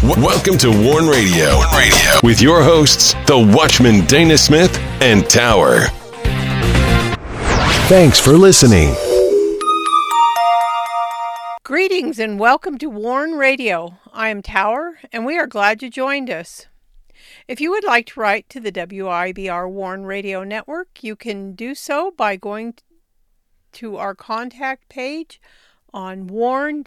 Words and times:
W- 0.00 0.24
welcome 0.24 0.56
to 0.58 0.70
Warn 0.70 1.06
Radio. 1.06 1.56
Warn 1.56 1.76
Radio 1.76 2.20
with 2.22 2.40
your 2.40 2.62
hosts, 2.62 3.12
the 3.26 3.38
Watchman 3.54 4.06
Dana 4.06 4.38
Smith 4.38 4.78
and 5.02 5.28
Tower. 5.28 5.80
Thanks 7.88 8.18
for 8.18 8.32
listening. 8.32 8.94
Greetings 11.64 12.18
and 12.18 12.38
welcome 12.38 12.78
to 12.78 12.88
Warn 12.88 13.32
Radio. 13.32 13.98
I 14.12 14.30
am 14.30 14.40
Tower, 14.40 14.98
and 15.12 15.26
we 15.26 15.38
are 15.38 15.46
glad 15.46 15.82
you 15.82 15.90
joined 15.90 16.30
us. 16.30 16.66
If 17.46 17.60
you 17.60 17.70
would 17.70 17.84
like 17.84 18.06
to 18.06 18.20
write 18.20 18.48
to 18.48 18.60
the 18.60 18.72
WIBR 18.72 19.70
Warn 19.70 20.06
Radio 20.06 20.44
Network, 20.44 21.02
you 21.02 21.14
can 21.14 21.52
do 21.52 21.74
so 21.74 22.10
by 22.16 22.36
going 22.36 22.74
to 23.72 23.96
our 23.98 24.14
contact 24.14 24.88
page 24.88 25.40
on 25.92 26.26
warn-usa.com. 26.26 26.84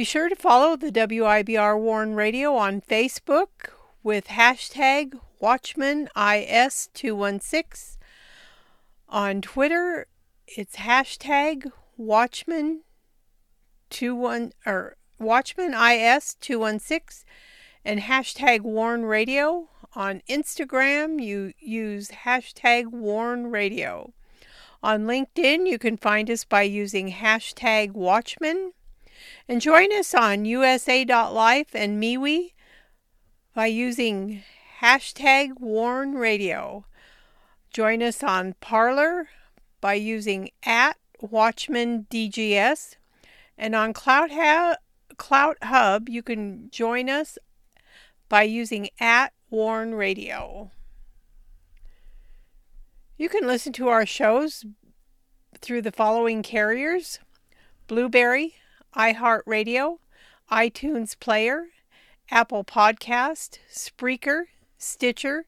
Be 0.00 0.04
sure 0.04 0.30
to 0.30 0.34
follow 0.34 0.76
the 0.76 0.90
WIBR 0.90 1.78
Warn 1.78 2.14
Radio 2.14 2.54
on 2.54 2.80
Facebook 2.80 3.68
with 4.02 4.28
hashtag 4.28 5.20
WatchmanIS216. 5.42 7.98
On 9.10 9.42
Twitter, 9.42 10.06
it's 10.46 10.76
hashtag 10.76 11.70
Watchman21 12.00 14.52
or 14.64 14.96
WatchmanIS216 15.20 17.24
and 17.84 18.00
hashtag 18.00 18.62
Warn 18.62 19.04
Radio. 19.04 19.68
On 19.94 20.22
Instagram, 20.30 21.22
you 21.22 21.52
use 21.58 22.08
hashtag 22.24 22.86
Warn 22.86 23.50
Radio. 23.50 24.14
On 24.82 25.02
LinkedIn, 25.02 25.68
you 25.68 25.78
can 25.78 25.98
find 25.98 26.30
us 26.30 26.44
by 26.44 26.62
using 26.62 27.12
hashtag 27.12 27.92
Watchman. 27.92 28.72
And 29.50 29.60
join 29.60 29.92
us 29.92 30.14
on 30.14 30.44
USA.life 30.44 31.74
and 31.74 32.00
MeWe 32.00 32.52
by 33.52 33.66
using 33.66 34.44
hashtag 34.80 35.58
Warn 35.58 36.14
Radio. 36.14 36.84
Join 37.72 38.00
us 38.00 38.22
on 38.22 38.54
Parler 38.60 39.28
by 39.80 39.94
using 39.94 40.50
at 40.62 40.98
Watchman 41.20 42.06
DGS. 42.08 42.94
And 43.58 43.74
on 43.74 43.92
Cloud, 43.92 44.30
ha- 44.30 44.76
CloutHub, 45.16 46.08
you 46.08 46.22
can 46.22 46.70
join 46.70 47.10
us 47.10 47.36
by 48.28 48.44
using 48.44 48.88
at 49.00 49.32
Warn 49.50 49.96
Radio. 49.96 50.70
You 53.18 53.28
can 53.28 53.48
listen 53.48 53.72
to 53.72 53.88
our 53.88 54.06
shows 54.06 54.64
through 55.60 55.82
the 55.82 55.90
following 55.90 56.44
carriers 56.44 57.18
Blubrry, 57.88 58.54
iHeartRadio, 58.96 59.98
iTunes 60.50 61.18
Player, 61.18 61.66
Apple 62.30 62.64
Podcast, 62.64 63.58
Spreaker, 63.72 64.44
Stitcher, 64.78 65.46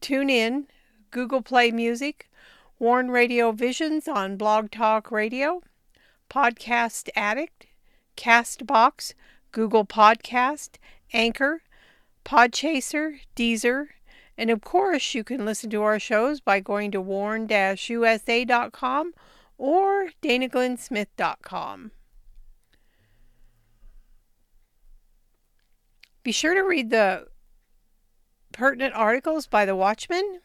TuneIn, 0.00 0.66
Google 1.10 1.42
Play 1.42 1.70
Music, 1.70 2.30
Warn 2.78 3.10
Radio 3.10 3.52
Visions 3.52 4.08
on 4.08 4.36
Blog 4.36 4.70
Talk 4.70 5.10
Radio, 5.10 5.62
Podcast 6.28 7.08
Addict, 7.14 7.66
Castbox, 8.16 9.14
Google 9.52 9.84
Podcast, 9.84 10.76
Anchor, 11.12 11.62
Podchaser, 12.24 13.20
Deezer, 13.34 13.88
and 14.38 14.50
of 14.50 14.62
course, 14.62 15.14
you 15.14 15.22
can 15.22 15.44
listen 15.44 15.68
to 15.70 15.82
our 15.82 15.98
shows 15.98 16.40
by 16.40 16.60
going 16.60 16.90
to 16.92 17.00
warn-usa.com 17.00 17.52
or 19.58 20.08
danaglennsmith.com. 20.22 21.90
Be 26.22 26.32
sure 26.32 26.54
to 26.54 26.60
read 26.60 26.90
the 26.90 27.28
pertinent 28.52 28.94
articles 28.94 29.46
by 29.46 29.64
the 29.64 29.76
Watchman. 29.76 30.40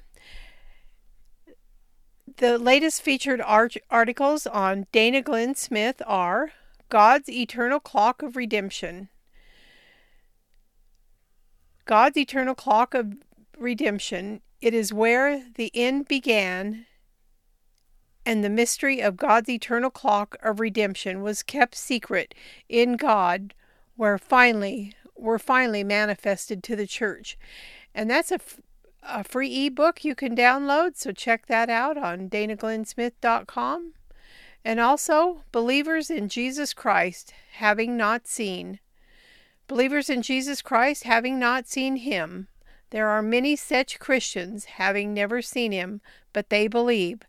The 2.37 2.57
latest 2.57 3.01
featured 3.01 3.41
art- 3.41 3.77
articles 3.89 4.47
on 4.47 4.87
Dana 4.91 5.21
Glenn 5.21 5.55
Smith 5.55 6.01
are 6.05 6.51
God's 6.89 7.29
Eternal 7.29 7.79
Clock 7.79 8.21
of 8.21 8.35
Redemption. 8.35 9.09
God's 11.85 12.17
Eternal 12.17 12.55
Clock 12.55 12.93
of 12.93 13.13
Redemption. 13.57 14.41
It 14.61 14.73
is 14.73 14.93
where 14.93 15.45
the 15.55 15.71
end 15.73 16.07
began, 16.07 16.85
and 18.25 18.43
the 18.43 18.49
mystery 18.49 19.01
of 19.01 19.17
God's 19.17 19.49
eternal 19.49 19.91
clock 19.91 20.35
of 20.41 20.59
redemption 20.59 21.21
was 21.21 21.43
kept 21.43 21.75
secret 21.75 22.33
in 22.67 22.93
God, 22.93 23.53
where 23.95 24.17
finally 24.17 24.93
were 25.15 25.39
finally 25.39 25.83
manifested 25.83 26.63
to 26.63 26.75
the 26.75 26.87
church. 26.87 27.37
And 27.93 28.09
that's 28.09 28.31
a, 28.31 28.39
a 29.03 29.23
free 29.23 29.67
ebook 29.67 30.03
you 30.03 30.15
can 30.15 30.35
download, 30.35 30.97
so 30.97 31.11
check 31.11 31.47
that 31.47 31.69
out 31.69 31.97
on 31.97 32.29
danaglennsmith.com. 32.29 33.93
And 34.63 34.79
also, 34.79 35.41
Believers 35.51 36.09
in 36.09 36.27
Jesus 36.27 36.73
Christ, 36.73 37.33
having 37.53 37.95
not 37.95 38.27
seen. 38.27 38.79
Believers 39.67 40.09
in 40.09 40.21
Jesus 40.21 40.61
Christ, 40.61 41.03
having 41.03 41.39
not 41.39 41.67
seen 41.67 41.97
him. 41.97 42.47
There 42.89 43.07
are 43.07 43.21
many 43.21 43.55
such 43.55 43.99
Christians, 43.99 44.65
having 44.65 45.13
never 45.13 45.41
seen 45.41 45.71
him, 45.71 46.01
but 46.33 46.49
they 46.49 46.67
believe. 46.67 47.21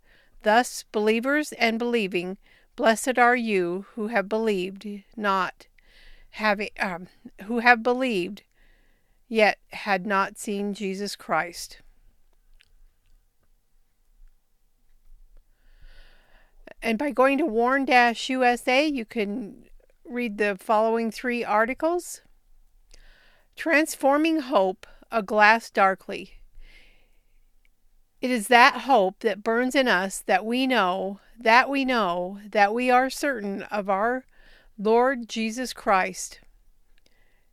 Thus, 0.43 0.85
believers 0.93 1.53
and 1.53 1.79
believing, 1.79 2.39
blessed 2.75 3.19
are 3.19 3.37
you 3.37 3.87
who 3.95 4.09
have 4.09 4.29
believed, 4.29 4.87
not 5.17 5.67
having, 6.37 6.69
um, 6.79 7.09
who 7.45 7.61
have 7.61 7.83
believed, 7.83 8.43
yet 9.27 9.59
had 9.73 10.07
not 10.07 10.39
seen 10.39 10.75
Jesus 10.75 11.17
Christ. 11.17 11.81
And 16.83 16.99
by 16.99 17.11
going 17.11 17.39
to 17.39 17.47
Warn 17.47 17.87
USA, 17.89 18.87
you 18.87 19.07
can 19.07 19.65
read 20.05 20.37
the 20.37 20.59
following 20.61 21.11
three 21.11 21.43
articles 21.43 22.21
Transforming 23.57 24.41
Hope, 24.41 24.87
a 25.11 25.23
Glass 25.23 25.71
Darkly. 25.71 26.35
It 28.21 28.31
is 28.31 28.49
that 28.49 28.83
hope 28.83 29.21
that 29.21 29.43
burns 29.43 29.75
in 29.75 29.89
us 29.89 30.19
that 30.27 30.45
we 30.45 30.67
know, 30.67 31.21
that 31.41 31.71
we 31.71 31.87
know, 31.87 32.41
that 32.51 32.75
we 32.75 32.91
are 32.91 33.09
certain 33.09 33.63
of 33.65 33.89
our 33.89 34.27
Lord 34.79 35.27
Jesus 35.27 35.73
Christ. 35.73 36.41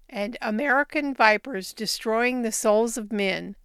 And 0.10 0.38
American 0.42 1.14
vipers 1.14 1.74
destroying 1.74 2.42
the 2.42 2.52
souls 2.52 2.98
of 2.98 3.14
men. 3.14 3.56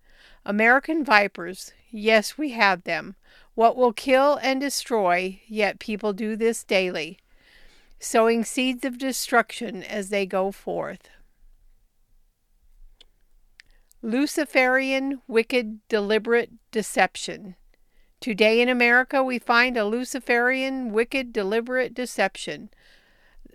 American 0.46 1.04
vipers, 1.04 1.72
yes, 1.90 2.38
we 2.38 2.50
have 2.50 2.84
them. 2.84 3.16
What 3.54 3.76
will 3.76 3.92
kill 3.92 4.38
and 4.42 4.60
destroy, 4.60 5.40
yet 5.48 5.80
people 5.80 6.12
do 6.12 6.36
this 6.36 6.62
daily, 6.62 7.18
sowing 7.98 8.44
seeds 8.44 8.84
of 8.84 8.96
destruction 8.96 9.82
as 9.82 10.10
they 10.10 10.24
go 10.24 10.52
forth. 10.52 11.10
Luciferian, 14.00 15.20
wicked, 15.26 15.80
deliberate 15.88 16.52
deception. 16.70 17.56
Today 18.20 18.60
in 18.60 18.68
America, 18.68 19.24
we 19.24 19.40
find 19.40 19.76
a 19.76 19.84
Luciferian, 19.84 20.92
wicked, 20.92 21.32
deliberate 21.32 21.94
deception 21.94 22.70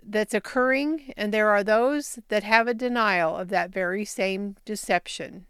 that's 0.06 0.34
occurring, 0.34 1.12
and 1.16 1.32
there 1.32 1.48
are 1.48 1.64
those 1.64 2.18
that 2.28 2.42
have 2.42 2.68
a 2.68 2.74
denial 2.74 3.36
of 3.36 3.48
that 3.48 3.70
very 3.70 4.04
same 4.04 4.56
deception. 4.64 5.46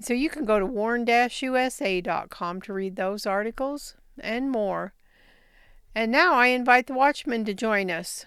So 0.00 0.14
you 0.14 0.30
can 0.30 0.44
go 0.44 0.58
to 0.58 0.66
warn-usa.com 0.66 2.62
to 2.62 2.72
read 2.72 2.96
those 2.96 3.26
articles 3.26 3.94
and 4.18 4.50
more. 4.50 4.94
And 5.94 6.10
now 6.10 6.34
I 6.34 6.48
invite 6.48 6.86
the 6.86 6.94
Watchman 6.94 7.44
to 7.44 7.54
join 7.54 7.90
us. 7.90 8.26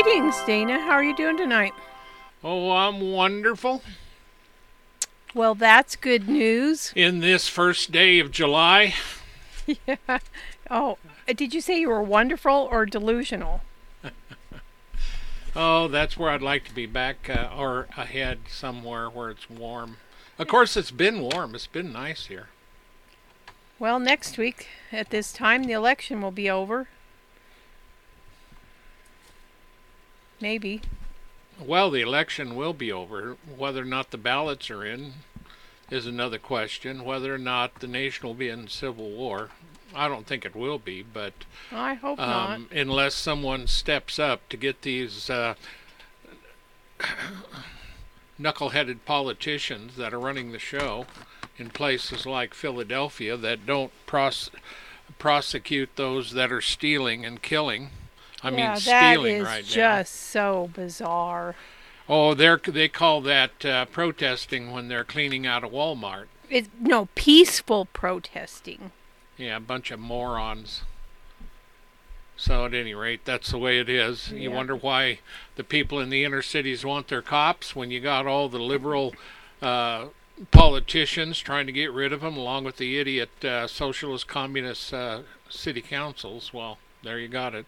Greetings, 0.00 0.40
Dana. 0.46 0.78
How 0.78 0.92
are 0.92 1.02
you 1.02 1.16
doing 1.16 1.36
tonight? 1.36 1.74
Oh, 2.44 2.70
I'm 2.70 3.00
wonderful. 3.00 3.82
Well, 5.34 5.56
that's 5.56 5.96
good 5.96 6.28
news. 6.28 6.92
In 6.96 7.18
this 7.18 7.48
first 7.48 7.90
day 7.90 8.20
of 8.20 8.30
July. 8.30 8.94
yeah. 9.66 9.96
Oh, 10.70 10.98
uh, 11.28 11.32
did 11.32 11.52
you 11.52 11.60
say 11.60 11.80
you 11.80 11.88
were 11.88 12.00
wonderful 12.00 12.68
or 12.70 12.86
delusional? 12.86 13.62
oh, 15.56 15.88
that's 15.88 16.16
where 16.16 16.30
I'd 16.30 16.42
like 16.42 16.64
to 16.66 16.74
be 16.74 16.86
back 16.86 17.28
uh, 17.28 17.50
or 17.56 17.88
ahead 17.96 18.38
somewhere 18.48 19.10
where 19.10 19.30
it's 19.30 19.50
warm. 19.50 19.96
Of 20.38 20.46
course, 20.46 20.76
it's 20.76 20.92
been 20.92 21.22
warm. 21.22 21.56
It's 21.56 21.66
been 21.66 21.92
nice 21.92 22.26
here. 22.26 22.46
Well, 23.80 23.98
next 23.98 24.38
week 24.38 24.68
at 24.92 25.10
this 25.10 25.32
time, 25.32 25.64
the 25.64 25.72
election 25.72 26.22
will 26.22 26.30
be 26.30 26.48
over. 26.48 26.86
Maybe. 30.40 30.82
Well, 31.60 31.90
the 31.90 32.00
election 32.00 32.54
will 32.54 32.72
be 32.72 32.92
over. 32.92 33.36
Whether 33.56 33.82
or 33.82 33.86
not 33.86 34.10
the 34.10 34.18
ballots 34.18 34.70
are 34.70 34.84
in 34.84 35.14
is 35.90 36.06
another 36.06 36.38
question. 36.38 37.04
Whether 37.04 37.34
or 37.34 37.38
not 37.38 37.80
the 37.80 37.88
nation 37.88 38.26
will 38.26 38.34
be 38.34 38.48
in 38.48 38.68
civil 38.68 39.10
war, 39.10 39.50
I 39.94 40.06
don't 40.08 40.26
think 40.26 40.44
it 40.44 40.54
will 40.54 40.78
be, 40.78 41.02
but 41.02 41.32
I 41.72 41.94
hope 41.94 42.20
um, 42.20 42.68
not. 42.70 42.78
Unless 42.78 43.14
someone 43.14 43.66
steps 43.66 44.18
up 44.18 44.48
to 44.50 44.56
get 44.56 44.82
these 44.82 45.30
uh, 45.30 45.54
knuckle-headed 48.38 49.04
politicians 49.04 49.96
that 49.96 50.12
are 50.12 50.20
running 50.20 50.52
the 50.52 50.58
show 50.58 51.06
in 51.56 51.70
places 51.70 52.26
like 52.26 52.54
Philadelphia 52.54 53.36
that 53.36 53.66
don't 53.66 53.90
pros- 54.06 54.50
prosecute 55.18 55.90
those 55.96 56.32
that 56.32 56.52
are 56.52 56.60
stealing 56.60 57.24
and 57.24 57.42
killing. 57.42 57.90
I 58.42 58.50
yeah, 58.50 58.72
mean, 58.72 58.76
stealing 58.76 59.42
right 59.42 59.46
now. 59.46 59.52
that 59.52 59.60
is 59.60 59.74
just 59.74 60.14
so 60.14 60.70
bizarre. 60.72 61.54
Oh, 62.08 62.34
they 62.34 62.56
they 62.66 62.88
call 62.88 63.20
that 63.22 63.64
uh, 63.64 63.84
protesting 63.86 64.70
when 64.70 64.88
they're 64.88 65.04
cleaning 65.04 65.46
out 65.46 65.64
a 65.64 65.68
Walmart. 65.68 66.26
It's 66.48 66.68
no 66.80 67.08
peaceful 67.14 67.86
protesting. 67.86 68.92
Yeah, 69.36 69.56
a 69.56 69.60
bunch 69.60 69.90
of 69.90 70.00
morons. 70.00 70.82
So 72.36 72.64
at 72.64 72.72
any 72.72 72.94
rate, 72.94 73.24
that's 73.24 73.50
the 73.50 73.58
way 73.58 73.80
it 73.80 73.88
is. 73.88 74.30
You 74.30 74.52
wonder 74.52 74.76
why 74.76 75.18
the 75.56 75.64
people 75.64 75.98
in 75.98 76.08
the 76.08 76.22
inner 76.22 76.40
cities 76.40 76.84
want 76.84 77.08
their 77.08 77.20
cops 77.20 77.74
when 77.74 77.90
you 77.90 78.00
got 78.00 78.26
all 78.28 78.48
the 78.48 78.60
liberal 78.60 79.12
uh, 79.60 80.06
politicians 80.52 81.40
trying 81.40 81.66
to 81.66 81.72
get 81.72 81.92
rid 81.92 82.12
of 82.12 82.20
them, 82.20 82.36
along 82.36 82.62
with 82.62 82.76
the 82.76 82.98
idiot 82.98 83.44
uh, 83.44 83.66
socialist 83.66 84.28
communist 84.28 84.94
uh, 84.94 85.22
city 85.48 85.82
councils. 85.82 86.52
Well, 86.54 86.78
there 87.02 87.18
you 87.18 87.26
got 87.26 87.56
it. 87.56 87.66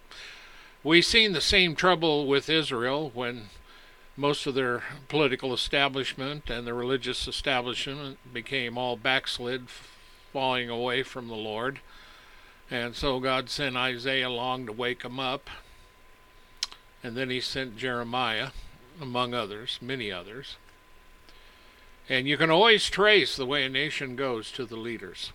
We 0.82 1.03
seen 1.03 1.32
the 1.32 1.43
same 1.43 1.75
trouble 1.75 2.27
with 2.27 2.49
Israel 2.49 3.11
when 3.12 3.50
most 4.17 4.47
of 4.47 4.55
their 4.55 4.82
political 5.09 5.53
establishment 5.53 6.49
and 6.49 6.67
the 6.67 6.73
religious 6.73 7.29
establishment 7.29 8.19
became 8.32 8.79
all 8.79 8.97
backslid, 8.97 9.69
falling 10.32 10.71
away 10.71 11.03
from 11.03 11.29
the 11.29 11.35
Lord. 11.35 11.81
And 12.71 12.97
so 12.97 13.21
God 13.21 13.50
sent 13.50 13.77
Isaiah 13.77 14.29
along 14.29 14.67
to 14.67 14.73
wake 14.73 15.03
them 15.03 15.21
up. 15.21 15.50
And 17.03 17.15
then 17.15 17.29
he 17.29 17.43
sent 17.43 17.76
Jeremiah, 17.76 18.50
among 18.99 19.35
others, 19.35 19.79
many 19.83 20.11
others. 20.11 20.56
And 22.09 22.26
you 22.26 22.38
can 22.38 22.50
always 22.50 22.88
trace 22.88 23.37
the 23.37 23.47
way 23.47 23.65
a 23.65 23.69
nation 23.69 24.17
goes 24.17 24.50
to 24.53 24.65
the 24.65 24.76
leaders. 24.76 25.33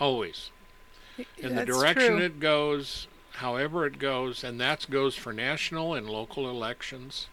Always. 0.00 0.50
In 1.36 1.56
the 1.56 1.66
direction 1.66 2.16
true. 2.16 2.24
it 2.24 2.40
goes, 2.40 3.06
however 3.34 3.86
it 3.86 3.98
goes, 3.98 4.44
and 4.44 4.60
that 4.60 4.88
goes 4.90 5.14
for 5.14 5.32
national 5.32 5.94
and 5.94 6.08
local 6.08 6.48
elections. 6.48 7.28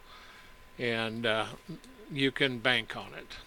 And 0.77 1.25
uh, 1.25 1.45
you 2.11 2.31
can 2.31 2.59
bank 2.59 2.95
on 2.95 3.13
it. 3.13 3.37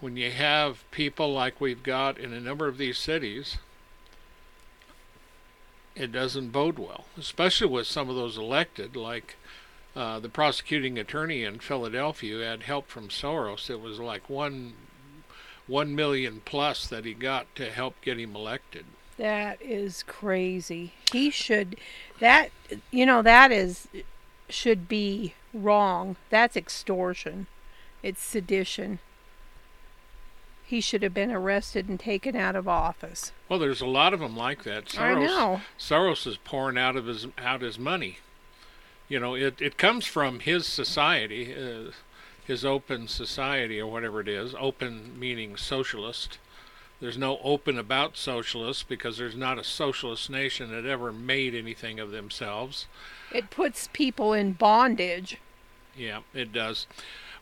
When 0.00 0.16
you 0.16 0.30
have 0.30 0.88
people 0.90 1.32
like 1.32 1.60
we've 1.60 1.82
got 1.82 2.18
in 2.18 2.32
a 2.32 2.40
number 2.40 2.66
of 2.66 2.78
these 2.78 2.98
cities, 2.98 3.58
it 5.94 6.10
doesn't 6.10 6.50
bode 6.50 6.78
well, 6.78 7.04
especially 7.16 7.68
with 7.68 7.86
some 7.86 8.10
of 8.10 8.16
those 8.16 8.36
elected, 8.36 8.96
like 8.96 9.36
uh, 9.94 10.18
the 10.18 10.28
prosecuting 10.28 10.98
attorney 10.98 11.44
in 11.44 11.60
Philadelphia 11.60 12.34
who 12.34 12.40
had 12.40 12.64
help 12.64 12.88
from 12.88 13.08
Soros. 13.08 13.70
It 13.70 13.80
was 13.80 14.00
like 14.00 14.28
one 14.28 14.74
one 15.66 15.94
million 15.94 16.42
plus 16.44 16.86
that 16.88 17.06
he 17.06 17.14
got 17.14 17.54
to 17.54 17.70
help 17.70 17.94
get 18.02 18.18
him 18.18 18.36
elected. 18.36 18.84
That 19.16 19.62
is 19.62 20.02
crazy. 20.04 20.92
He 21.12 21.30
should 21.30 21.76
that 22.18 22.50
you 22.90 23.06
know 23.06 23.22
that 23.22 23.52
is 23.52 23.86
should 24.48 24.88
be 24.88 25.34
wrong. 25.52 26.16
That's 26.30 26.56
extortion. 26.56 27.46
It's 28.02 28.22
sedition. 28.22 28.98
He 30.66 30.80
should 30.80 31.02
have 31.02 31.14
been 31.14 31.30
arrested 31.30 31.88
and 31.88 32.00
taken 32.00 32.34
out 32.34 32.56
of 32.56 32.66
office. 32.66 33.32
Well, 33.48 33.58
there's 33.58 33.80
a 33.80 33.86
lot 33.86 34.14
of 34.14 34.20
them 34.20 34.36
like 34.36 34.64
that. 34.64 34.86
Soros, 34.86 35.00
I 35.00 35.14
know. 35.14 35.60
Soros 35.78 36.26
is 36.26 36.38
pouring 36.38 36.78
out 36.78 36.96
of 36.96 37.06
his 37.06 37.26
out 37.38 37.60
his 37.60 37.78
money. 37.78 38.18
You 39.08 39.20
know, 39.20 39.34
it 39.34 39.60
it 39.60 39.76
comes 39.76 40.06
from 40.06 40.40
his 40.40 40.66
society, 40.66 41.54
uh, 41.54 41.92
his 42.44 42.64
open 42.64 43.08
society 43.08 43.78
or 43.78 43.86
whatever 43.86 44.20
it 44.20 44.28
is. 44.28 44.54
Open 44.58 45.18
meaning 45.18 45.56
socialist. 45.56 46.38
There's 47.00 47.18
no 47.18 47.38
open 47.42 47.78
about 47.78 48.16
socialists 48.16 48.82
because 48.82 49.18
there's 49.18 49.36
not 49.36 49.58
a 49.58 49.64
socialist 49.64 50.30
nation 50.30 50.70
that 50.70 50.86
ever 50.86 51.12
made 51.12 51.54
anything 51.54 51.98
of 52.00 52.10
themselves. 52.10 52.86
It 53.32 53.50
puts 53.50 53.88
people 53.92 54.32
in 54.32 54.52
bondage. 54.52 55.38
Yeah, 55.96 56.20
it 56.32 56.52
does. 56.52 56.86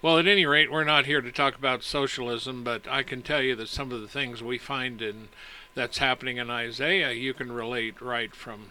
Well, 0.01 0.19
at 0.19 0.27
any 0.27 0.45
rate, 0.47 0.73
we're 0.73 0.85
not 0.85 1.07
here 1.07 1.21
to 1.21 1.31
talk 1.31 1.55
about 1.57 1.85
socialism, 1.85 2.65
but 2.65 2.89
I 2.89 3.03
can 3.03 3.23
tell 3.23 3.41
you 3.41 3.55
that 3.57 3.69
some 3.69 3.93
of 3.93 4.01
the 4.01 4.09
things 4.09 4.43
we 4.43 4.59
find 4.59 5.01
in 5.01 5.29
that's 5.75 5.99
happening 5.99 6.39
in 6.39 6.51
Isaiah, 6.51 7.13
you 7.13 7.33
can 7.33 7.53
relate 7.53 8.01
right 8.01 8.35
from 8.35 8.71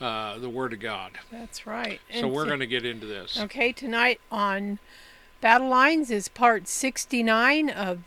uh, 0.00 0.38
the 0.38 0.48
Word 0.48 0.72
of 0.72 0.80
God. 0.80 1.12
That's 1.30 1.66
right. 1.66 2.00
So 2.12 2.20
And 2.20 2.32
we're 2.32 2.44
so- 2.44 2.48
going 2.48 2.60
to 2.60 2.66
get 2.66 2.84
into 2.86 3.06
this. 3.06 3.38
Okay, 3.38 3.70
tonight 3.72 4.20
on 4.30 4.78
Battle 5.40 5.68
Lines 5.68 6.10
is 6.10 6.28
part 6.28 6.68
69 6.68 7.68
of 7.70 7.98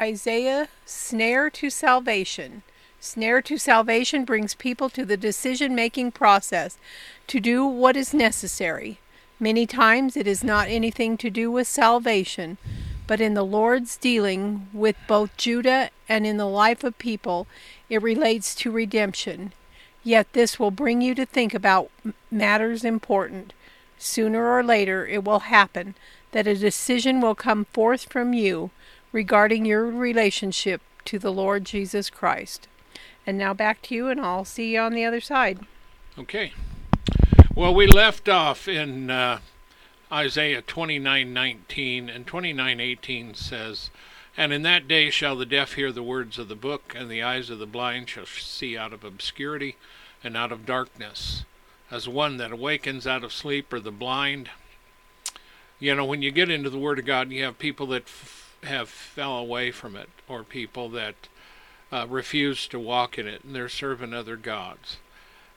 Isaiah 0.00 0.68
Snare 0.84 1.50
to 1.50 1.70
Salvation. 1.70 2.62
Snare 3.00 3.42
to 3.42 3.58
Salvation 3.58 4.24
brings 4.24 4.54
people 4.54 4.88
to 4.90 5.04
the 5.04 5.16
decision 5.16 5.74
making 5.74 6.12
process 6.12 6.78
to 7.26 7.38
do 7.38 7.64
what 7.64 7.96
is 7.96 8.14
necessary. 8.14 8.98
Many 9.38 9.66
times 9.66 10.16
it 10.16 10.26
is 10.26 10.42
not 10.42 10.68
anything 10.68 11.16
to 11.18 11.30
do 11.30 11.50
with 11.50 11.66
salvation, 11.66 12.58
but 13.06 13.20
in 13.20 13.34
the 13.34 13.44
Lord's 13.44 13.96
dealing 13.96 14.68
with 14.72 14.96
both 15.06 15.36
Judah 15.36 15.90
and 16.08 16.26
in 16.26 16.38
the 16.38 16.48
life 16.48 16.82
of 16.82 16.98
people, 16.98 17.46
it 17.88 18.02
relates 18.02 18.54
to 18.56 18.70
redemption. 18.70 19.52
Yet 20.02 20.32
this 20.32 20.58
will 20.58 20.70
bring 20.70 21.02
you 21.02 21.14
to 21.14 21.26
think 21.26 21.54
about 21.54 21.90
matters 22.30 22.84
important. 22.84 23.52
Sooner 23.98 24.52
or 24.52 24.62
later 24.62 25.06
it 25.06 25.24
will 25.24 25.40
happen 25.40 25.94
that 26.32 26.46
a 26.46 26.56
decision 26.56 27.20
will 27.20 27.34
come 27.34 27.66
forth 27.66 28.10
from 28.10 28.32
you 28.32 28.70
regarding 29.14 29.64
your 29.64 29.86
relationship 29.86 30.82
to 31.04 31.20
the 31.20 31.32
Lord 31.32 31.64
Jesus 31.64 32.10
Christ. 32.10 32.66
And 33.24 33.38
now 33.38 33.54
back 33.54 33.80
to 33.82 33.94
you, 33.94 34.08
and 34.08 34.20
I'll 34.20 34.44
see 34.44 34.74
you 34.74 34.80
on 34.80 34.92
the 34.92 35.04
other 35.04 35.20
side. 35.20 35.60
Okay. 36.18 36.52
Well, 37.54 37.72
we 37.72 37.86
left 37.86 38.28
off 38.28 38.66
in 38.66 39.10
uh, 39.10 39.38
Isaiah 40.10 40.62
29:19 40.62 42.08
and 42.08 42.26
29:18 42.26 43.34
says, 43.34 43.90
"And 44.36 44.52
in 44.52 44.62
that 44.62 44.88
day 44.88 45.10
shall 45.10 45.36
the 45.36 45.46
deaf 45.46 45.74
hear 45.74 45.92
the 45.92 46.02
words 46.02 46.36
of 46.36 46.48
the 46.48 46.56
book, 46.56 46.92
and 46.96 47.08
the 47.08 47.22
eyes 47.22 47.50
of 47.50 47.60
the 47.60 47.66
blind 47.66 48.10
shall 48.10 48.26
see 48.26 48.76
out 48.76 48.92
of 48.92 49.04
obscurity 49.04 49.76
and 50.24 50.36
out 50.36 50.50
of 50.50 50.66
darkness, 50.66 51.44
as 51.88 52.08
one 52.08 52.36
that 52.38 52.50
awakens 52.50 53.06
out 53.06 53.22
of 53.22 53.32
sleep 53.32 53.72
or 53.72 53.78
the 53.78 53.92
blind." 53.92 54.50
You 55.78 55.94
know, 55.94 56.04
when 56.04 56.20
you 56.20 56.32
get 56.32 56.50
into 56.50 56.70
the 56.70 56.78
Word 56.78 56.98
of 56.98 57.04
God, 57.04 57.30
you 57.30 57.44
have 57.44 57.58
people 57.58 57.86
that 57.88 58.04
f- 58.04 58.43
have 58.64 58.88
fell 58.88 59.38
away 59.38 59.70
from 59.70 59.96
it, 59.96 60.08
or 60.28 60.42
people 60.42 60.88
that 60.90 61.14
uh, 61.92 62.06
refuse 62.08 62.66
to 62.68 62.78
walk 62.78 63.18
in 63.18 63.26
it, 63.26 63.44
and 63.44 63.54
they're 63.54 63.68
serving 63.68 64.12
other 64.12 64.36
gods 64.36 64.98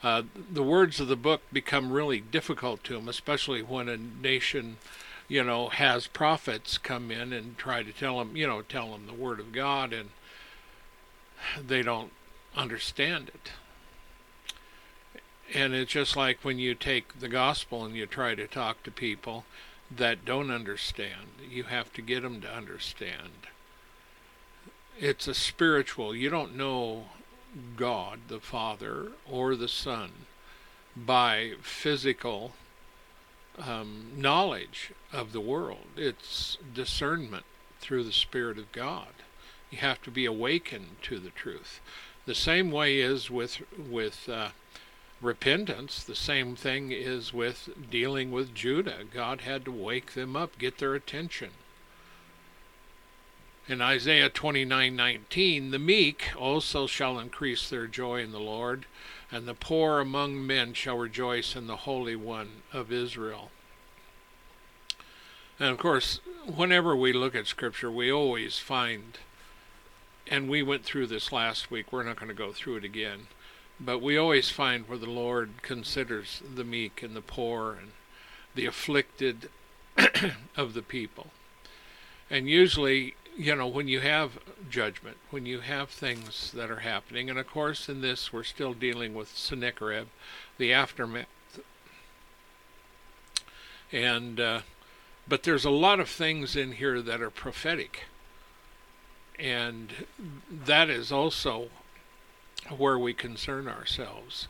uh, 0.03 0.23
the 0.51 0.63
words 0.63 0.99
of 0.99 1.07
the 1.07 1.15
book 1.15 1.41
become 1.51 1.91
really 1.91 2.19
difficult 2.19 2.83
to 2.83 2.93
them, 2.93 3.09
especially 3.09 3.61
when 3.63 3.89
a 3.89 3.97
nation, 3.97 4.77
you 5.27 5.43
know, 5.43 5.69
has 5.69 6.07
prophets 6.07 6.77
come 6.77 7.09
in 7.09 7.33
and 7.33 7.57
try 7.57 7.81
to 7.81 7.91
tell 7.91 8.19
them, 8.19 8.35
you 8.35 8.45
know, 8.45 8.61
tell 8.61 8.91
them 8.91 9.07
the 9.07 9.13
word 9.13 9.39
of 9.39 9.51
God, 9.51 9.93
and 9.93 10.09
they 11.59 11.81
don't 11.81 12.11
understand 12.55 13.29
it. 13.29 13.51
And 15.53 15.73
it's 15.73 15.91
just 15.91 16.15
like 16.15 16.39
when 16.43 16.59
you 16.59 16.75
take 16.75 17.19
the 17.19 17.29
gospel 17.29 17.83
and 17.83 17.95
you 17.95 18.05
try 18.05 18.35
to 18.35 18.47
talk 18.47 18.83
to 18.83 18.91
people 18.91 19.45
that 19.89 20.25
don't 20.25 20.51
understand. 20.51 21.29
You 21.49 21.63
have 21.63 21.93
to 21.93 22.01
get 22.01 22.23
them 22.23 22.41
to 22.41 22.53
understand. 22.53 23.47
It's 24.99 25.27
a 25.27 25.33
spiritual. 25.33 26.15
You 26.15 26.29
don't 26.29 26.55
know 26.55 27.05
God 27.75 28.19
the 28.27 28.39
Father 28.39 29.11
or 29.29 29.55
the 29.55 29.67
Son 29.67 30.11
by 30.95 31.53
physical 31.61 32.53
um, 33.57 34.11
knowledge 34.15 34.91
of 35.13 35.31
the 35.31 35.41
world. 35.41 35.87
It's 35.95 36.57
discernment 36.73 37.45
through 37.79 38.03
the 38.03 38.11
Spirit 38.11 38.57
of 38.57 38.71
God. 38.71 39.13
You 39.71 39.79
have 39.79 40.01
to 40.03 40.11
be 40.11 40.25
awakened 40.25 40.97
to 41.03 41.19
the 41.19 41.29
truth. 41.29 41.79
The 42.25 42.35
same 42.35 42.71
way 42.71 42.99
is 42.99 43.29
with 43.29 43.61
with 43.77 44.27
uh, 44.27 44.49
repentance. 45.21 46.03
The 46.03 46.15
same 46.15 46.55
thing 46.55 46.91
is 46.91 47.33
with 47.33 47.69
dealing 47.89 48.31
with 48.31 48.53
Judah. 48.53 49.03
God 49.11 49.41
had 49.41 49.65
to 49.65 49.71
wake 49.71 50.13
them 50.13 50.35
up, 50.35 50.57
get 50.57 50.77
their 50.77 50.95
attention. 50.95 51.51
In 53.67 53.81
Isaiah 53.81 54.29
29:19, 54.29 55.71
the 55.71 55.79
meek 55.79 56.29
also 56.37 56.87
shall 56.87 57.19
increase 57.19 57.69
their 57.69 57.87
joy 57.87 58.21
in 58.21 58.31
the 58.31 58.39
Lord, 58.39 58.85
and 59.29 59.45
the 59.45 59.53
poor 59.53 59.99
among 59.99 60.45
men 60.45 60.73
shall 60.73 60.97
rejoice 60.97 61.53
in 61.53 61.67
the 61.67 61.77
Holy 61.77 62.15
One 62.15 62.61
of 62.71 62.93
Israel. 62.93 63.51
And 65.59 65.69
of 65.69 65.79
course, 65.79 66.21
whenever 66.45 66.95
we 66.95 67.11
look 67.11 67.35
at 67.35 67.47
Scripture, 67.47 67.91
we 67.91 68.09
always 68.09 68.57
find, 68.57 69.17
and 70.27 70.47
we 70.47 70.63
went 70.63 70.85
through 70.85 71.07
this 71.07 71.33
last 71.33 71.69
week, 71.69 71.91
we're 71.91 72.03
not 72.03 72.15
going 72.15 72.29
to 72.29 72.33
go 72.33 72.53
through 72.53 72.77
it 72.77 72.83
again, 72.85 73.27
but 73.79 74.01
we 74.01 74.17
always 74.17 74.49
find 74.49 74.87
where 74.87 74.97
the 74.97 75.09
Lord 75.09 75.61
considers 75.61 76.41
the 76.55 76.63
meek 76.63 77.03
and 77.03 77.15
the 77.15 77.21
poor 77.21 77.73
and 77.73 77.91
the 78.55 78.65
afflicted 78.65 79.49
of 80.57 80.73
the 80.73 80.81
people. 80.81 81.27
And 82.29 82.49
usually 82.49 83.15
you 83.37 83.55
know, 83.55 83.67
when 83.67 83.87
you 83.87 83.99
have 83.99 84.39
judgment, 84.69 85.17
when 85.29 85.45
you 85.45 85.59
have 85.59 85.89
things 85.89 86.51
that 86.53 86.71
are 86.71 86.79
happening, 86.79 87.29
and 87.29 87.37
of 87.37 87.47
course 87.47 87.87
in 87.87 88.01
this 88.01 88.33
we're 88.33 88.43
still 88.43 88.73
dealing 88.73 89.13
with 89.13 89.29
Sennacherib, 89.29 90.07
the 90.57 90.73
aftermath. 90.73 91.27
And, 93.91 94.39
uh, 94.39 94.61
but 95.27 95.43
there's 95.43 95.65
a 95.65 95.69
lot 95.69 95.99
of 95.99 96.09
things 96.09 96.55
in 96.55 96.73
here 96.73 97.01
that 97.01 97.21
are 97.21 97.29
prophetic. 97.29 98.05
And 99.39 100.07
that 100.49 100.89
is 100.89 101.11
also 101.11 101.69
where 102.77 102.97
we 102.97 103.13
concern 103.13 103.67
ourselves. 103.67 104.47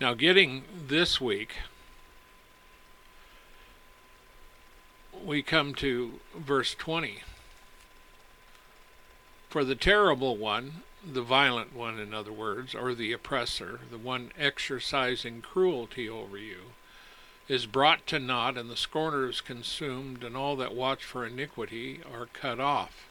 Now, 0.00 0.14
getting 0.14 0.64
this 0.88 1.20
week, 1.20 1.54
we 5.24 5.42
come 5.42 5.74
to 5.74 6.14
verse 6.36 6.74
20. 6.74 7.22
For 9.48 9.64
the 9.64 9.74
terrible 9.74 10.36
one, 10.36 10.82
the 11.06 11.22
violent 11.22 11.74
one, 11.74 11.98
in 11.98 12.14
other 12.14 12.32
words, 12.32 12.74
or 12.74 12.94
the 12.94 13.12
oppressor, 13.12 13.80
the 13.90 13.98
one 13.98 14.32
exercising 14.38 15.42
cruelty 15.42 16.08
over 16.08 16.38
you, 16.38 16.72
is 17.48 17.66
brought 17.66 18.06
to 18.06 18.18
naught, 18.18 18.56
and 18.56 18.70
the 18.70 18.76
scorner 18.76 19.28
is 19.28 19.40
consumed, 19.40 20.24
and 20.24 20.36
all 20.36 20.56
that 20.56 20.74
watch 20.74 21.04
for 21.04 21.26
iniquity 21.26 22.00
are 22.10 22.26
cut 22.26 22.58
off. 22.58 23.08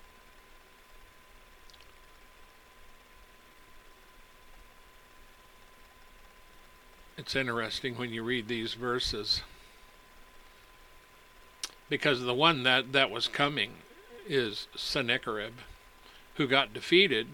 It's 7.17 7.35
interesting 7.35 7.97
when 7.97 8.13
you 8.13 8.23
read 8.23 8.47
these 8.47 8.73
verses 8.73 9.41
because 11.89 12.21
the 12.21 12.33
one 12.33 12.63
that, 12.63 12.93
that 12.93 13.11
was 13.11 13.27
coming 13.27 13.73
is 14.25 14.67
Sennacherib, 14.77 15.55
who 16.35 16.47
got 16.47 16.73
defeated, 16.73 17.27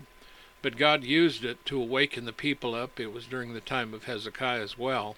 but 0.64 0.78
God 0.78 1.04
used 1.04 1.46
it 1.46 1.64
to 1.68 1.80
awaken 1.80 2.26
the 2.26 2.34
people 2.34 2.74
up. 2.74 3.00
It 3.00 3.14
was 3.14 3.28
during 3.28 3.54
the 3.54 3.62
time 3.62 3.94
of 3.94 4.06
Hezekiah 4.06 4.62
as 4.62 4.78
well. 4.78 5.16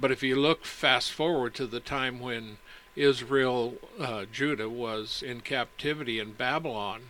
But 0.00 0.10
if 0.10 0.24
you 0.24 0.34
look 0.34 0.64
fast 0.64 1.12
forward 1.12 1.54
to 1.54 1.66
the 1.66 1.78
time 1.78 2.18
when 2.18 2.58
Israel, 2.96 3.74
uh, 4.00 4.24
Judah, 4.30 4.68
was 4.68 5.22
in 5.22 5.40
captivity 5.40 6.18
in 6.18 6.32
Babylon, 6.32 7.02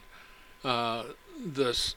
uh, 0.63 1.05
this 1.39 1.95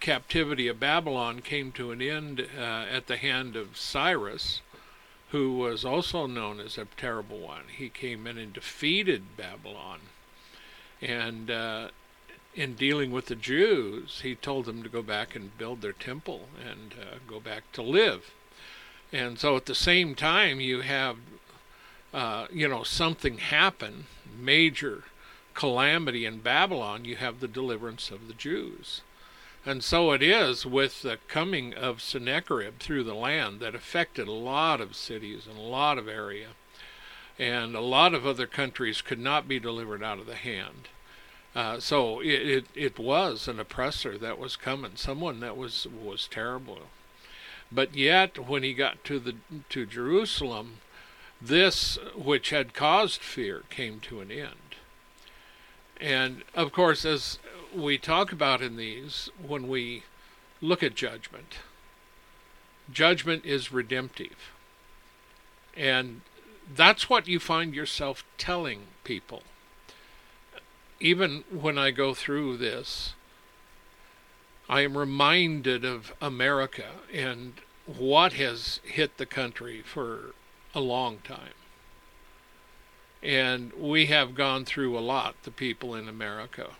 captivity 0.00 0.68
of 0.68 0.80
Babylon 0.80 1.40
came 1.40 1.72
to 1.72 1.90
an 1.90 2.02
end 2.02 2.46
uh, 2.56 2.60
at 2.90 3.06
the 3.06 3.16
hand 3.16 3.56
of 3.56 3.76
Cyrus, 3.76 4.60
who 5.30 5.56
was 5.56 5.84
also 5.84 6.26
known 6.26 6.60
as 6.60 6.78
a 6.78 6.86
terrible 6.96 7.38
one. 7.38 7.64
He 7.76 7.88
came 7.88 8.26
in 8.26 8.38
and 8.38 8.52
defeated 8.52 9.36
Babylon. 9.36 10.00
And 11.02 11.50
uh, 11.50 11.88
in 12.54 12.74
dealing 12.74 13.10
with 13.10 13.26
the 13.26 13.34
Jews, 13.34 14.20
he 14.22 14.34
told 14.34 14.64
them 14.64 14.82
to 14.82 14.88
go 14.88 15.02
back 15.02 15.34
and 15.34 15.56
build 15.58 15.80
their 15.80 15.92
temple 15.92 16.42
and 16.58 16.94
uh, 17.00 17.16
go 17.26 17.40
back 17.40 17.64
to 17.72 17.82
live. 17.82 18.30
And 19.12 19.38
so 19.38 19.56
at 19.56 19.66
the 19.66 19.74
same 19.74 20.14
time, 20.14 20.60
you 20.60 20.80
have, 20.80 21.16
uh, 22.12 22.46
you 22.52 22.68
know, 22.68 22.82
something 22.82 23.38
happen, 23.38 24.06
major 24.38 25.04
calamity 25.54 26.26
in 26.26 26.40
Babylon, 26.40 27.04
you 27.04 27.16
have 27.16 27.40
the 27.40 27.48
deliverance 27.48 28.10
of 28.10 28.28
the 28.28 28.34
Jews. 28.34 29.02
And 29.66 29.82
so 29.82 30.12
it 30.12 30.22
is 30.22 30.66
with 30.66 31.02
the 31.02 31.18
coming 31.26 31.72
of 31.72 32.02
Sennacherib 32.02 32.78
through 32.78 33.04
the 33.04 33.14
land 33.14 33.60
that 33.60 33.74
affected 33.74 34.28
a 34.28 34.32
lot 34.32 34.80
of 34.80 34.94
cities 34.94 35.46
and 35.48 35.58
a 35.58 35.62
lot 35.62 35.96
of 35.96 36.06
area. 36.06 36.48
And 37.38 37.74
a 37.74 37.80
lot 37.80 38.14
of 38.14 38.26
other 38.26 38.46
countries 38.46 39.00
could 39.00 39.18
not 39.18 39.48
be 39.48 39.58
delivered 39.58 40.02
out 40.02 40.18
of 40.18 40.26
the 40.26 40.34
hand. 40.34 40.88
Uh, 41.54 41.78
so 41.78 42.20
it, 42.20 42.26
it, 42.26 42.66
it 42.74 42.98
was 42.98 43.48
an 43.48 43.60
oppressor 43.60 44.18
that 44.18 44.38
was 44.38 44.56
coming, 44.56 44.92
someone 44.96 45.40
that 45.40 45.56
was 45.56 45.86
was 45.86 46.26
terrible. 46.26 46.78
But 47.70 47.94
yet, 47.94 48.48
when 48.48 48.62
he 48.62 48.74
got 48.74 49.04
to 49.04 49.18
the 49.18 49.36
to 49.70 49.86
Jerusalem, 49.86 50.78
this 51.40 51.98
which 52.16 52.50
had 52.50 52.74
caused 52.74 53.20
fear 53.20 53.62
came 53.70 54.00
to 54.00 54.20
an 54.20 54.30
end. 54.30 54.76
And 56.00 56.42
of 56.54 56.72
course, 56.72 57.04
as 57.04 57.38
we 57.74 57.98
talk 57.98 58.32
about 58.32 58.62
in 58.62 58.76
these 58.76 59.30
when 59.46 59.68
we 59.68 60.04
look 60.60 60.82
at 60.82 60.94
judgment. 60.94 61.58
Judgment 62.90 63.44
is 63.44 63.72
redemptive. 63.72 64.52
And 65.76 66.20
that's 66.74 67.10
what 67.10 67.28
you 67.28 67.38
find 67.38 67.74
yourself 67.74 68.24
telling 68.38 68.82
people. 69.02 69.42
Even 71.00 71.44
when 71.50 71.76
I 71.76 71.90
go 71.90 72.14
through 72.14 72.56
this, 72.56 73.14
I 74.68 74.80
am 74.82 74.96
reminded 74.96 75.84
of 75.84 76.14
America 76.20 76.86
and 77.12 77.54
what 77.86 78.34
has 78.34 78.80
hit 78.84 79.18
the 79.18 79.26
country 79.26 79.82
for 79.82 80.34
a 80.74 80.80
long 80.80 81.18
time. 81.18 81.52
And 83.22 83.72
we 83.72 84.06
have 84.06 84.34
gone 84.34 84.64
through 84.64 84.98
a 84.98 85.00
lot, 85.00 85.34
the 85.42 85.50
people 85.50 85.94
in 85.94 86.08
America. 86.08 86.70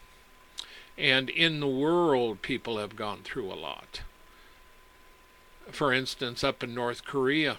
And 0.97 1.29
in 1.29 1.61
the 1.61 1.69
world, 1.69 2.43
people 2.43 2.79
have 2.79 2.97
gone 2.97 3.23
through 3.25 3.53
a 3.53 3.55
lot. 3.55 4.03
For 5.71 5.93
instance, 5.93 6.45
up 6.45 6.63
in 6.63 6.75
North 6.75 7.05
Korea, 7.05 7.57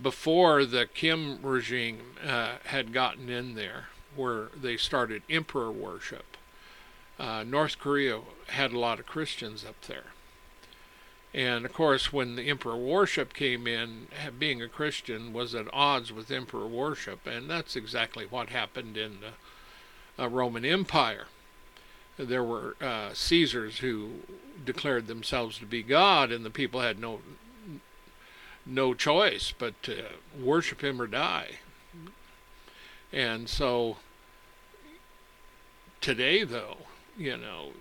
before 0.00 0.64
the 0.64 0.86
Kim 0.86 1.40
regime 1.42 2.16
uh, 2.26 2.56
had 2.64 2.92
gotten 2.92 3.28
in 3.28 3.54
there, 3.54 3.88
where 4.16 4.48
they 4.60 4.76
started 4.76 5.22
emperor 5.30 5.70
worship, 5.70 6.36
uh, 7.18 7.44
North 7.44 7.78
Korea 7.78 8.20
had 8.48 8.72
a 8.72 8.78
lot 8.78 8.98
of 8.98 9.06
Christians 9.06 9.64
up 9.64 9.80
there. 9.82 10.06
And 11.32 11.64
of 11.64 11.72
course, 11.72 12.12
when 12.12 12.36
the 12.36 12.48
emperor 12.48 12.76
worship 12.76 13.34
came 13.34 13.66
in, 13.66 14.08
being 14.38 14.62
a 14.62 14.68
Christian 14.68 15.32
was 15.32 15.54
at 15.54 15.72
odds 15.72 16.12
with 16.12 16.30
emperor 16.30 16.66
worship, 16.66 17.26
and 17.26 17.48
that's 17.48 17.76
exactly 17.76 18.24
what 18.24 18.48
happened 18.50 18.96
in 18.96 19.18
the 19.20 20.22
uh, 20.22 20.28
Roman 20.28 20.64
Empire 20.64 21.26
there 22.16 22.44
were 22.44 22.76
uh, 22.80 23.12
Caesars 23.12 23.78
who 23.78 24.10
declared 24.64 25.06
themselves 25.06 25.58
to 25.58 25.66
be 25.66 25.82
God, 25.82 26.30
and 26.30 26.44
the 26.44 26.50
people 26.50 26.80
had 26.80 26.98
no 26.98 27.20
no 28.66 28.94
choice 28.94 29.52
but 29.56 29.80
to 29.82 30.04
worship 30.40 30.82
him 30.82 31.00
or 31.00 31.06
die. 31.06 31.58
And 33.12 33.48
so 33.48 33.98
today, 36.00 36.44
though, 36.44 36.78
you 37.16 37.36
know, 37.36 37.72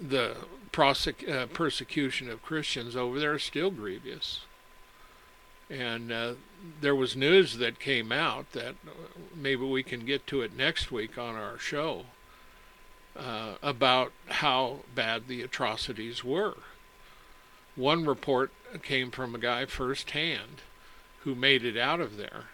the 0.00 0.36
prosec- 0.72 1.28
uh, 1.28 1.46
persecution 1.46 2.28
of 2.28 2.42
Christians 2.42 2.96
over 2.96 3.20
there 3.20 3.36
is 3.36 3.44
still 3.44 3.70
grievous. 3.70 4.40
And 5.70 6.10
uh, 6.10 6.34
there 6.80 6.94
was 6.94 7.16
news 7.16 7.58
that 7.58 7.78
came 7.78 8.10
out 8.10 8.52
that 8.52 8.74
uh, 8.86 8.90
maybe 9.34 9.64
we 9.64 9.82
can 9.82 10.04
get 10.04 10.26
to 10.26 10.42
it 10.42 10.56
next 10.56 10.90
week 10.90 11.16
on 11.16 11.36
our 11.36 11.58
show 11.58 12.06
uh, 13.16 13.54
about 13.62 14.12
how 14.28 14.80
bad 14.94 15.28
the 15.28 15.42
atrocities 15.42 16.24
were. 16.24 16.56
One 17.76 18.04
report 18.04 18.50
came 18.82 19.10
from 19.10 19.34
a 19.34 19.38
guy 19.38 19.66
firsthand 19.66 20.62
who 21.20 21.34
made 21.34 21.64
it 21.64 21.76
out 21.76 22.00
of 22.00 22.16
there 22.16 22.44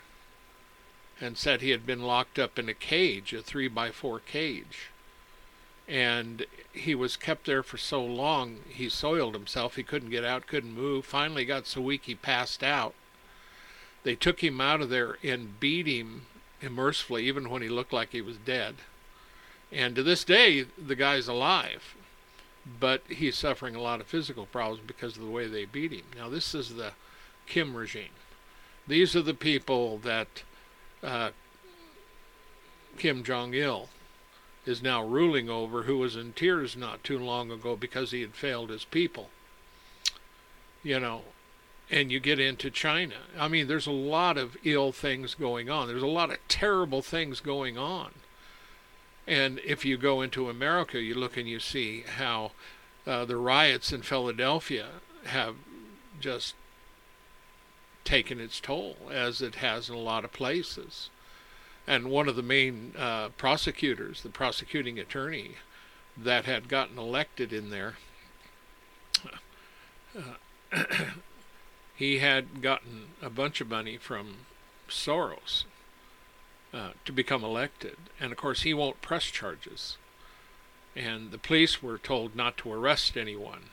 and 1.21 1.37
said 1.37 1.61
he 1.61 1.71
had 1.71 1.87
been 1.87 2.03
locked 2.03 2.39
up 2.39 2.59
in 2.59 2.69
a 2.69 2.75
cage, 2.75 3.33
a 3.33 3.43
three 3.43 3.69
by 3.69 3.91
four 3.91 4.21
cage. 4.21 4.91
And 5.89 6.45
he 6.73 6.95
was 6.95 7.17
kept 7.17 7.47
there 7.47 7.63
for 7.63 7.79
so 7.79 8.05
long, 8.05 8.59
he 8.69 8.89
soiled 8.89 9.35
himself. 9.35 9.77
He 9.77 9.83
couldn't 9.83 10.11
get 10.11 10.25
out, 10.25 10.47
couldn't 10.47 10.75
move. 10.75 11.07
Finally 11.07 11.47
got 11.47 11.67
so 11.67 11.81
weak 11.81 12.03
he 12.05 12.15
passed 12.15 12.63
out. 12.63 12.95
They 14.05 14.15
took 14.15 14.45
him 14.45 14.61
out 14.61 14.81
of 14.81 14.91
there 14.91 15.17
and 15.25 15.59
beat 15.59 15.87
him 15.87 16.27
mercifully, 16.63 17.27
even 17.27 17.51
when 17.51 17.63
he 17.63 17.69
looked 17.69 17.93
like 17.93 18.13
he 18.13 18.21
was 18.21 18.37
dead. 18.37 18.77
And 19.71 19.95
to 19.97 20.03
this 20.03 20.25
day, 20.25 20.63
the 20.63 20.95
guy's 20.97 21.29
alive, 21.29 21.95
but 22.81 23.03
he's 23.09 23.37
suffering 23.37 23.75
a 23.75 23.83
lot 23.83 24.01
of 24.01 24.07
physical 24.07 24.47
problems 24.47 24.81
because 24.87 25.17
of 25.17 25.23
the 25.23 25.31
way 25.31 25.47
they 25.47 25.65
beat 25.65 25.93
him. 25.93 26.05
Now, 26.17 26.29
this 26.29 26.55
is 26.55 26.75
the 26.75 26.93
Kim 27.47 27.75
regime. 27.75 28.17
These 28.87 29.15
are 29.15 29.23
the 29.23 29.35
people 29.35 29.99
that 29.99 30.43
uh, 31.03 31.31
Kim 32.97 33.23
Jong 33.23 33.53
il 33.55 33.89
is 34.65 34.83
now 34.83 35.03
ruling 35.03 35.49
over, 35.49 35.85
who 35.85 35.99
was 35.99 36.17
in 36.17 36.33
tears 36.33 36.77
not 36.77 37.05
too 37.05 37.19
long 37.19 37.51
ago 37.51 37.77
because 37.77 38.11
he 38.11 38.21
had 38.23 38.35
failed 38.35 38.71
his 38.71 38.85
people. 38.85 39.31
You 40.83 41.01
know, 41.01 41.23
and 41.91 42.13
you 42.13 42.21
get 42.21 42.39
into 42.39 42.71
China. 42.71 43.15
I 43.39 43.49
mean, 43.49 43.67
there's 43.67 43.87
a 43.87 43.93
lot 43.93 44.37
of 44.37 44.57
ill 44.65 44.93
things 44.93 45.35
going 45.35 45.71
on. 45.71 45.89
There's 45.89 46.03
a 46.03 46.07
lot 46.07 46.31
of 46.31 46.39
terrible 46.49 47.03
things 47.03 47.41
going 47.41 47.79
on. 47.79 48.13
And 49.29 49.61
if 49.63 49.85
you 49.85 49.99
go 49.99 50.23
into 50.23 50.49
America, 50.49 50.99
you 50.99 51.15
look 51.15 51.37
and 51.37 51.47
you 51.47 51.61
see 51.61 52.05
how 52.17 52.53
uh, 53.07 53.27
the 53.27 53.37
riots 53.37 53.93
in 53.93 54.01
Philadelphia 54.01 54.87
have 55.27 55.57
just 56.19 56.55
taken 58.05 58.41
its 58.41 58.59
toll, 58.59 58.97
as 59.13 59.43
it 59.43 59.57
has 59.57 59.91
in 59.91 59.95
a 59.95 59.99
lot 59.99 60.25
of 60.25 60.33
places. 60.33 61.11
And 61.87 62.11
one 62.11 62.27
of 62.27 62.37
the 62.37 62.43
main 62.43 62.95
uh, 62.99 63.29
prosecutors, 63.37 64.23
the 64.23 64.31
prosecuting 64.31 64.99
attorney 64.99 65.57
that 66.17 66.47
had 66.47 66.67
gotten 66.67 66.99
elected 66.99 67.53
in 67.53 67.69
there, 67.69 67.97
uh, 70.17 70.73
he 71.95 72.19
had 72.21 72.63
gotten 72.63 73.09
a 73.21 73.29
bunch 73.29 73.61
of 73.61 73.69
money 73.69 73.99
from 73.99 74.37
Soros 74.89 75.65
uh, 76.73 76.91
to 77.05 77.13
become 77.13 77.45
elected. 77.45 77.97
And 78.21 78.33
of 78.33 78.39
course, 78.39 78.63
he 78.63 78.75
won't 78.75 79.03
press 79.03 79.25
charges. 79.25 79.97
And 80.95 81.31
the 81.31 81.39
police 81.39 81.83
were 81.83 81.99
told 81.99 82.35
not 82.35 82.57
to 82.59 82.73
arrest 82.73 83.17
anyone. 83.17 83.65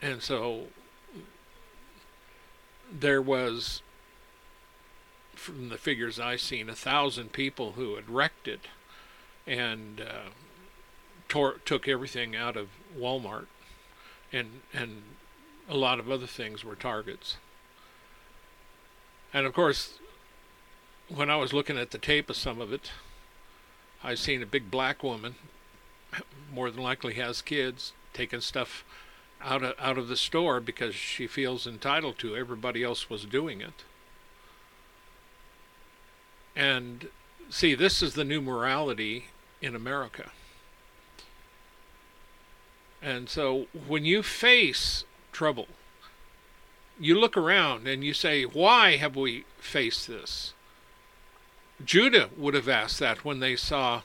And 0.00 0.22
so 0.22 0.64
there 2.90 3.20
was, 3.20 3.82
from 5.34 5.68
the 5.68 5.76
figures 5.76 6.18
I've 6.18 6.40
seen, 6.40 6.68
a 6.70 6.74
thousand 6.74 7.32
people 7.32 7.72
who 7.72 7.96
had 7.96 8.08
wrecked 8.08 8.48
it 8.48 8.68
and 9.46 10.00
uh, 10.00 10.30
tore, 11.28 11.56
took 11.64 11.88
everything 11.88 12.36
out 12.36 12.56
of 12.56 12.68
Walmart 12.96 13.46
and 14.32 14.60
and 14.72 15.02
a 15.68 15.76
lot 15.76 15.98
of 15.98 16.10
other 16.10 16.26
things 16.26 16.64
were 16.64 16.74
targets. 16.74 17.36
And 19.34 19.46
of 19.46 19.52
course, 19.52 19.98
when 21.08 21.30
I 21.30 21.36
was 21.36 21.52
looking 21.52 21.78
at 21.78 21.90
the 21.90 21.98
tape 21.98 22.30
of 22.30 22.36
some 22.36 22.60
of 22.60 22.72
it, 22.72 22.90
I 24.02 24.14
seen 24.14 24.42
a 24.42 24.46
big 24.46 24.70
black 24.70 25.02
woman, 25.02 25.34
more 26.52 26.70
than 26.70 26.82
likely 26.82 27.14
has 27.14 27.42
kids, 27.42 27.92
taking 28.12 28.40
stuff 28.40 28.84
out 29.42 29.62
of, 29.62 29.74
out 29.78 29.98
of 29.98 30.08
the 30.08 30.16
store 30.16 30.60
because 30.60 30.94
she 30.94 31.26
feels 31.26 31.66
entitled 31.66 32.18
to. 32.18 32.36
Everybody 32.36 32.82
else 32.82 33.10
was 33.10 33.24
doing 33.24 33.60
it. 33.60 33.84
And 36.54 37.08
see, 37.50 37.74
this 37.74 38.02
is 38.02 38.14
the 38.14 38.24
new 38.24 38.40
morality 38.40 39.26
in 39.62 39.74
America. 39.74 40.30
And 43.00 43.28
so 43.28 43.66
when 43.86 44.04
you 44.04 44.22
face 44.22 45.04
trouble. 45.38 45.68
You 46.98 47.16
look 47.16 47.36
around 47.36 47.86
and 47.86 48.02
you 48.02 48.12
say, 48.12 48.42
Why 48.42 48.96
have 48.96 49.14
we 49.14 49.44
faced 49.58 50.08
this? 50.08 50.52
Judah 51.84 52.30
would 52.36 52.54
have 52.54 52.68
asked 52.68 52.98
that 52.98 53.24
when 53.24 53.40
they 53.40 53.56
saw 53.56 54.02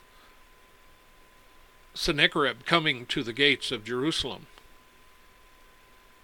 Sennacherib 1.94 2.64
coming 2.64 3.06
to 3.06 3.22
the 3.22 3.32
gates 3.32 3.70
of 3.70 3.84
Jerusalem. 3.84 4.46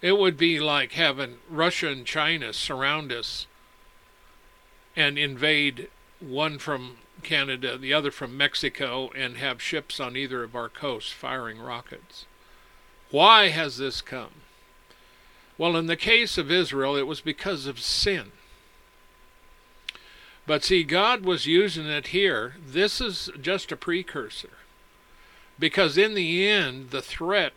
It 0.03 0.19
would 0.19 0.37
be 0.37 0.59
like 0.59 0.93
having 0.93 1.39
Russia 1.49 1.89
and 1.89 2.07
China 2.07 2.53
surround 2.53 3.13
us 3.13 3.47
and 4.97 5.19
invade 5.19 5.89
one 6.19 6.59
from 6.59 6.97
Canada, 7.23 7.77
the 7.77 7.93
other 7.93 8.11
from 8.11 8.37
Mexico, 8.37 9.11
and 9.15 9.37
have 9.37 9.63
ships 9.63 10.01
on 10.01 10.17
either 10.17 10.43
of 10.43 10.57
our 10.57 10.69
coasts 10.69 11.13
firing 11.13 11.61
rockets. 11.61 12.25
Why 13.11 13.49
has 13.49 13.77
this 13.77 14.01
come? 14.01 14.43
Well, 15.59 15.77
in 15.77 15.87
the 15.87 15.97
case 15.97 16.39
of 16.39 16.51
Israel, 16.51 16.97
it 16.97 17.07
was 17.07 17.21
because 17.21 17.67
of 17.67 17.81
sin. 17.81 18.33
But 20.51 20.65
see, 20.65 20.83
God 20.83 21.25
was 21.25 21.47
using 21.47 21.87
it 21.87 22.09
here. 22.09 22.57
This 22.61 23.01
is 23.01 23.31
just 23.41 23.71
a 23.71 23.77
precursor. 23.77 24.59
Because 25.61 25.97
in 25.97 26.15
the 26.15 26.45
end, 26.45 26.91
the 26.91 27.01
threat 27.01 27.53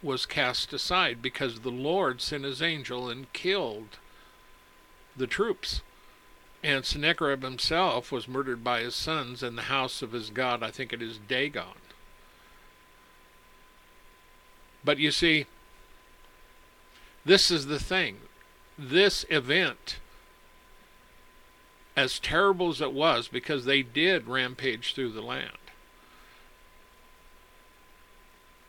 was 0.00 0.24
cast 0.24 0.72
aside 0.72 1.20
because 1.20 1.58
the 1.58 1.72
Lord 1.72 2.20
sent 2.20 2.44
his 2.44 2.62
angel 2.62 3.10
and 3.10 3.32
killed 3.32 3.98
the 5.16 5.26
troops. 5.26 5.80
And 6.62 6.84
Sennacherib 6.84 7.42
himself 7.42 8.12
was 8.12 8.28
murdered 8.28 8.62
by 8.62 8.82
his 8.82 8.94
sons 8.94 9.42
in 9.42 9.56
the 9.56 9.62
house 9.62 10.00
of 10.00 10.12
his 10.12 10.30
god, 10.30 10.62
I 10.62 10.70
think 10.70 10.92
it 10.92 11.02
is 11.02 11.18
Dagon. 11.18 11.82
But 14.84 14.98
you 14.98 15.10
see, 15.10 15.46
this 17.24 17.50
is 17.50 17.66
the 17.66 17.80
thing. 17.80 18.18
This 18.78 19.24
event, 19.28 19.96
as 21.98 22.20
terrible 22.20 22.68
as 22.68 22.80
it 22.80 22.92
was, 22.92 23.26
because 23.26 23.64
they 23.64 23.82
did 23.82 24.28
rampage 24.28 24.94
through 24.94 25.10
the 25.10 25.20
land, 25.20 25.58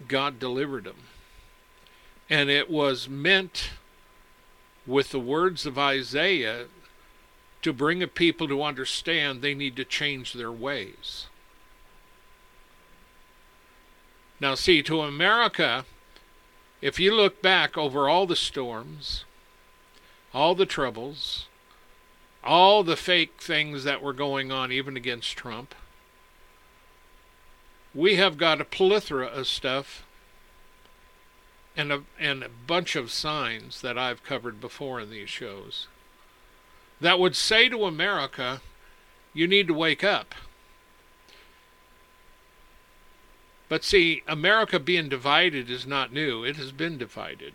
God 0.07 0.39
delivered 0.39 0.85
them. 0.85 1.03
And 2.27 2.49
it 2.49 2.71
was 2.71 3.07
meant 3.07 3.69
with 4.87 5.11
the 5.11 5.19
words 5.19 5.67
of 5.67 5.77
Isaiah 5.77 6.65
to 7.61 7.71
bring 7.71 8.01
a 8.01 8.07
people 8.07 8.47
to 8.47 8.63
understand 8.63 9.43
they 9.43 9.53
need 9.53 9.75
to 9.75 9.85
change 9.85 10.33
their 10.33 10.51
ways. 10.51 11.27
Now, 14.39 14.55
see, 14.55 14.81
to 14.81 15.01
America, 15.01 15.85
if 16.81 16.99
you 16.99 17.13
look 17.13 17.43
back 17.43 17.77
over 17.77 18.09
all 18.09 18.25
the 18.25 18.35
storms, 18.35 19.23
all 20.33 20.55
the 20.55 20.65
troubles, 20.65 21.45
all 22.43 22.83
the 22.83 22.95
fake 22.95 23.41
things 23.41 23.83
that 23.83 24.01
were 24.01 24.13
going 24.13 24.51
on, 24.51 24.71
even 24.71 24.95
against 24.95 25.37
Trump, 25.37 25.75
we 27.93 28.15
have 28.15 28.37
got 28.37 28.61
a 28.61 28.65
plethora 28.65 29.25
of 29.25 29.47
stuff 29.47 30.05
and 31.75 31.91
a, 31.91 32.03
and 32.19 32.43
a 32.43 32.49
bunch 32.49 32.95
of 32.95 33.11
signs 33.11 33.81
that 33.81 33.97
I've 33.97 34.23
covered 34.23 34.61
before 34.61 34.99
in 34.99 35.09
these 35.09 35.29
shows 35.29 35.87
that 37.01 37.19
would 37.19 37.35
say 37.35 37.69
to 37.69 37.85
America, 37.85 38.61
you 39.33 39.47
need 39.47 39.67
to 39.67 39.73
wake 39.73 40.03
up. 40.03 40.35
But 43.69 43.83
see, 43.83 44.23
America 44.27 44.79
being 44.79 45.09
divided 45.09 45.69
is 45.69 45.85
not 45.85 46.11
new, 46.11 46.43
it 46.43 46.55
has 46.57 46.71
been 46.71 46.97
divided. 46.97 47.53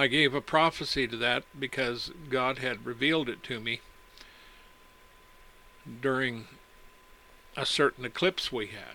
I 0.00 0.06
gave 0.06 0.32
a 0.32 0.40
prophecy 0.40 1.08
to 1.08 1.16
that 1.16 1.42
because 1.58 2.12
God 2.30 2.58
had 2.58 2.86
revealed 2.86 3.28
it 3.28 3.42
to 3.42 3.58
me 3.58 3.80
during 6.00 6.46
a 7.56 7.66
certain 7.66 8.04
eclipse 8.04 8.52
we 8.52 8.68
had. 8.68 8.94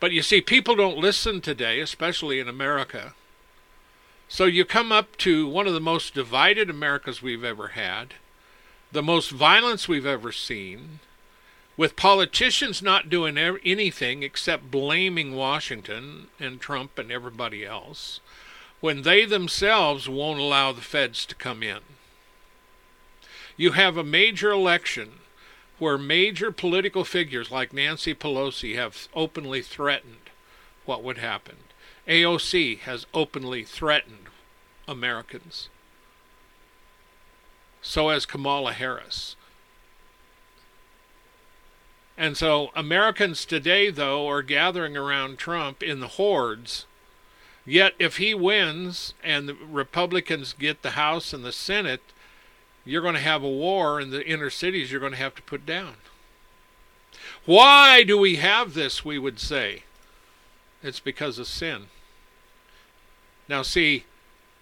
But 0.00 0.10
you 0.10 0.22
see, 0.22 0.40
people 0.40 0.74
don't 0.74 0.98
listen 0.98 1.40
today, 1.40 1.78
especially 1.78 2.40
in 2.40 2.48
America. 2.48 3.14
So 4.28 4.46
you 4.46 4.64
come 4.64 4.90
up 4.90 5.16
to 5.18 5.46
one 5.46 5.68
of 5.68 5.74
the 5.74 5.80
most 5.80 6.12
divided 6.12 6.68
Americas 6.68 7.22
we've 7.22 7.44
ever 7.44 7.68
had, 7.68 8.14
the 8.90 9.02
most 9.02 9.30
violence 9.30 9.86
we've 9.86 10.06
ever 10.06 10.32
seen, 10.32 10.98
with 11.76 11.96
politicians 11.96 12.82
not 12.82 13.08
doing 13.08 13.38
anything 13.38 14.22
except 14.22 14.70
blaming 14.70 15.34
Washington 15.34 16.28
and 16.38 16.60
Trump 16.60 16.98
and 16.98 17.10
everybody 17.10 17.64
else, 17.64 18.20
when 18.80 19.02
they 19.02 19.24
themselves 19.24 20.08
won't 20.08 20.40
allow 20.40 20.72
the 20.72 20.80
feds 20.80 21.24
to 21.26 21.34
come 21.34 21.62
in. 21.62 21.80
You 23.56 23.72
have 23.72 23.96
a 23.96 24.04
major 24.04 24.50
election 24.50 25.20
where 25.78 25.98
major 25.98 26.52
political 26.52 27.04
figures 27.04 27.50
like 27.50 27.72
Nancy 27.72 28.14
Pelosi 28.14 28.76
have 28.76 29.08
openly 29.14 29.62
threatened 29.62 30.30
what 30.84 31.02
would 31.02 31.18
happen. 31.18 31.56
AOC 32.06 32.80
has 32.80 33.06
openly 33.14 33.64
threatened 33.64 34.26
Americans. 34.88 35.68
So 37.80 38.08
has 38.10 38.26
Kamala 38.26 38.72
Harris. 38.72 39.36
And 42.22 42.36
so 42.36 42.70
Americans 42.76 43.44
today, 43.44 43.90
though, 43.90 44.28
are 44.28 44.42
gathering 44.42 44.96
around 44.96 45.38
Trump 45.38 45.82
in 45.82 46.00
the 46.00 46.08
hordes 46.08 46.86
Yet, 47.64 47.94
if 47.98 48.16
he 48.16 48.34
wins 48.34 49.14
and 49.22 49.48
the 49.48 49.54
Republicans 49.54 50.52
get 50.52 50.82
the 50.82 50.90
House 50.90 51.32
and 51.32 51.44
the 51.44 51.52
Senate, 51.52 52.02
you're 52.84 53.02
going 53.02 53.14
to 53.14 53.20
have 53.20 53.42
a 53.42 53.48
war 53.48 54.00
in 54.00 54.10
the 54.10 54.26
inner 54.26 54.50
cities 54.50 54.90
you're 54.90 55.00
going 55.00 55.12
to 55.12 55.18
have 55.18 55.36
to 55.36 55.42
put 55.42 55.64
down. 55.64 55.94
Why 57.44 58.02
do 58.02 58.18
we 58.18 58.36
have 58.36 58.74
this, 58.74 59.04
we 59.04 59.18
would 59.18 59.38
say? 59.38 59.84
It's 60.82 61.00
because 61.00 61.38
of 61.38 61.46
sin. 61.46 61.86
Now, 63.48 63.62
see, 63.62 64.04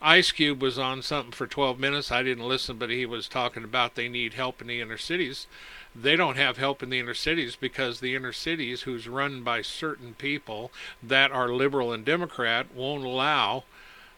Ice 0.03 0.33
Cube 0.33 0.61
was 0.61 0.79
on 0.79 1.03
something 1.03 1.33
for 1.33 1.47
12 1.47 1.79
minutes. 1.79 2.13
I 2.13 2.23
didn't 2.23 2.49
listen, 2.49 2.77
but 2.77 2.91
he 2.91 3.07
was 3.07 3.29
talking 3.29 3.65
about 3.65 3.95
they 3.95 4.09
need 4.09 4.35
help 4.35 4.61
in 4.61 4.67
the 4.67 4.81
inner 4.81 4.99
cities. 4.99 5.47
They 5.95 6.17
don't 6.17 6.37
have 6.37 6.57
help 6.57 6.83
in 6.83 6.91
the 6.91 7.01
inner 7.01 7.15
cities 7.15 7.57
because 7.57 8.01
the 8.01 8.15
inner 8.15 8.33
cities, 8.33 8.83
who's 8.83 9.09
run 9.09 9.43
by 9.43 9.63
certain 9.63 10.15
people 10.15 10.71
that 11.03 11.33
are 11.33 11.49
liberal 11.49 11.93
and 11.93 12.05
Democrat, 12.05 12.73
won't 12.75 13.05
allow 13.05 13.65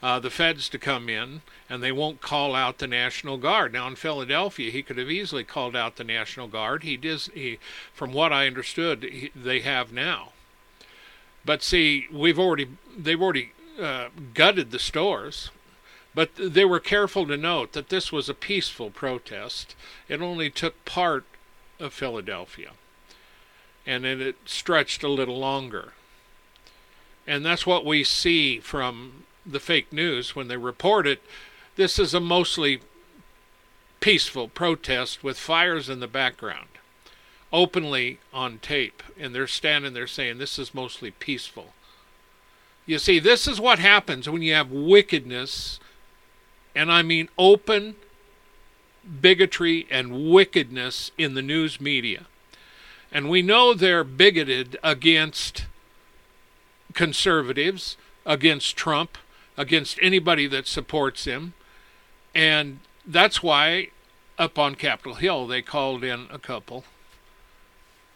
uh, 0.03 0.19
the 0.19 0.31
feds 0.31 0.69
to 0.69 0.79
come 0.79 1.09
in 1.09 1.43
and 1.71 1.83
they 1.83 1.93
won't 1.93 2.21
call 2.21 2.55
out 2.55 2.79
the 2.79 2.87
National 2.87 3.39
Guard. 3.39 3.73
Now 3.73 3.87
in 3.87 3.95
Philadelphia, 3.95 4.71
he 4.71 4.83
could 4.83 4.99
have 4.99 5.11
easily 5.11 5.45
called 5.45 5.75
out 5.75 5.97
the 5.97 6.05
National 6.05 6.49
Guard. 6.49 6.83
He 6.83 6.97
does, 6.97 7.31
he, 7.33 7.59
from 7.95 8.13
what 8.13 8.33
I 8.33 8.47
understood, 8.47 9.05
he, 9.05 9.31
they 9.35 9.61
have 9.61 9.93
now. 9.93 10.33
But 11.45 11.63
see, 11.63 12.07
we've 12.13 12.39
already 12.39 12.69
they've 12.97 13.21
already 13.21 13.53
uh, 13.81 14.09
gutted 14.35 14.71
the 14.71 14.79
stores. 14.79 15.51
But 16.15 16.31
they 16.37 16.65
were 16.67 16.79
careful 16.79 17.27
to 17.27 17.39
note 17.39 17.73
that 17.73 17.89
this 17.89 18.13
was 18.13 18.29
a 18.29 18.35
peaceful 18.35 18.91
protest. 18.91 19.75
It 20.09 20.21
only 20.21 20.51
took 20.51 20.85
part 20.85 21.25
of 21.83 21.93
Philadelphia, 21.93 22.71
and 23.87 24.05
then 24.05 24.21
it 24.21 24.37
stretched 24.47 25.03
a 25.03 25.09
little 25.09 25.39
longer. 25.39 25.93
And 27.27 27.45
that's 27.45 27.67
what 27.67 27.85
we 27.85 28.05
see 28.05 28.59
from 28.61 29.25
the 29.45 29.61
fake 29.61 29.93
news 29.93 30.35
when 30.35 30.49
they 30.49 30.57
report 30.57 31.07
it. 31.07 31.23
This 31.77 31.99
is 31.99 32.15
a 32.15 32.21
mostly 32.21 32.81
peaceful 34.01 34.49
protest 34.49 35.23
with 35.23 35.39
fires 35.39 35.89
in 35.89 36.01
the 36.01 36.09
background, 36.09 36.69
openly 37.53 38.19
on 38.33 38.59
tape, 38.59 39.03
and 39.19 39.35
they're 39.35 39.47
standing 39.47 39.93
there 39.93 40.07
saying 40.07 40.39
this 40.39 40.59
is 40.59 40.75
mostly 40.75 41.11
peaceful. 41.11 41.73
You 42.87 42.99
see, 42.99 43.19
this 43.19 43.47
is 43.47 43.61
what 43.61 43.79
happens 43.79 44.29
when 44.29 44.43
you 44.43 44.55
have 44.55 44.71
wickedness, 44.71 45.79
and 46.75 46.91
I 46.91 47.03
mean 47.03 47.29
open 47.39 47.97
bigotry 49.21 49.87
and 49.91 50.31
wickedness 50.31 51.11
in 51.19 51.35
the 51.35 51.43
news 51.43 51.81
media. 51.81 52.27
And 53.11 53.29
we 53.29 53.43
know 53.43 53.75
they're 53.75 54.05
bigoted 54.05 54.79
against 54.83 55.67
conservatives, 56.95 57.97
against 58.25 58.77
Trump, 58.77 59.19
against 59.57 59.99
anybody 60.01 60.47
that 60.47 60.67
supports 60.67 61.25
him. 61.25 61.53
And 62.35 62.81
that's 63.07 63.43
why 63.43 63.89
up 64.39 64.59
on 64.59 64.75
Capitol 64.75 65.15
Hill 65.15 65.47
they 65.47 65.63
called 65.63 66.03
in 66.05 66.27
a 66.31 66.39
couple 66.39 66.85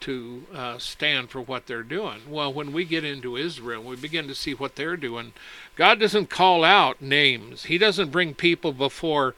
to 0.01 0.44
uh, 0.55 0.79
stand 0.79 1.31
for 1.31 1.40
what 1.40 1.66
they're 1.66 1.83
doing. 1.83 2.20
Well, 2.29 2.53
when 2.53 2.72
we 2.72 2.85
get 2.85 3.05
into 3.05 3.37
Israel, 3.37 3.83
we 3.83 3.96
begin 3.96 4.29
to 4.29 4.35
see 4.35 4.53
what 4.55 4.77
they're 4.77 4.96
doing. 4.96 5.33
God 5.75 5.99
doesn't 5.99 6.31
call 6.31 6.64
out 6.64 7.01
names, 7.03 7.64
He 7.64 7.79
doesn't 7.79 8.11
bring 8.11 8.35
people 8.35 8.72
before 8.72 9.35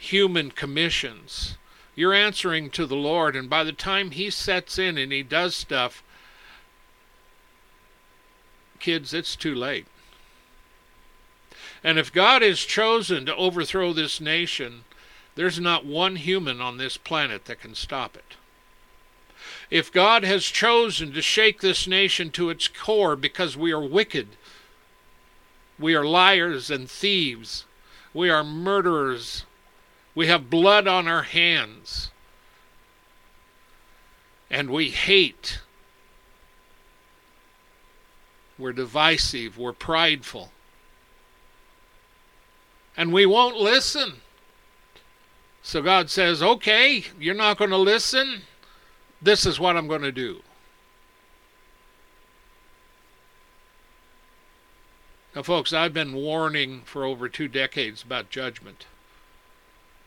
human 0.00 0.50
commissions. 0.50 1.58
You're 1.94 2.14
answering 2.14 2.70
to 2.70 2.86
the 2.86 2.96
Lord, 2.96 3.36
and 3.36 3.50
by 3.50 3.64
the 3.64 3.72
time 3.72 4.12
He 4.12 4.30
sets 4.30 4.78
in 4.78 4.96
and 4.96 5.12
He 5.12 5.22
does 5.22 5.54
stuff, 5.54 6.02
kids, 8.78 9.12
it's 9.12 9.36
too 9.36 9.54
late. 9.54 9.86
And 11.84 11.98
if 11.98 12.12
God 12.12 12.40
has 12.40 12.60
chosen 12.60 13.26
to 13.26 13.36
overthrow 13.36 13.92
this 13.92 14.20
nation, 14.22 14.84
there's 15.34 15.60
not 15.60 15.84
one 15.84 16.16
human 16.16 16.62
on 16.62 16.78
this 16.78 16.96
planet 16.96 17.44
that 17.44 17.60
can 17.60 17.74
stop 17.74 18.16
it. 18.16 18.36
If 19.70 19.92
God 19.92 20.24
has 20.24 20.44
chosen 20.44 21.12
to 21.12 21.22
shake 21.22 21.60
this 21.60 21.86
nation 21.86 22.30
to 22.32 22.48
its 22.48 22.68
core 22.68 23.16
because 23.16 23.56
we 23.56 23.70
are 23.70 23.82
wicked, 23.82 24.28
we 25.78 25.94
are 25.94 26.04
liars 26.04 26.70
and 26.70 26.90
thieves, 26.90 27.66
we 28.14 28.30
are 28.30 28.42
murderers, 28.42 29.44
we 30.14 30.26
have 30.26 30.50
blood 30.50 30.86
on 30.86 31.08
our 31.08 31.22
hands, 31.22 32.10
and 34.50 34.70
we 34.70 34.90
hate, 34.90 35.60
we're 38.58 38.72
divisive, 38.72 39.56
we're 39.56 39.72
prideful 39.72 40.50
and 43.00 43.14
we 43.14 43.24
won't 43.24 43.56
listen. 43.56 44.12
So 45.62 45.80
God 45.80 46.10
says, 46.10 46.42
okay, 46.42 47.04
you're 47.18 47.34
not 47.34 47.56
going 47.56 47.70
to 47.70 47.78
listen. 47.78 48.42
This 49.22 49.46
is 49.46 49.58
what 49.58 49.74
I'm 49.74 49.88
going 49.88 50.02
to 50.02 50.12
do. 50.12 50.42
Now, 55.34 55.42
folks, 55.42 55.72
I've 55.72 55.94
been 55.94 56.12
warning 56.12 56.82
for 56.84 57.06
over 57.06 57.28
two 57.28 57.48
decades 57.48 58.02
about 58.02 58.28
judgment. 58.28 58.84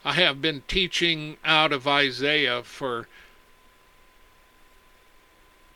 I 0.05 0.13
have 0.13 0.41
been 0.41 0.63
teaching 0.67 1.37
out 1.45 1.71
of 1.71 1.87
Isaiah 1.87 2.63
for 2.63 3.07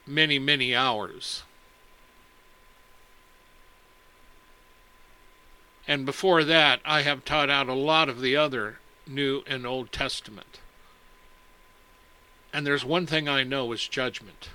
many, 0.06 0.38
many 0.38 0.76
hours. 0.76 1.44
And 5.88 6.06
before 6.06 6.44
that, 6.44 6.82
I 6.84 7.04
have 7.04 7.24
taught 7.24 7.50
out 7.50 7.70
a 7.70 7.74
lot 7.74 8.10
of 8.10 8.20
the 8.20 8.36
other 8.36 8.80
New 9.06 9.44
and 9.48 9.66
Old 9.66 9.94
Testament. 9.94 10.60
And 12.52 12.68
there's 12.68 12.84
one 12.84 13.06
thing 13.06 13.30
I 13.30 13.44
know 13.44 13.72
is 13.72 13.88
judgment. 13.88 14.50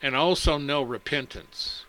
And 0.00 0.16
also 0.16 0.56
know 0.56 0.82
repentance. 0.82 1.84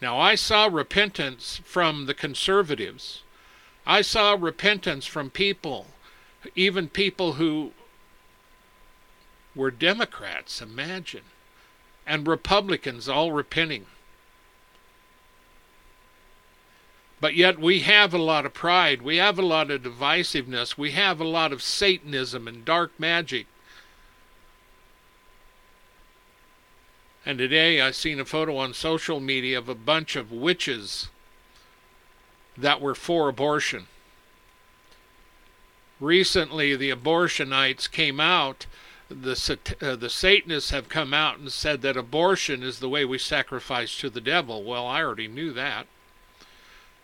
Now, 0.00 0.18
I 0.18 0.34
saw 0.34 0.66
repentance 0.66 1.60
from 1.64 2.06
the 2.06 2.14
conservatives. 2.14 3.22
I 3.88 4.02
saw 4.02 4.36
repentance 4.38 5.06
from 5.06 5.30
people, 5.30 5.86
even 6.54 6.90
people 6.90 7.32
who 7.34 7.72
were 9.54 9.70
Democrats, 9.70 10.60
imagine, 10.60 11.24
and 12.06 12.26
Republicans 12.26 13.08
all 13.08 13.32
repenting. 13.32 13.86
But 17.18 17.34
yet 17.34 17.58
we 17.58 17.80
have 17.80 18.12
a 18.12 18.18
lot 18.18 18.44
of 18.44 18.52
pride. 18.52 19.00
We 19.00 19.16
have 19.16 19.38
a 19.38 19.42
lot 19.42 19.70
of 19.70 19.82
divisiveness. 19.82 20.76
We 20.76 20.90
have 20.90 21.18
a 21.18 21.26
lot 21.26 21.50
of 21.50 21.62
Satanism 21.62 22.46
and 22.46 22.66
dark 22.66 22.92
magic. 23.00 23.46
And 27.24 27.38
today 27.38 27.80
I 27.80 27.90
seen 27.92 28.20
a 28.20 28.26
photo 28.26 28.58
on 28.58 28.74
social 28.74 29.18
media 29.18 29.56
of 29.56 29.68
a 29.70 29.74
bunch 29.74 30.14
of 30.14 30.30
witches 30.30 31.08
that 32.58 32.80
were 32.80 32.94
for 32.94 33.28
abortion. 33.28 33.86
Recently, 36.00 36.76
the 36.76 36.90
abortionites 36.90 37.90
came 37.90 38.20
out. 38.20 38.66
The, 39.08 39.58
uh, 39.80 39.96
the 39.96 40.10
Satanists 40.10 40.70
have 40.70 40.88
come 40.88 41.14
out 41.14 41.38
and 41.38 41.50
said 41.50 41.82
that 41.82 41.96
abortion 41.96 42.62
is 42.62 42.78
the 42.78 42.88
way 42.88 43.04
we 43.04 43.18
sacrifice 43.18 43.98
to 43.98 44.10
the 44.10 44.20
devil. 44.20 44.62
Well, 44.62 44.86
I 44.86 45.02
already 45.02 45.28
knew 45.28 45.52
that. 45.52 45.86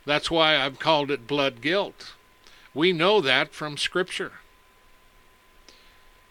That's 0.04 0.30
why 0.30 0.58
I've 0.58 0.78
called 0.78 1.10
it 1.10 1.26
blood 1.26 1.60
guilt. 1.60 2.12
We 2.74 2.92
know 2.92 3.20
that 3.20 3.54
from 3.54 3.78
Scripture. 3.78 4.32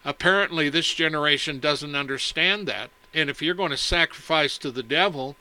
Apparently, 0.06 0.70
this 0.70 0.94
generation 0.94 1.60
doesn't 1.60 1.96
understand 1.96 2.68
that. 2.68 2.92
And 3.14 3.30
if 3.30 3.42
you're 3.42 3.56
going 3.56 3.72
to 3.72 3.78
sacrifice 3.78 4.58
to 4.60 4.70
the 4.70 4.84
devil, 4.84 5.36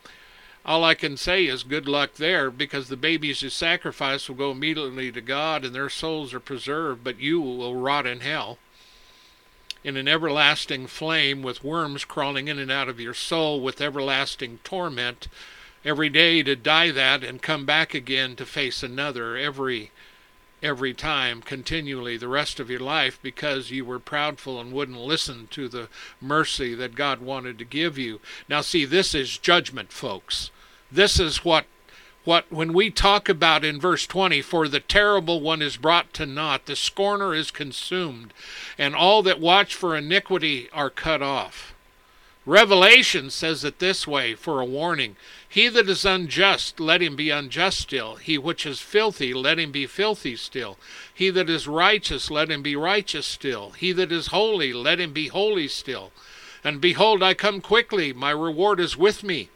all 0.64 0.85
I 0.85 0.94
can 0.94 1.16
say 1.16 1.46
is 1.46 1.64
good 1.64 1.88
luck 1.88 2.14
there 2.14 2.51
because 2.51 2.88
the 2.88 2.96
babies 2.96 3.42
you 3.42 3.51
sacrifice 3.51 4.29
will 4.29 4.37
go 4.37 4.53
immediately 4.53 5.11
to 5.11 5.20
God 5.20 5.64
and 5.64 5.75
their 5.75 5.88
souls 5.88 6.33
are 6.33 6.40
preserved, 6.40 7.03
but 7.03 7.18
you 7.18 7.40
will 7.40 7.75
rot 7.77 8.07
in 8.07 8.20
hell. 8.20 8.59
In 9.83 9.96
an 9.96 10.07
everlasting 10.07 10.87
flame 10.87 11.42
with 11.42 11.64
worms 11.64 12.05
crawling 12.05 12.46
in 12.46 12.61
and 12.61 12.70
out 12.70 12.88
of 12.88 13.01
your 13.01 13.14
soul 13.14 13.61
with 13.61 13.81
everlasting 13.81 14.61
torment 14.62 15.27
every 15.85 16.09
day 16.09 16.44
to 16.44 16.55
die 16.55 16.92
that 16.92 17.25
and 17.25 17.42
come 17.42 17.66
back 17.66 17.92
again 17.92 18.37
to 18.37 18.46
face 18.46 18.85
another 18.85 19.37
every 19.37 19.90
every 20.62 20.94
time 20.94 21.42
continually 21.42 22.16
the 22.16 22.29
rest 22.29 22.61
of 22.61 22.70
your 22.70 22.81
life 22.81 23.18
because 23.22 23.70
you 23.70 23.85
were 23.85 23.98
proudful 23.98 24.61
and 24.61 24.72
wouldn't 24.72 24.98
listen 24.98 25.48
to 25.48 25.68
the 25.68 25.88
mercy 26.20 26.75
that 26.75 26.94
God 26.94 27.20
wanted 27.20 27.59
to 27.59 27.64
give 27.64 27.98
you. 27.98 28.20
Now 28.48 28.61
see 28.61 28.85
this 28.85 29.14
is 29.14 29.38
judgment 29.38 29.92
folks. 29.92 30.51
This 30.90 31.18
is 31.18 31.44
what 31.44 31.66
what 32.25 32.51
when 32.53 32.72
we 32.72 32.90
talk 32.90 33.29
about 33.29 33.64
in 33.64 33.81
verse 33.81 34.07
20 34.07 34.42
for 34.42 34.68
the 34.68 34.79
terrible 34.79 35.40
one 35.40 35.61
is 35.61 35.77
brought 35.77 36.12
to 36.14 36.25
naught 36.25 36.66
the 36.66 36.77
scorner 36.77 37.35
is 37.35 37.51
consumed 37.51 38.33
and 38.79 38.94
all 38.94 39.22
that 39.25 39.40
watch 39.40 39.75
for 39.75 39.96
iniquity 39.96 40.68
are 40.72 40.90
cut 40.90 41.20
off 41.20 41.75
Revelation 42.45 43.31
says 43.31 43.63
it 43.63 43.79
this 43.79 44.05
way 44.05 44.35
for 44.35 44.61
a 44.61 44.65
warning 44.65 45.15
He 45.49 45.69
that 45.69 45.89
is 45.89 46.05
unjust, 46.05 46.81
let 46.81 47.01
him 47.01 47.15
be 47.15 47.31
unjust 47.31 47.79
still. 47.79 48.17
He 48.17 48.37
which 48.37 48.67
is 48.67 48.81
filthy, 48.81 49.33
let 49.33 49.61
him 49.61 49.71
be 49.71 49.87
filthy 49.87 50.35
still. 50.35 50.77
He 51.15 51.31
that 51.31 51.49
is 51.49 51.69
righteous, 51.69 52.33
let 52.33 52.51
him 52.51 52.63
be 52.63 52.75
righteous 52.75 53.27
still. 53.27 53.71
He 53.73 53.93
that 53.93 54.11
is 54.11 54.29
holy, 54.29 54.73
let 54.73 54.99
him 54.99 55.13
be 55.13 55.29
holy 55.29 55.69
still. 55.69 56.11
And 56.65 56.81
behold, 56.81 57.23
I 57.23 57.35
come 57.35 57.61
quickly, 57.61 58.13
my 58.13 58.31
reward 58.31 58.81
is 58.81 58.97
with 58.97 59.23
me, 59.23 59.49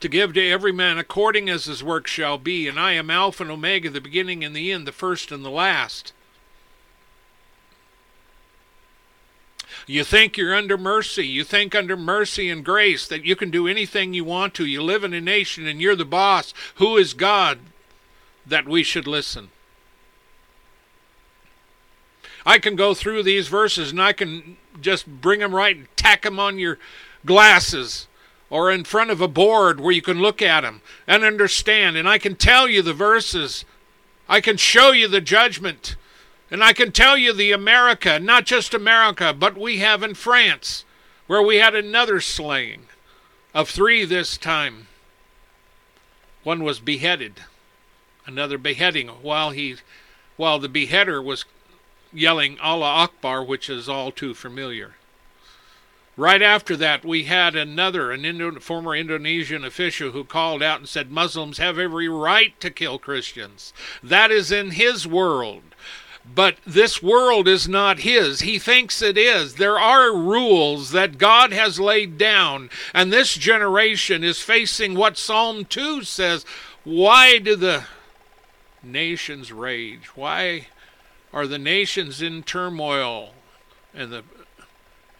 to 0.00 0.08
give 0.08 0.32
to 0.34 0.50
every 0.50 0.72
man 0.72 0.98
according 0.98 1.50
as 1.50 1.66
his 1.66 1.84
work 1.84 2.06
shall 2.06 2.38
be. 2.38 2.66
And 2.66 2.80
I 2.80 2.92
am 2.92 3.10
Alpha 3.10 3.42
and 3.42 3.52
Omega, 3.52 3.90
the 3.90 4.00
beginning 4.00 4.42
and 4.42 4.56
the 4.56 4.72
end, 4.72 4.86
the 4.86 4.92
first 4.92 5.30
and 5.30 5.44
the 5.44 5.50
last. 5.50 6.12
You 9.86 10.04
think 10.04 10.36
you're 10.36 10.54
under 10.54 10.78
mercy. 10.78 11.26
You 11.26 11.44
think 11.44 11.74
under 11.74 11.96
mercy 11.96 12.48
and 12.48 12.64
grace 12.64 13.06
that 13.08 13.24
you 13.24 13.36
can 13.36 13.50
do 13.50 13.66
anything 13.66 14.14
you 14.14 14.24
want 14.24 14.54
to. 14.54 14.66
You 14.66 14.82
live 14.82 15.04
in 15.04 15.12
a 15.12 15.20
nation 15.20 15.66
and 15.66 15.80
you're 15.80 15.96
the 15.96 16.04
boss. 16.04 16.54
Who 16.76 16.96
is 16.96 17.14
God 17.14 17.58
that 18.46 18.66
we 18.66 18.82
should 18.82 19.06
listen? 19.06 19.50
I 22.44 22.58
can 22.58 22.76
go 22.76 22.94
through 22.94 23.22
these 23.22 23.48
verses 23.48 23.90
and 23.90 24.02
I 24.02 24.12
can 24.12 24.56
just 24.80 25.06
bring 25.06 25.40
them 25.40 25.54
right 25.54 25.76
and 25.76 25.86
tack 25.96 26.22
them 26.22 26.38
on 26.38 26.58
your 26.58 26.78
glasses 27.24 28.08
or 28.50 28.70
in 28.70 28.84
front 28.84 29.10
of 29.10 29.20
a 29.20 29.28
board 29.28 29.80
where 29.80 29.92
you 29.92 30.02
can 30.02 30.20
look 30.20 30.42
at 30.42 30.62
them 30.62 30.82
and 31.06 31.24
understand. 31.24 31.96
And 31.96 32.08
I 32.08 32.18
can 32.18 32.34
tell 32.34 32.68
you 32.68 32.82
the 32.82 32.92
verses. 32.92 33.64
I 34.28 34.40
can 34.40 34.56
show 34.56 34.92
you 34.92 35.08
the 35.08 35.20
judgment. 35.20 35.96
And 36.52 36.62
I 36.62 36.74
can 36.74 36.92
tell 36.92 37.16
you 37.16 37.32
the 37.32 37.50
America, 37.50 38.20
not 38.20 38.44
just 38.44 38.74
America, 38.74 39.32
but 39.32 39.56
we 39.56 39.78
have 39.78 40.02
in 40.02 40.12
France, 40.12 40.84
where 41.26 41.40
we 41.40 41.56
had 41.56 41.74
another 41.74 42.20
slaying 42.20 42.88
of 43.54 43.70
three 43.70 44.04
this 44.04 44.36
time. 44.36 44.86
One 46.42 46.62
was 46.62 46.78
beheaded, 46.78 47.44
another 48.26 48.58
beheading 48.58 49.08
while 49.08 49.52
he 49.52 49.76
while 50.36 50.58
the 50.58 50.68
beheader 50.68 51.22
was 51.22 51.46
yelling 52.12 52.60
Allah 52.60 52.86
Akbar, 52.86 53.42
which 53.42 53.70
is 53.70 53.88
all 53.88 54.12
too 54.12 54.34
familiar. 54.34 54.96
Right 56.18 56.42
after 56.42 56.76
that, 56.76 57.02
we 57.02 57.24
had 57.24 57.56
another, 57.56 58.10
an 58.10 58.26
Indo- 58.26 58.60
former 58.60 58.94
Indonesian 58.94 59.64
official 59.64 60.10
who 60.10 60.24
called 60.24 60.62
out 60.62 60.80
and 60.80 60.88
said 60.88 61.10
Muslims 61.10 61.56
have 61.56 61.78
every 61.78 62.08
right 62.08 62.58
to 62.60 62.70
kill 62.70 62.98
Christians. 62.98 63.72
That 64.02 64.30
is 64.30 64.52
in 64.52 64.72
his 64.72 65.06
world. 65.06 65.62
But 66.24 66.56
this 66.66 67.02
world 67.02 67.48
is 67.48 67.68
not 67.68 68.00
his. 68.00 68.40
He 68.40 68.58
thinks 68.58 69.02
it 69.02 69.18
is. 69.18 69.56
There 69.56 69.78
are 69.78 70.16
rules 70.16 70.92
that 70.92 71.18
God 71.18 71.52
has 71.52 71.80
laid 71.80 72.16
down, 72.16 72.70
and 72.94 73.12
this 73.12 73.34
generation 73.34 74.22
is 74.22 74.40
facing 74.40 74.94
what 74.94 75.18
Psalm 75.18 75.64
2 75.64 76.04
says. 76.04 76.44
Why 76.84 77.38
do 77.38 77.56
the 77.56 77.84
nations 78.82 79.52
rage? 79.52 80.06
Why 80.14 80.68
are 81.32 81.46
the 81.46 81.58
nations 81.58 82.22
in 82.22 82.42
turmoil 82.42 83.30
and 83.94 84.12
the 84.12 84.24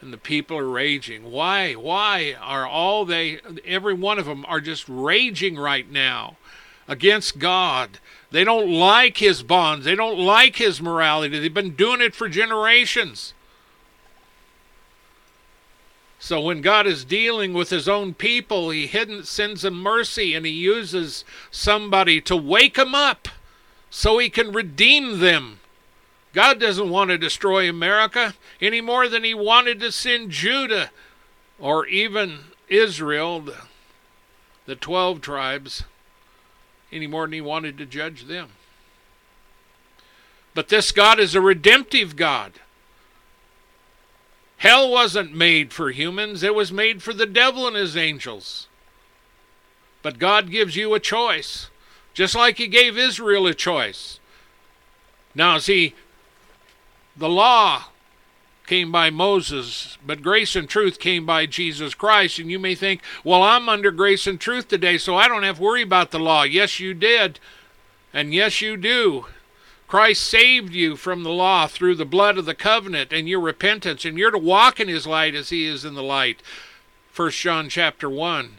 and 0.01 0.13
the 0.13 0.19
people 0.19 0.59
are 0.59 0.69
raging. 0.69 1.31
Why? 1.31 1.75
Why 1.75 2.37
are 2.41 2.67
all 2.67 3.05
they 3.05 3.39
every 3.65 3.95
one 3.95 4.19
of 4.19 4.27
them 4.27 4.45
are 4.49 4.61
just 4.61 4.85
raging 4.89 5.57
right 5.57 5.89
now 5.89 6.37
against 6.89 7.39
God? 7.39 7.99
They 8.31 8.45
don't 8.45 8.71
like 8.71 9.19
his 9.19 9.43
bonds. 9.43 9.85
They 9.85 9.95
don't 9.95 10.19
like 10.19 10.57
his 10.57 10.81
morality. 10.81 11.39
They've 11.39 11.53
been 11.53 11.77
doing 11.77 12.01
it 12.01 12.15
for 12.15 12.29
generations. 12.29 13.35
So 16.19 16.41
when 16.41 16.61
God 16.61 16.87
is 16.87 17.05
dealing 17.05 17.53
with 17.53 17.71
his 17.71 17.89
own 17.89 18.15
people, 18.15 18.71
he 18.71 18.87
hidden, 18.87 19.25
sends 19.25 19.63
them 19.63 19.75
mercy 19.75 20.35
and 20.35 20.47
he 20.47 20.53
uses 20.53 21.25
somebody 21.51 22.21
to 22.23 22.37
wake 22.37 22.77
them 22.77 22.95
up 22.95 23.29
so 23.91 24.19
he 24.19 24.31
can 24.31 24.53
redeem 24.53 25.19
them. 25.19 25.59
God 26.33 26.59
doesn't 26.59 26.89
want 26.89 27.11
to 27.11 27.19
destroy 27.19 27.69
America 27.69 28.35
any 28.61 28.81
more 28.81 29.09
than 29.09 29.25
he 29.25 29.35
wanted 29.35 29.81
to 29.81 29.93
send 29.93 30.31
Judah 30.31 30.91
or 31.59 31.87
even 31.87 32.39
Israel, 32.69 33.41
the, 33.41 33.57
the 34.65 34.77
12 34.77 35.21
tribes 35.21 35.85
any 36.93 37.07
more 37.07 37.27
than 37.27 37.33
he 37.33 37.41
wanted 37.41 37.79
to 37.79 37.87
judge 37.87 38.25
them. 38.25 38.51
But 40.55 40.69
this 40.69 40.93
God 40.93 41.19
is 41.19 41.35
a 41.35 41.41
redemptive 41.41 42.17
God. 42.17 42.53
Hell 44.59 44.91
wasn't 44.91 45.35
made 45.35 45.73
for 45.73 45.91
humans, 45.91 46.43
it 46.43 46.55
was 46.55 46.71
made 46.71 47.03
for 47.03 47.13
the 47.13 47.27
devil 47.27 47.67
and 47.67 47.75
his 47.75 47.97
angels. 47.97 48.69
But 50.03 50.19
God 50.19 50.51
gives 50.51 50.77
you 50.77 50.95
a 50.95 51.01
choice, 51.01 51.69
just 52.15 52.35
like 52.35 52.59
he 52.59 52.69
gave 52.69 52.99
Israel 52.99 53.47
a 53.47 53.55
choice. 53.55 54.21
Now, 55.35 55.59
see, 55.59 55.95
the 57.17 57.29
law 57.29 57.87
came 58.67 58.93
by 58.93 59.11
Moses, 59.11 59.99
but 60.07 60.23
grace 60.23 60.55
and 60.55 60.69
truth 60.69 60.99
came 60.99 61.27
by 61.27 61.47
Jesus 61.47 61.95
Christ. 61.95 62.39
And 62.39 62.51
you 62.51 62.59
may 62.59 62.75
think, 62.75 63.03
well, 63.25 63.43
I'm 63.43 63.69
under 63.69 63.91
grace 63.91 64.27
and 64.27 64.41
truth 64.41 64.69
today, 64.69 64.99
so 64.99 65.17
I 65.17 65.29
don't 65.29 65.43
have 65.43 65.57
to 65.57 65.63
worry 65.63 65.83
about 65.83 66.11
the 66.11 66.19
law. 66.19 66.43
Yes, 66.45 66.81
you 66.81 66.95
did. 66.95 67.41
And 68.13 68.33
yes, 68.33 68.61
you 68.61 68.77
do. 68.77 69.27
Christ 69.89 70.23
saved 70.23 70.73
you 70.73 70.97
from 70.97 71.23
the 71.23 71.31
law 71.31 71.67
through 71.67 71.97
the 71.97 72.07
blood 72.07 72.39
of 72.39 72.47
the 72.47 72.55
covenant 72.55 73.13
and 73.13 73.29
your 73.29 73.41
repentance, 73.41 74.05
and 74.05 74.17
you're 74.17 74.31
to 74.31 74.39
walk 74.39 74.81
in 74.81 74.89
his 74.89 75.07
light 75.07 75.35
as 75.35 75.51
he 75.51 75.67
is 75.67 75.85
in 75.85 75.95
the 75.95 76.03
light. 76.03 76.43
1 77.15 77.31
John 77.33 77.69
chapter 77.69 78.09
1. 78.09 78.59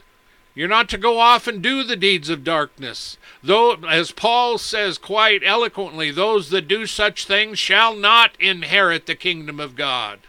You're 0.54 0.68
not 0.68 0.88
to 0.90 0.98
go 0.98 1.18
off 1.18 1.48
and 1.48 1.60
do 1.60 1.82
the 1.82 1.96
deeds 1.96 2.30
of 2.30 2.44
darkness. 2.44 3.18
Though, 3.42 3.74
as 3.86 4.12
Paul 4.12 4.56
says 4.58 4.98
quite 4.98 5.42
eloquently, 5.44 6.12
those 6.12 6.50
that 6.50 6.68
do 6.68 6.86
such 6.86 7.24
things 7.24 7.58
shall 7.58 7.94
not 7.94 8.40
inherit 8.40 9.06
the 9.06 9.16
kingdom 9.16 9.58
of 9.58 9.74
God. 9.74 10.20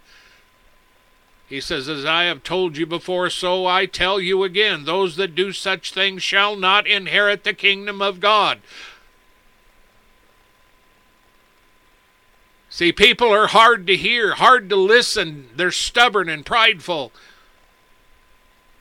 He 1.47 1.61
says, 1.61 1.87
As 1.87 2.05
I 2.05 2.23
have 2.23 2.41
told 2.41 2.75
you 2.75 2.87
before, 2.87 3.29
so 3.29 3.67
I 3.67 3.85
tell 3.85 4.19
you 4.19 4.43
again 4.43 4.85
those 4.85 5.15
that 5.17 5.35
do 5.35 5.53
such 5.53 5.93
things 5.93 6.23
shall 6.23 6.55
not 6.55 6.87
inherit 6.87 7.43
the 7.43 7.53
kingdom 7.53 8.01
of 8.01 8.19
God. 8.19 8.61
See, 12.67 12.91
people 12.91 13.31
are 13.31 13.47
hard 13.47 13.85
to 13.87 13.95
hear, 13.95 14.33
hard 14.33 14.69
to 14.69 14.75
listen. 14.75 15.49
They're 15.55 15.71
stubborn 15.71 16.27
and 16.27 16.45
prideful. 16.45 17.13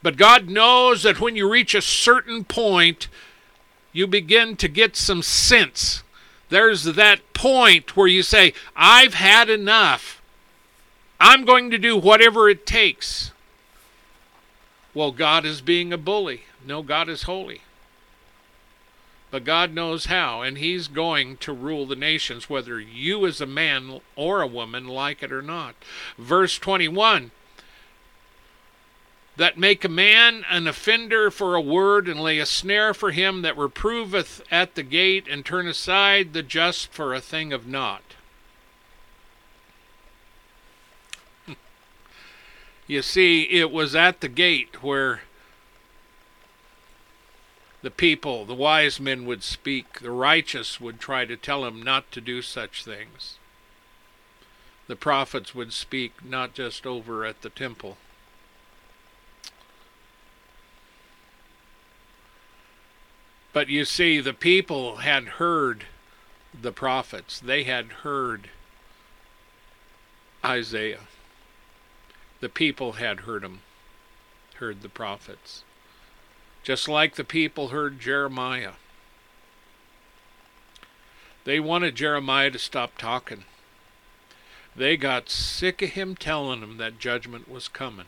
But 0.04 0.18
God 0.18 0.50
knows 0.50 1.02
that 1.02 1.18
when 1.18 1.34
you 1.34 1.50
reach 1.50 1.74
a 1.74 1.80
certain 1.80 2.44
point, 2.44 3.08
you 3.90 4.06
begin 4.06 4.54
to 4.56 4.68
get 4.68 4.96
some 4.96 5.22
sense. 5.22 6.02
There's 6.50 6.84
that 6.84 7.32
point 7.32 7.96
where 7.96 8.06
you 8.06 8.22
say, 8.22 8.52
I've 8.76 9.14
had 9.14 9.48
enough. 9.48 10.20
I'm 11.18 11.46
going 11.46 11.70
to 11.70 11.78
do 11.78 11.96
whatever 11.96 12.50
it 12.50 12.66
takes. 12.66 13.32
Well, 14.92 15.10
God 15.10 15.46
is 15.46 15.62
being 15.62 15.90
a 15.90 15.96
bully. 15.96 16.42
No, 16.66 16.82
God 16.82 17.08
is 17.08 17.22
holy. 17.22 17.62
But 19.30 19.44
God 19.44 19.72
knows 19.72 20.04
how, 20.04 20.42
and 20.42 20.58
He's 20.58 20.86
going 20.86 21.38
to 21.38 21.52
rule 21.54 21.86
the 21.86 21.96
nations, 21.96 22.50
whether 22.50 22.78
you 22.78 23.24
as 23.24 23.40
a 23.40 23.46
man 23.46 24.02
or 24.16 24.42
a 24.42 24.46
woman 24.46 24.86
like 24.86 25.22
it 25.22 25.32
or 25.32 25.40
not. 25.40 25.76
Verse 26.18 26.58
21 26.58 27.30
that 29.36 29.58
make 29.58 29.84
a 29.84 29.88
man 29.88 30.44
an 30.48 30.66
offender 30.66 31.30
for 31.30 31.54
a 31.54 31.60
word, 31.60 32.08
and 32.08 32.20
lay 32.20 32.38
a 32.38 32.46
snare 32.46 32.94
for 32.94 33.10
him 33.10 33.42
that 33.42 33.56
reproveth 33.56 34.42
at 34.50 34.74
the 34.74 34.82
gate, 34.82 35.26
and 35.28 35.44
turn 35.44 35.66
aside 35.66 36.32
the 36.32 36.42
just 36.42 36.92
for 36.92 37.12
a 37.12 37.20
thing 37.20 37.52
of 37.52 37.66
naught. 37.66 38.14
you 42.86 43.02
see, 43.02 43.42
it 43.42 43.72
was 43.72 43.94
at 43.94 44.20
the 44.20 44.28
gate 44.28 44.82
where 44.82 45.22
the 47.82 47.90
people, 47.90 48.44
the 48.46 48.54
wise 48.54 48.98
men 48.98 49.26
would 49.26 49.42
speak, 49.42 50.00
the 50.00 50.10
righteous 50.10 50.80
would 50.80 50.98
try 50.98 51.26
to 51.26 51.36
tell 51.36 51.66
him 51.66 51.82
not 51.82 52.10
to 52.12 52.20
do 52.20 52.40
such 52.40 52.82
things. 52.82 53.36
The 54.86 54.96
prophets 54.96 55.54
would 55.54 55.72
speak 55.72 56.24
not 56.24 56.54
just 56.54 56.86
over 56.86 57.26
at 57.26 57.42
the 57.42 57.50
temple. 57.50 57.98
But 63.54 63.68
you 63.68 63.84
see, 63.84 64.20
the 64.20 64.34
people 64.34 64.96
had 64.96 65.24
heard 65.24 65.84
the 66.60 66.72
prophets, 66.72 67.38
they 67.38 67.62
had 67.62 67.86
heard 68.02 68.50
Isaiah. 70.44 71.06
The 72.40 72.48
people 72.48 72.94
had 72.94 73.20
heard 73.20 73.44
him, 73.44 73.60
heard 74.56 74.82
the 74.82 74.88
prophets. 74.88 75.62
Just 76.64 76.88
like 76.88 77.14
the 77.14 77.24
people 77.24 77.68
heard 77.68 78.00
Jeremiah. 78.00 78.72
They 81.44 81.60
wanted 81.60 81.94
Jeremiah 81.94 82.50
to 82.50 82.58
stop 82.58 82.98
talking. 82.98 83.44
They 84.74 84.96
got 84.96 85.30
sick 85.30 85.80
of 85.80 85.90
him 85.90 86.16
telling 86.16 86.60
them 86.60 86.78
that 86.78 86.98
judgment 86.98 87.48
was 87.48 87.68
coming. 87.68 88.06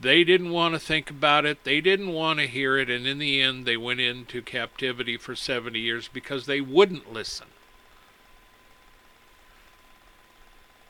They 0.00 0.24
didn't 0.24 0.50
want 0.50 0.74
to 0.74 0.80
think 0.80 1.08
about 1.08 1.44
it. 1.44 1.64
They 1.64 1.80
didn't 1.80 2.12
want 2.12 2.38
to 2.40 2.46
hear 2.46 2.76
it. 2.76 2.90
And 2.90 3.06
in 3.06 3.18
the 3.18 3.40
end, 3.40 3.64
they 3.64 3.76
went 3.76 4.00
into 4.00 4.42
captivity 4.42 5.16
for 5.16 5.34
70 5.34 5.78
years 5.78 6.08
because 6.12 6.46
they 6.46 6.60
wouldn't 6.60 7.12
listen. 7.12 7.46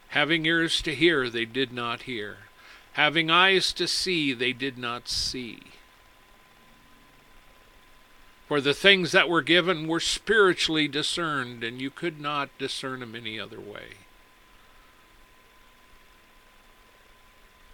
Having 0.09 0.47
ears 0.47 0.81
to 0.83 0.95
hear, 0.95 1.29
they 1.29 1.45
did 1.45 1.73
not 1.73 2.03
hear. 2.03 2.39
Having 2.93 3.31
eyes 3.31 3.73
to 3.73 3.89
see, 3.89 4.33
they 4.33 4.53
did 4.53 4.79
not 4.79 5.09
see. 5.09 5.61
For 8.47 8.61
the 8.61 8.75
things 8.75 9.11
that 9.13 9.29
were 9.29 9.43
given 9.43 9.89
were 9.89 10.01
spiritually 10.01 10.87
discerned, 10.87 11.65
and 11.65 11.81
you 11.81 11.91
could 11.91 12.21
not 12.21 12.51
discern 12.59 13.01
them 13.01 13.17
any 13.17 13.41
other 13.41 13.59
way. 13.59 13.95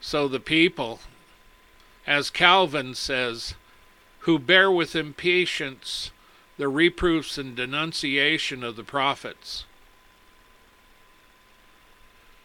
So 0.01 0.27
the 0.27 0.40
people, 0.40 1.01
as 2.07 2.31
Calvin 2.31 2.95
says, 2.95 3.55
who 4.21 4.39
bear 4.39 4.71
with 4.71 4.97
impatience 4.97 6.11
the 6.59 6.69
reproofs 6.69 7.39
and 7.39 7.57
denunciation 7.57 8.63
of 8.63 8.77
the 8.77 8.85
prophets, 8.85 9.65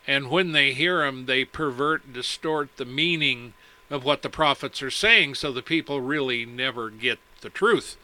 and 0.08 0.30
when 0.30 0.52
they 0.52 0.74
hear 0.74 1.00
them, 1.00 1.26
they 1.26 1.44
pervert 1.44 2.14
distort 2.14 2.78
the 2.78 2.86
meaning 2.86 3.54
of 3.90 4.04
what 4.04 4.22
the 4.22 4.30
prophets 4.30 4.82
are 4.82 4.92
saying, 4.92 5.36
so 5.36 5.52
the 5.52 5.62
people 5.62 6.02
really 6.02 6.46
never 6.46 6.90
get 6.90 7.20
the 7.42 7.50
truth. 7.50 7.98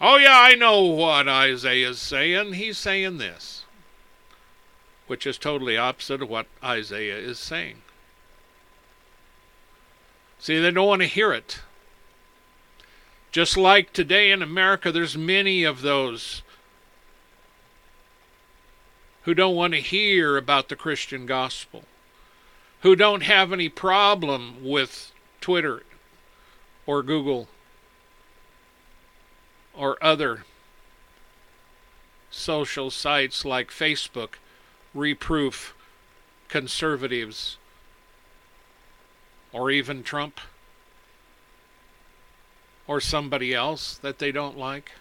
Oh, 0.00 0.16
yeah, 0.16 0.40
I 0.40 0.54
know 0.54 0.82
what 0.82 1.26
Isaiah 1.26 1.90
is 1.90 1.98
saying. 2.00 2.54
He's 2.54 2.78
saying 2.78 3.18
this, 3.18 3.64
which 5.06 5.26
is 5.26 5.38
totally 5.38 5.76
opposite 5.76 6.22
of 6.22 6.28
what 6.28 6.46
Isaiah 6.62 7.18
is 7.18 7.38
saying. 7.38 7.82
See, 10.38 10.58
they 10.58 10.70
don't 10.70 10.86
want 10.86 11.02
to 11.02 11.08
hear 11.08 11.32
it. 11.32 11.60
Just 13.32 13.56
like 13.56 13.92
today 13.92 14.30
in 14.30 14.42
America, 14.42 14.90
there's 14.90 15.16
many 15.16 15.64
of 15.64 15.82
those 15.82 16.42
who 19.24 19.34
don't 19.34 19.56
want 19.56 19.74
to 19.74 19.80
hear 19.80 20.36
about 20.36 20.68
the 20.68 20.76
Christian 20.76 21.26
gospel, 21.26 21.84
who 22.82 22.94
don't 22.94 23.24
have 23.24 23.52
any 23.52 23.68
problem 23.68 24.64
with 24.64 25.12
Twitter 25.40 25.82
or 26.86 27.02
Google 27.02 27.48
or 29.74 30.02
other 30.02 30.44
social 32.30 32.90
sites 32.90 33.44
like 33.44 33.70
Facebook 33.70 34.34
reproof 34.94 35.74
conservatives 36.48 37.56
or 39.56 39.70
even 39.70 40.02
Trump 40.02 40.38
or 42.86 43.00
somebody 43.00 43.54
else 43.54 43.96
that 43.96 44.18
they 44.18 44.30
don't 44.30 44.58
like. 44.58 44.92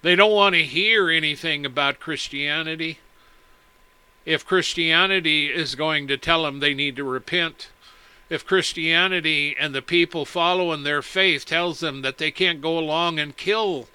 They 0.00 0.16
don't 0.16 0.32
want 0.32 0.54
to 0.54 0.64
hear 0.64 1.10
anything 1.10 1.66
about 1.66 2.00
Christianity. 2.00 2.98
If 4.24 4.46
Christianity 4.46 5.52
is 5.52 5.74
going 5.74 6.08
to 6.08 6.16
tell 6.16 6.44
them 6.44 6.60
they 6.60 6.72
need 6.74 6.96
to 6.96 7.04
repent, 7.04 7.68
if 8.30 8.46
Christianity 8.46 9.54
and 9.58 9.74
the 9.74 9.82
people 9.82 10.24
following 10.24 10.82
their 10.82 11.02
faith 11.02 11.44
tells 11.44 11.80
them 11.80 12.00
that 12.00 12.16
they 12.16 12.30
can't 12.30 12.62
go 12.62 12.78
along 12.78 13.18
and 13.18 13.36
kill 13.36 13.88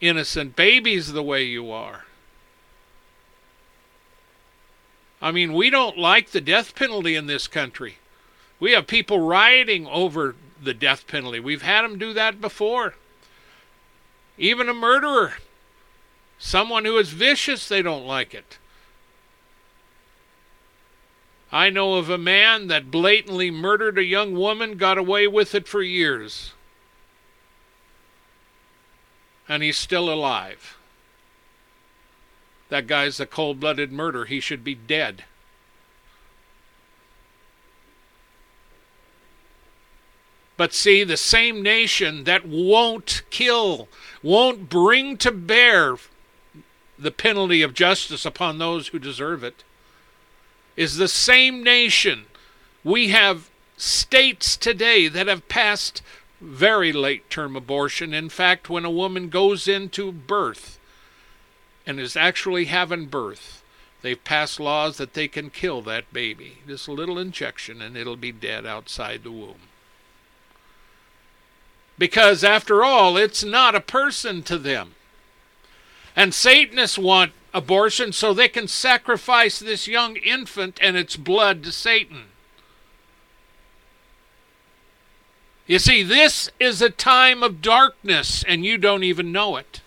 innocent 0.00 0.56
babies 0.56 1.12
the 1.12 1.22
way 1.22 1.44
you 1.44 1.70
are. 1.70 2.03
I 5.24 5.32
mean, 5.32 5.54
we 5.54 5.70
don't 5.70 5.96
like 5.96 6.32
the 6.32 6.40
death 6.42 6.74
penalty 6.74 7.14
in 7.14 7.26
this 7.26 7.46
country. 7.46 7.96
We 8.60 8.72
have 8.72 8.86
people 8.86 9.20
rioting 9.20 9.86
over 9.86 10.36
the 10.62 10.74
death 10.74 11.06
penalty. 11.06 11.40
We've 11.40 11.62
had 11.62 11.80
them 11.80 11.98
do 11.98 12.12
that 12.12 12.42
before. 12.42 12.92
Even 14.36 14.68
a 14.68 14.74
murderer, 14.74 15.32
someone 16.38 16.84
who 16.84 16.98
is 16.98 17.08
vicious, 17.08 17.66
they 17.66 17.80
don't 17.80 18.04
like 18.04 18.34
it. 18.34 18.58
I 21.50 21.70
know 21.70 21.94
of 21.94 22.10
a 22.10 22.18
man 22.18 22.66
that 22.66 22.90
blatantly 22.90 23.50
murdered 23.50 23.96
a 23.96 24.04
young 24.04 24.34
woman, 24.34 24.76
got 24.76 24.98
away 24.98 25.26
with 25.26 25.54
it 25.54 25.66
for 25.66 25.80
years. 25.80 26.52
And 29.48 29.62
he's 29.62 29.78
still 29.78 30.12
alive. 30.12 30.73
That 32.68 32.86
guy's 32.86 33.20
a 33.20 33.26
cold 33.26 33.60
blooded 33.60 33.92
murderer. 33.92 34.24
He 34.24 34.40
should 34.40 34.64
be 34.64 34.74
dead. 34.74 35.24
But 40.56 40.72
see, 40.72 41.02
the 41.02 41.16
same 41.16 41.62
nation 41.62 42.24
that 42.24 42.46
won't 42.46 43.22
kill, 43.30 43.88
won't 44.22 44.68
bring 44.68 45.16
to 45.18 45.32
bear 45.32 45.96
the 46.96 47.10
penalty 47.10 47.60
of 47.60 47.74
justice 47.74 48.24
upon 48.24 48.58
those 48.58 48.88
who 48.88 48.98
deserve 49.00 49.42
it, 49.42 49.64
is 50.76 50.96
the 50.96 51.08
same 51.08 51.62
nation. 51.62 52.26
We 52.84 53.08
have 53.08 53.50
states 53.76 54.56
today 54.56 55.08
that 55.08 55.26
have 55.26 55.48
passed 55.48 56.02
very 56.40 56.92
late 56.92 57.28
term 57.30 57.56
abortion. 57.56 58.14
In 58.14 58.28
fact, 58.28 58.70
when 58.70 58.84
a 58.84 58.90
woman 58.90 59.28
goes 59.28 59.66
into 59.66 60.12
birth 60.12 60.78
and 61.86 62.00
is 62.00 62.16
actually 62.16 62.66
having 62.66 63.06
birth, 63.06 63.62
they've 64.02 64.22
passed 64.24 64.58
laws 64.58 64.96
that 64.96 65.14
they 65.14 65.28
can 65.28 65.50
kill 65.50 65.82
that 65.82 66.12
baby. 66.12 66.58
Just 66.66 66.88
a 66.88 66.92
little 66.92 67.18
injection 67.18 67.82
and 67.82 67.96
it'll 67.96 68.16
be 68.16 68.32
dead 68.32 68.66
outside 68.66 69.22
the 69.22 69.30
womb. 69.30 69.68
Because 71.96 72.42
after 72.42 72.82
all, 72.82 73.16
it's 73.16 73.44
not 73.44 73.74
a 73.74 73.80
person 73.80 74.42
to 74.44 74.58
them. 74.58 74.94
And 76.16 76.34
Satanists 76.34 76.98
want 76.98 77.32
abortion 77.52 78.12
so 78.12 78.34
they 78.34 78.48
can 78.48 78.66
sacrifice 78.66 79.58
this 79.58 79.86
young 79.86 80.16
infant 80.16 80.78
and 80.82 80.96
its 80.96 81.16
blood 81.16 81.62
to 81.62 81.72
Satan. 81.72 82.24
You 85.66 85.78
see, 85.78 86.02
this 86.02 86.50
is 86.60 86.82
a 86.82 86.90
time 86.90 87.42
of 87.42 87.62
darkness, 87.62 88.44
and 88.46 88.66
you 88.66 88.76
don't 88.76 89.04
even 89.04 89.32
know 89.32 89.56
it. 89.56 89.80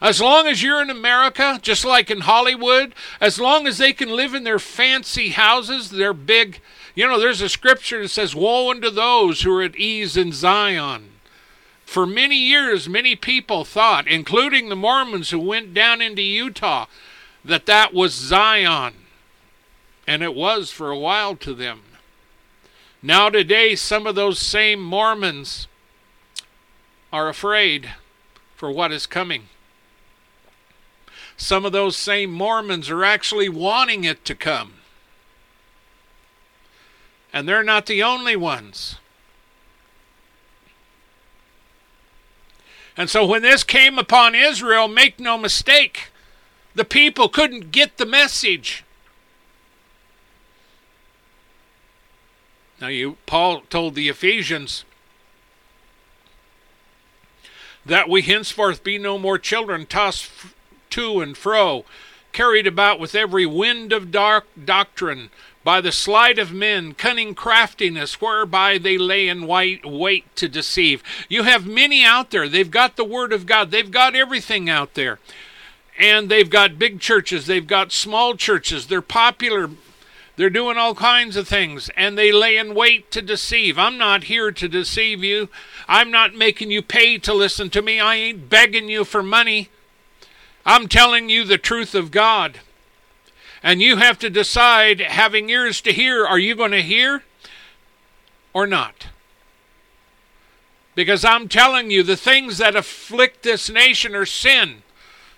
As 0.00 0.20
long 0.20 0.46
as 0.46 0.62
you're 0.62 0.82
in 0.82 0.90
America, 0.90 1.58
just 1.62 1.84
like 1.84 2.10
in 2.10 2.20
Hollywood, 2.20 2.94
as 3.20 3.40
long 3.40 3.66
as 3.66 3.78
they 3.78 3.92
can 3.92 4.10
live 4.10 4.34
in 4.34 4.44
their 4.44 4.58
fancy 4.58 5.30
houses, 5.30 5.90
their 5.90 6.12
big, 6.12 6.60
you 6.94 7.06
know, 7.06 7.18
there's 7.18 7.40
a 7.40 7.48
scripture 7.48 8.02
that 8.02 8.08
says, 8.08 8.34
Woe 8.34 8.70
unto 8.70 8.90
those 8.90 9.42
who 9.42 9.56
are 9.56 9.62
at 9.62 9.76
ease 9.76 10.16
in 10.16 10.32
Zion. 10.32 11.12
For 11.86 12.04
many 12.04 12.36
years, 12.36 12.88
many 12.88 13.16
people 13.16 13.64
thought, 13.64 14.06
including 14.06 14.68
the 14.68 14.76
Mormons 14.76 15.30
who 15.30 15.38
went 15.38 15.72
down 15.72 16.02
into 16.02 16.20
Utah, 16.20 16.86
that 17.44 17.66
that 17.66 17.94
was 17.94 18.12
Zion. 18.12 18.94
And 20.06 20.22
it 20.22 20.34
was 20.34 20.70
for 20.70 20.90
a 20.90 20.98
while 20.98 21.36
to 21.36 21.54
them. 21.54 21.82
Now, 23.02 23.30
today, 23.30 23.76
some 23.76 24.06
of 24.06 24.14
those 24.14 24.38
same 24.38 24.82
Mormons 24.82 25.68
are 27.12 27.28
afraid 27.28 27.90
for 28.56 28.70
what 28.70 28.92
is 28.92 29.06
coming. 29.06 29.44
Some 31.36 31.64
of 31.64 31.72
those 31.72 31.96
same 31.96 32.30
Mormons 32.32 32.88
are 32.90 33.04
actually 33.04 33.48
wanting 33.48 34.04
it 34.04 34.24
to 34.24 34.34
come. 34.34 34.74
And 37.32 37.48
they're 37.48 37.62
not 37.62 37.86
the 37.86 38.02
only 38.02 38.36
ones. 38.36 38.96
And 42.96 43.10
so 43.10 43.26
when 43.26 43.42
this 43.42 43.62
came 43.62 43.98
upon 43.98 44.34
Israel, 44.34 44.88
make 44.88 45.20
no 45.20 45.36
mistake, 45.36 46.08
the 46.74 46.84
people 46.84 47.28
couldn't 47.28 47.70
get 47.70 47.98
the 47.98 48.06
message. 48.06 48.84
Now 52.80 52.88
you 52.88 53.16
Paul 53.26 53.62
told 53.68 53.94
the 53.94 54.08
Ephesians 54.08 54.84
that 57.84 58.08
we 58.08 58.22
henceforth 58.22 58.82
be 58.82 58.98
no 58.98 59.18
more 59.18 59.38
children 59.38 59.86
tossed 59.86 60.30
to 60.96 61.20
and 61.20 61.36
fro, 61.36 61.84
carried 62.32 62.66
about 62.66 62.98
with 62.98 63.14
every 63.14 63.44
wind 63.44 63.92
of 63.92 64.10
dark 64.10 64.46
doctrine, 64.64 65.28
by 65.62 65.80
the 65.80 65.92
sleight 65.92 66.38
of 66.38 66.52
men, 66.52 66.94
cunning 66.94 67.34
craftiness, 67.34 68.18
whereby 68.18 68.78
they 68.78 68.96
lay 68.96 69.28
in 69.28 69.46
wait, 69.46 69.84
wait 69.84 70.24
to 70.36 70.48
deceive. 70.48 71.02
You 71.28 71.42
have 71.42 71.66
many 71.66 72.02
out 72.02 72.30
there. 72.30 72.48
They've 72.48 72.70
got 72.70 72.96
the 72.96 73.04
Word 73.04 73.32
of 73.32 73.44
God, 73.44 73.70
they've 73.70 73.90
got 73.90 74.14
everything 74.14 74.70
out 74.70 74.94
there. 74.94 75.18
And 75.98 76.30
they've 76.30 76.48
got 76.48 76.78
big 76.78 77.00
churches, 77.00 77.46
they've 77.46 77.66
got 77.66 77.92
small 77.92 78.36
churches, 78.36 78.86
they're 78.86 79.02
popular. 79.02 79.68
They're 80.36 80.50
doing 80.50 80.76
all 80.76 80.94
kinds 80.94 81.36
of 81.36 81.48
things, 81.48 81.90
and 81.96 82.16
they 82.16 82.30
lay 82.30 82.58
in 82.58 82.74
wait 82.74 83.10
to 83.12 83.22
deceive. 83.22 83.78
I'm 83.78 83.96
not 83.96 84.24
here 84.24 84.52
to 84.52 84.68
deceive 84.68 85.24
you. 85.24 85.48
I'm 85.88 86.10
not 86.10 86.34
making 86.34 86.70
you 86.70 86.82
pay 86.82 87.16
to 87.18 87.32
listen 87.32 87.70
to 87.70 87.80
me. 87.80 88.00
I 88.00 88.16
ain't 88.16 88.50
begging 88.50 88.90
you 88.90 89.04
for 89.04 89.22
money. 89.22 89.70
I'm 90.66 90.88
telling 90.88 91.30
you 91.30 91.44
the 91.44 91.56
truth 91.56 91.94
of 91.94 92.10
God. 92.10 92.60
And 93.62 93.80
you 93.80 93.96
have 93.96 94.18
to 94.18 94.28
decide, 94.28 95.00
having 95.00 95.48
ears 95.48 95.80
to 95.80 95.92
hear, 95.92 96.26
are 96.26 96.38
you 96.38 96.54
going 96.54 96.72
to 96.72 96.82
hear? 96.82 97.22
or 98.56 98.66
not? 98.66 99.08
Because 100.94 101.26
I'm 101.26 101.46
telling 101.46 101.90
you, 101.90 102.02
the 102.02 102.16
things 102.16 102.56
that 102.56 102.74
afflict 102.74 103.42
this 103.42 103.68
nation 103.68 104.14
are 104.14 104.24
sin. 104.24 104.82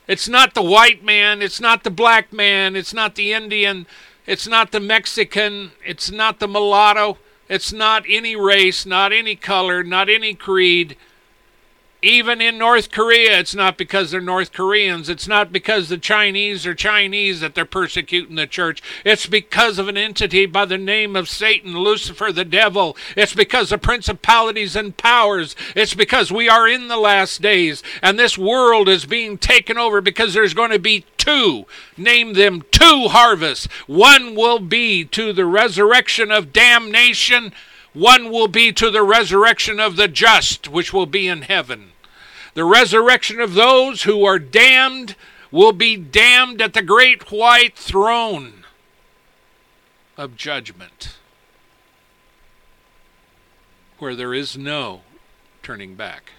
It's 0.06 0.28
not 0.28 0.54
the 0.54 0.62
white 0.62 1.02
man, 1.02 1.42
it's 1.42 1.60
not 1.60 1.82
the 1.82 1.90
black 1.90 2.32
man, 2.32 2.76
it's 2.76 2.94
not 2.94 3.16
the 3.16 3.32
Indian, 3.32 3.88
it's 4.24 4.46
not 4.46 4.70
the 4.70 4.78
Mexican, 4.78 5.72
it's 5.84 6.12
not 6.12 6.38
the 6.38 6.46
mulatto, 6.46 7.18
it's 7.48 7.72
not 7.72 8.04
any 8.08 8.36
race, 8.36 8.86
not 8.86 9.12
any 9.12 9.34
color, 9.34 9.82
not 9.82 10.08
any 10.08 10.32
creed. 10.32 10.96
Even 12.00 12.40
in 12.40 12.58
North 12.58 12.92
Korea, 12.92 13.40
it's 13.40 13.56
not 13.56 13.76
because 13.76 14.12
they're 14.12 14.20
North 14.20 14.52
Koreans. 14.52 15.08
It's 15.08 15.26
not 15.26 15.52
because 15.52 15.88
the 15.88 15.98
Chinese 15.98 16.64
are 16.64 16.74
Chinese 16.74 17.40
that 17.40 17.56
they're 17.56 17.64
persecuting 17.64 18.36
the 18.36 18.46
church. 18.46 18.80
It's 19.04 19.26
because 19.26 19.80
of 19.80 19.88
an 19.88 19.96
entity 19.96 20.46
by 20.46 20.64
the 20.64 20.78
name 20.78 21.16
of 21.16 21.28
Satan, 21.28 21.76
Lucifer, 21.76 22.30
the 22.30 22.44
devil. 22.44 22.96
It's 23.16 23.34
because 23.34 23.72
of 23.72 23.82
principalities 23.82 24.76
and 24.76 24.96
powers. 24.96 25.56
It's 25.74 25.94
because 25.94 26.30
we 26.30 26.48
are 26.48 26.68
in 26.68 26.86
the 26.86 26.96
last 26.96 27.42
days 27.42 27.82
and 28.00 28.16
this 28.16 28.38
world 28.38 28.88
is 28.88 29.04
being 29.04 29.36
taken 29.36 29.76
over 29.76 30.00
because 30.00 30.34
there's 30.34 30.54
going 30.54 30.70
to 30.70 30.78
be 30.78 31.04
two, 31.16 31.66
name 31.96 32.34
them 32.34 32.62
two 32.70 33.08
harvests. 33.08 33.66
One 33.88 34.36
will 34.36 34.60
be 34.60 35.04
to 35.06 35.32
the 35.32 35.46
resurrection 35.46 36.30
of 36.30 36.52
damnation 36.52 37.52
one 37.98 38.30
will 38.30 38.48
be 38.48 38.72
to 38.72 38.90
the 38.90 39.02
resurrection 39.02 39.80
of 39.80 39.96
the 39.96 40.08
just, 40.08 40.68
which 40.68 40.92
will 40.92 41.06
be 41.06 41.26
in 41.26 41.42
heaven. 41.42 41.92
The 42.54 42.64
resurrection 42.64 43.40
of 43.40 43.54
those 43.54 44.04
who 44.04 44.24
are 44.24 44.38
damned 44.38 45.16
will 45.50 45.72
be 45.72 45.96
damned 45.96 46.62
at 46.62 46.74
the 46.74 46.82
great 46.82 47.32
white 47.32 47.76
throne 47.76 48.64
of 50.16 50.36
judgment, 50.36 51.16
where 53.98 54.14
there 54.14 54.34
is 54.34 54.56
no 54.56 55.02
turning 55.62 55.94
back. 55.94 56.32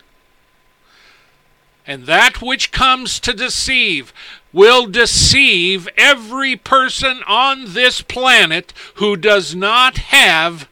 And 1.86 2.06
that 2.06 2.42
which 2.42 2.72
comes 2.72 3.20
to 3.22 3.34
deceive 3.34 4.14
will 4.54 4.86
deceive 4.86 5.90
every 5.98 6.56
person 6.56 7.22
on 7.28 7.74
this 7.74 8.02
planet 8.02 8.74
who 8.96 9.16
does 9.16 9.56
not 9.56 9.98
have 9.98 10.68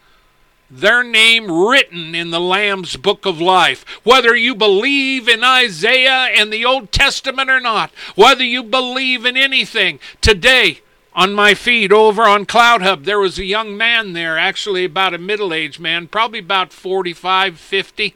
their 0.70 1.04
name 1.04 1.50
written 1.50 2.14
in 2.14 2.32
the 2.32 2.40
Lamb's 2.40 2.98
book 2.98 3.26
of 3.26 3.40
life. 3.40 3.86
Whether 4.04 4.36
you 4.36 4.54
believe 4.54 5.28
in 5.28 5.44
Isaiah 5.44 6.30
and 6.36 6.52
the 6.52 6.66
Old 6.66 6.92
Testament 6.92 7.50
or 7.50 7.60
not, 7.60 7.92
whether 8.16 8.44
you 8.44 8.64
believe 8.64 9.26
in 9.26 9.38
anything, 9.38 10.00
today 10.22 10.82
on 11.14 11.34
my 11.34 11.54
feed 11.54 11.92
over 11.92 12.24
on 12.24 12.46
CloutHub, 12.46 13.06
there 13.06 13.20
was 13.20 13.40
a 13.40 13.46
young 13.46 13.78
man 13.78 14.14
there, 14.14 14.38
actually 14.38 14.86
about 14.86 15.14
a 15.14 15.18
middle 15.18 15.54
aged 15.54 15.80
man, 15.80 16.08
probably 16.08 16.40
about 16.40 16.74
45, 16.74 17.60
50. 17.60 18.16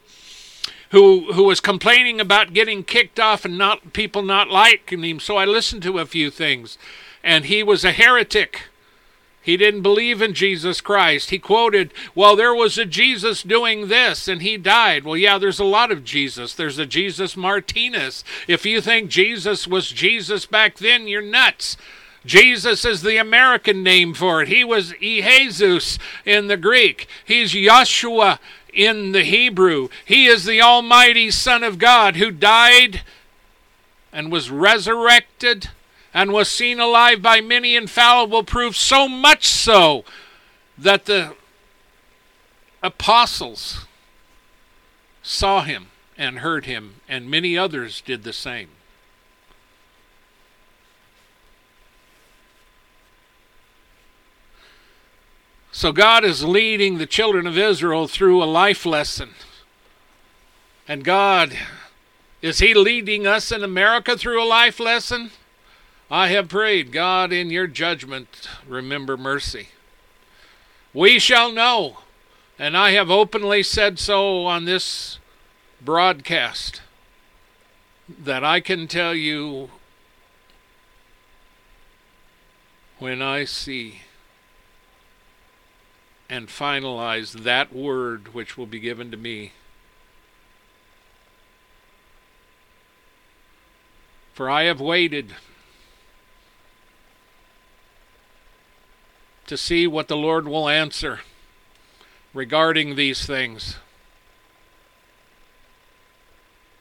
Who, 0.92 1.32
who 1.32 1.46
was 1.46 1.62
complaining 1.62 2.20
about 2.20 2.52
getting 2.52 2.84
kicked 2.84 3.18
off 3.18 3.46
and 3.46 3.58
not 3.58 3.94
people 3.94 4.24
not 4.24 4.50
liking 4.50 5.04
him. 5.04 5.22
So 5.22 5.38
I 5.38 5.46
listened 5.46 5.84
to 5.84 6.00
a 6.00 6.06
few 6.06 6.30
things, 6.30 6.78
and 7.24 7.46
he 7.46 7.64
was 7.64 7.86
a 7.86 7.94
heretic 7.94 8.64
he 9.42 9.58
didn't 9.58 9.82
believe 9.82 10.22
in 10.22 10.34
Jesus 10.34 10.82
Christ. 10.82 11.32
He 11.32 11.40
quoted, 11.40 11.92
Well, 12.14 12.36
there 12.36 12.54
was 12.54 12.78
a 12.78 12.86
Jesus 12.86 13.42
doing 13.42 13.88
this 13.88 14.28
and 14.28 14.42
he 14.42 14.56
died. 14.56 15.04
Well, 15.04 15.18
yeah, 15.18 15.40
there's 15.40 15.60
a 15.60 15.66
lot 15.66 15.92
of 15.92 16.04
Jesus. 16.04 16.54
There's 16.54 16.78
a 16.78 16.86
Jesus 16.86 17.36
Martinez. 17.36 18.24
If 18.48 18.66
you 18.66 18.82
think 18.82 19.10
Jesus 19.10 19.68
was 19.68 19.92
Jesus 19.92 20.46
back 20.46 20.78
then, 20.78 21.08
you're 21.08 21.24
nuts. 21.24 21.76
Jesus 22.24 22.86
is 22.86 23.02
the 23.02 23.18
American 23.18 23.82
name 23.82 24.14
for 24.14 24.44
it. 24.44 24.48
He 24.48 24.64
was 24.64 24.94
Jesus 25.00 25.98
in 26.24 26.46
the 26.46 26.58
Greek. 26.58 27.08
He's 27.26 27.54
Yeshua 27.54 28.38
in 28.72 29.12
the 29.12 29.24
Hebrew. 29.24 29.90
He 30.06 30.28
is 30.28 30.46
the 30.46 30.62
Almighty 30.62 31.32
Son 31.32 31.64
of 31.64 31.80
God 31.80 32.18
who 32.18 32.30
died 32.30 33.02
and 34.14 34.32
was 34.32 34.52
resurrected 34.52 35.70
and 36.14 36.32
was 36.32 36.50
seen 36.50 36.80
alive 36.80 37.22
by 37.22 37.42
many 37.42 37.76
infallible 37.76 38.44
proofs, 38.44 38.80
so 38.80 39.08
much 39.08 39.48
so 39.48 40.04
that 40.78 41.06
the 41.06 41.36
apostles 42.84 43.86
saw 45.22 45.62
him 45.62 45.88
and 46.18 46.40
heard 46.40 46.66
him, 46.66 46.96
and 47.08 47.30
many 47.30 47.58
others 47.58 48.02
did 48.02 48.24
the 48.24 48.34
same. 48.34 48.70
So 55.72 55.94
God 55.94 56.26
is 56.26 56.44
leading 56.44 56.98
the 56.98 57.06
children 57.06 57.48
of 57.48 57.58
Israel 57.58 58.08
through 58.08 58.44
a 58.44 58.46
life 58.46 58.86
lesson. 58.86 59.32
And 60.88 61.06
God, 61.06 61.58
is 62.42 62.60
He 62.60 62.74
leading 62.74 63.26
us 63.26 63.52
in 63.52 63.64
America 63.64 64.18
through 64.18 64.44
a 64.44 64.46
life 64.46 64.80
lesson? 64.80 65.32
I 66.14 66.28
have 66.28 66.50
prayed, 66.50 66.92
God, 66.92 67.32
in 67.32 67.50
your 67.50 67.68
judgment, 67.68 68.50
remember 68.68 69.16
mercy. 69.16 69.70
We 70.94 71.20
shall 71.20 71.54
know, 71.54 72.00
and 72.60 72.76
I 72.76 72.92
have 72.92 73.10
openly 73.10 73.64
said 73.64 73.98
so 73.98 74.46
on 74.46 74.66
this 74.66 75.20
broadcast, 75.80 76.82
that 78.10 78.44
I 78.44 78.60
can 78.60 78.90
tell 78.90 79.16
you 79.16 79.70
when 83.00 83.22
I 83.22 83.46
see 83.46 84.02
and 86.30 86.50
finalize 86.50 87.44
that 87.44 87.74
word 87.74 88.34
which 88.34 88.58
will 88.58 88.66
be 88.66 88.82
given 88.82 89.12
to 89.12 89.18
me. 89.18 89.54
For 94.34 94.50
I 94.50 94.64
have 94.64 94.82
waited 94.82 95.36
to 99.52 99.58
see 99.58 99.86
what 99.86 100.08
the 100.08 100.16
Lord 100.16 100.48
will 100.48 100.70
answer 100.70 101.20
regarding 102.34 102.96
these 102.96 103.26
things. 103.26 103.76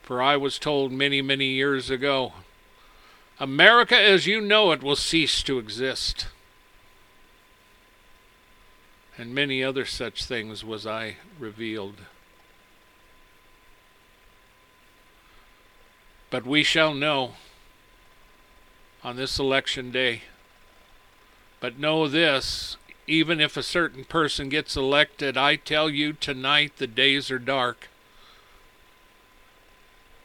For 0.02 0.22
I 0.22 0.36
was 0.36 0.56
told 0.56 0.92
many, 0.92 1.20
many 1.20 1.46
years 1.46 1.90
ago 1.90 2.32
America 3.40 4.00
as 4.00 4.28
you 4.28 4.40
know 4.40 4.70
it 4.70 4.84
will 4.84 4.94
cease 4.94 5.42
to 5.42 5.58
exist. 5.58 6.28
And 9.18 9.34
many 9.34 9.64
other 9.64 9.84
such 9.84 10.24
things 10.24 10.64
was 10.64 10.86
I 10.86 11.16
revealed. 11.40 11.96
But 16.30 16.46
we 16.46 16.62
shall 16.62 16.94
know 16.94 17.32
on 19.02 19.16
this 19.16 19.40
election 19.40 19.90
day 19.90 20.22
but 21.60 21.78
know 21.78 22.08
this 22.08 22.76
even 23.10 23.40
if 23.40 23.56
a 23.56 23.62
certain 23.62 24.04
person 24.04 24.48
gets 24.48 24.76
elected, 24.76 25.36
I 25.36 25.56
tell 25.56 25.90
you 25.90 26.12
tonight 26.12 26.74
the 26.76 26.86
days 26.86 27.28
are 27.28 27.40
dark. 27.40 27.88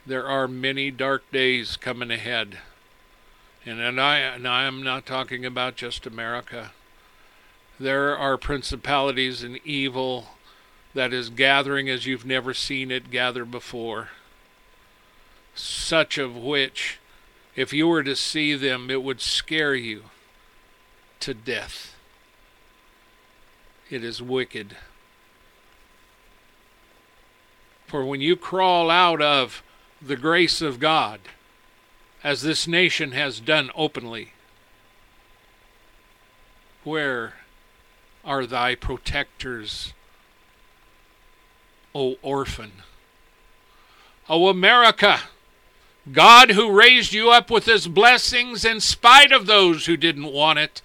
There 0.06 0.28
are 0.28 0.48
many 0.48 0.92
dark 0.92 1.30
days 1.32 1.78
coming 1.78 2.12
ahead. 2.12 2.60
And, 3.66 3.80
and, 3.80 4.00
I, 4.00 4.20
and 4.20 4.48
I 4.48 4.66
am 4.66 4.84
not 4.84 5.08
talking 5.08 5.46
about 5.46 5.76
just 5.76 6.06
America. 6.06 6.74
There 7.80 8.16
are 8.16 8.38
principalities 8.38 9.42
and 9.42 9.60
evil 9.66 10.28
that 10.94 11.12
is 11.12 11.32
gathering 11.32 11.90
as 11.90 12.06
you've 12.06 12.26
never 12.26 12.54
seen 12.54 12.92
it 12.92 13.10
gather 13.10 13.46
before. 13.46 14.10
Such 15.56 16.20
of 16.20 16.38
which, 16.38 17.00
if 17.56 17.74
you 17.74 17.88
were 17.88 18.04
to 18.04 18.16
see 18.16 18.54
them, 18.54 18.92
it 18.92 19.02
would 19.02 19.22
scare 19.22 19.74
you 19.74 20.04
to 21.26 21.34
death. 21.34 21.96
It 23.90 24.04
is 24.04 24.22
wicked. 24.22 24.78
For 27.88 28.06
when 28.06 28.22
you 28.22 28.36
crawl 28.36 28.92
out 28.92 29.24
of 29.24 29.64
the 30.00 30.18
grace 30.18 30.62
of 30.62 30.80
God, 30.80 31.20
as 32.24 32.44
this 32.44 32.68
nation 32.68 33.14
has 33.14 33.40
done 33.40 33.72
openly, 33.74 34.34
where 36.84 37.34
are 38.24 38.46
thy 38.46 38.76
protectors, 38.76 39.94
O 41.96 42.18
orphan? 42.22 42.72
O 44.30 44.48
America! 44.48 45.22
God 46.12 46.52
who 46.52 46.70
raised 46.70 47.14
you 47.14 47.32
up 47.32 47.50
with 47.50 47.66
his 47.66 47.88
blessings 47.88 48.64
in 48.64 48.80
spite 48.80 49.32
of 49.32 49.48
those 49.48 49.88
who 49.88 49.98
didn't 49.98 50.32
want 50.32 50.60
it. 50.60 50.84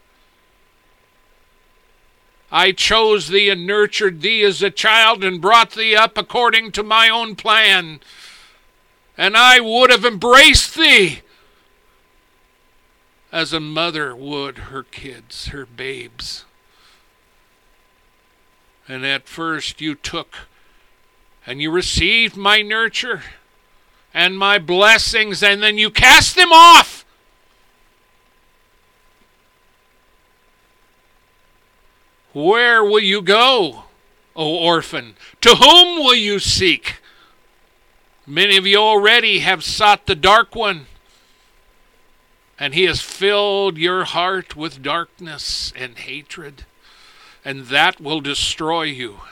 I 2.53 2.73
chose 2.73 3.29
thee 3.29 3.49
and 3.49 3.67
nurtured 3.67 4.23
thee 4.23 4.43
as 4.43 4.63
a 4.63 4.71
child 4.71 5.23
and 5.23 5.41
brought 5.41 5.73
thee 5.73 5.95
up 5.95 6.19
according 6.19 6.73
to 6.73 6.83
my 6.83 7.09
own 7.09 7.37
plan. 7.37 8.01
And 9.17 9.37
I 9.37 9.61
would 9.61 9.91
have 9.91 10.05
embraced 10.05 10.75
thee 10.75 11.21
as 13.33 13.53
a 13.53 13.61
mother 13.61 14.15
would 14.17 14.59
her 14.59 14.83
kids, 14.83 15.49
her 15.49 15.65
babes. 15.65 16.45
And 18.89 19.07
at 19.07 19.29
first 19.29 19.81
you 19.81 19.95
took 19.95 20.35
and 21.47 21.63
you 21.63 21.71
received 21.71 22.37
my 22.37 22.63
nurture 22.63 23.23
and 24.13 24.37
my 24.37 24.59
blessings, 24.59 25.43
and 25.43 25.63
then 25.63 25.79
you 25.79 25.91
cast 25.91 26.35
them 26.35 26.53
off. 26.53 27.00
Where 32.33 32.85
will 32.85 33.01
you 33.01 33.23
go, 33.23 33.85
O 34.37 34.57
orphan? 34.57 35.17
To 35.41 35.57
whom 35.57 35.99
will 35.99 36.15
you 36.15 36.39
seek? 36.39 37.01
Many 38.27 38.57
of 38.57 38.67
you 38.67 38.79
already 38.79 39.41
have 39.41 39.65
sought 39.65 40.07
the 40.07 40.15
dark 40.15 40.55
one, 40.55 40.87
and 42.59 42.75
he 42.75 42.85
has 42.85 43.01
filled 43.01 43.77
your 43.79 44.05
heart 44.05 44.55
with 44.55 44.83
darkness 44.83 45.73
and 45.75 45.99
hatred, 45.99 46.65
and 47.45 47.67
that 47.67 48.01
will 48.01 48.21
destroy 48.21 48.83
you. 48.83 49.23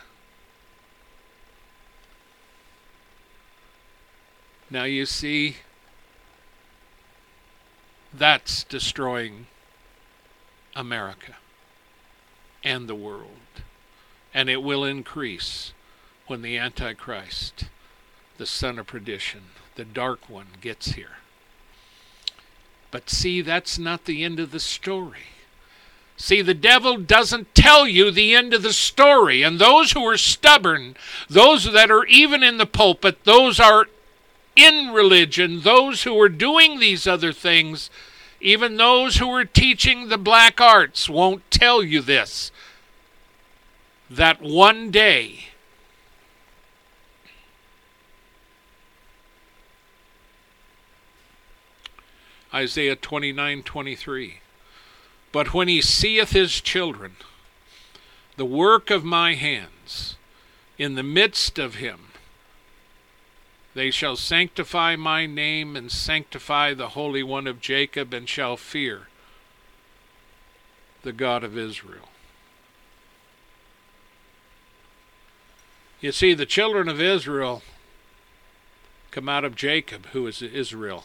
Now 4.71 4.85
you 4.85 5.07
see, 5.07 5.59
that's 8.13 8.65
destroying 8.65 9.47
America 10.75 11.37
and 12.63 12.89
the 12.89 12.95
world. 12.95 13.31
And 14.35 14.49
it 14.49 14.63
will 14.63 14.85
increase 14.85 15.73
when 16.27 16.43
the 16.43 16.59
Antichrist, 16.59 17.65
the 18.37 18.47
son 18.47 18.79
of 18.79 18.87
perdition, 18.87 19.41
the 19.75 19.85
dark 19.85 20.29
one, 20.29 20.47
gets 20.61 20.93
here. 20.93 21.19
But 22.91 23.11
see, 23.11 23.41
that's 23.41 23.79
not 23.79 24.05
the 24.05 24.25
end 24.25 24.41
of 24.41 24.51
the 24.51 24.61
story. 24.61 25.27
See, 26.17 26.43
the 26.43 26.55
devil 26.55 26.97
doesn't 26.97 27.55
tell 27.55 27.87
you 27.87 28.11
the 28.11 28.35
end 28.35 28.53
of 28.53 28.63
the 28.63 28.73
story. 28.73 29.43
And 29.43 29.59
those 29.59 29.93
who 29.93 30.05
are 30.05 30.17
stubborn, 30.17 30.97
those 31.29 31.71
that 31.73 31.91
are 31.91 32.05
even 32.07 32.43
in 32.43 32.59
the 32.59 32.67
pulpit, 32.67 33.25
those 33.25 33.61
are 33.61 33.87
in 34.57 34.89
religion, 34.93 35.61
those 35.61 36.03
who 36.03 36.21
are 36.21 36.29
doing 36.29 36.81
these 36.81 37.07
other 37.07 37.33
things, 37.33 37.89
even 38.41 38.77
those 38.77 39.17
who 39.17 39.31
are 39.31 39.45
teaching 39.45 40.09
the 40.09 40.19
black 40.19 40.61
arts, 40.61 41.09
won't 41.09 41.51
tell 41.51 41.83
you 41.83 42.01
this. 42.01 42.51
That 44.11 44.41
one 44.41 44.91
day, 44.91 45.49
Isaiah 52.55 52.97
29:23 52.97 54.41
But 55.33 55.53
when 55.53 55.69
he 55.69 55.83
seeth 55.83 56.31
his 56.31 56.61
children, 56.61 57.17
the 58.37 58.47
work 58.47 58.91
of 58.91 59.05
my 59.05 59.35
hands, 59.35 60.17
in 60.79 60.95
the 60.95 61.03
midst 61.03 61.59
of 61.59 61.75
him, 61.75 62.08
they 63.79 63.93
shall 63.93 64.17
sanctify 64.17 64.97
my 64.97 65.25
name 65.25 65.77
and 65.77 65.93
sanctify 65.93 66.75
the 66.75 66.89
Holy 66.89 67.23
One 67.23 67.47
of 67.47 67.61
Jacob 67.61 68.13
and 68.13 68.29
shall 68.29 68.57
fear 68.57 69.07
the 71.05 71.13
God 71.13 71.45
of 71.45 71.57
Israel. 71.57 72.09
You 76.01 76.11
see, 76.11 76.35
the 76.35 76.45
children 76.45 76.89
of 76.89 77.01
Israel 77.01 77.63
come 79.13 79.29
out 79.29 79.45
of 79.45 79.55
Jacob, 79.55 80.07
who 80.07 80.27
is 80.27 80.43
Israel. 80.43 81.05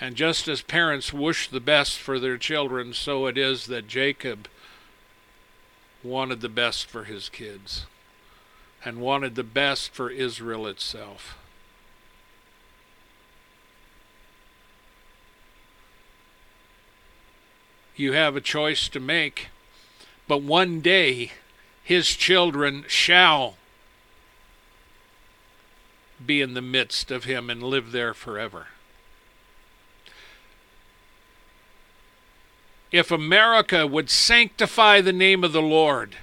And 0.00 0.14
just 0.14 0.46
as 0.46 0.62
parents 0.62 1.12
wish 1.12 1.48
the 1.48 1.58
best 1.58 1.98
for 1.98 2.20
their 2.20 2.38
children, 2.38 2.94
so 2.94 3.26
it 3.26 3.36
is 3.36 3.66
that 3.66 3.88
Jacob 3.88 4.46
wanted 6.04 6.40
the 6.42 6.48
best 6.48 6.86
for 6.86 7.02
his 7.02 7.28
kids 7.28 7.86
and 8.84 9.00
wanted 9.00 9.34
the 9.34 9.42
best 9.42 9.92
for 9.92 10.10
Israel 10.10 10.66
itself. 10.66 11.38
You 17.96 18.12
have 18.12 18.34
a 18.34 18.40
choice 18.40 18.88
to 18.88 19.00
make, 19.00 19.48
but 20.26 20.42
one 20.42 20.80
day 20.80 21.32
his 21.82 22.08
children 22.08 22.84
shall 22.88 23.54
be 26.24 26.40
in 26.40 26.54
the 26.54 26.62
midst 26.62 27.10
of 27.10 27.24
him 27.24 27.50
and 27.50 27.62
live 27.62 27.92
there 27.92 28.14
forever. 28.14 28.68
If 32.90 33.10
America 33.10 33.86
would 33.86 34.10
sanctify 34.10 35.00
the 35.00 35.12
name 35.12 35.44
of 35.44 35.52
the 35.52 35.62
Lord, 35.62 36.16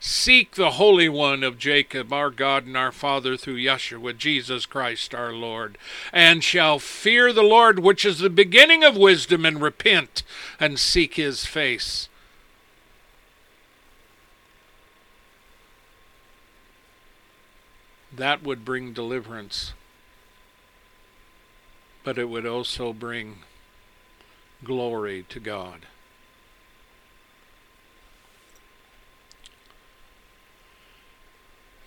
Seek 0.00 0.52
the 0.54 0.72
Holy 0.72 1.08
One 1.08 1.42
of 1.42 1.58
Jacob, 1.58 2.12
our 2.12 2.30
God 2.30 2.66
and 2.66 2.76
our 2.76 2.92
Father, 2.92 3.36
through 3.36 3.56
Yeshua, 3.56 4.16
Jesus 4.16 4.64
Christ 4.64 5.12
our 5.12 5.32
Lord, 5.32 5.76
and 6.12 6.44
shall 6.44 6.78
fear 6.78 7.32
the 7.32 7.42
Lord, 7.42 7.80
which 7.80 8.04
is 8.04 8.20
the 8.20 8.30
beginning 8.30 8.84
of 8.84 8.96
wisdom, 8.96 9.44
and 9.44 9.60
repent 9.60 10.22
and 10.60 10.78
seek 10.78 11.14
his 11.14 11.46
face. 11.46 12.08
That 18.12 18.42
would 18.44 18.64
bring 18.64 18.92
deliverance, 18.92 19.72
but 22.04 22.18
it 22.18 22.28
would 22.28 22.46
also 22.46 22.92
bring 22.92 23.38
glory 24.64 25.24
to 25.28 25.40
God. 25.40 25.86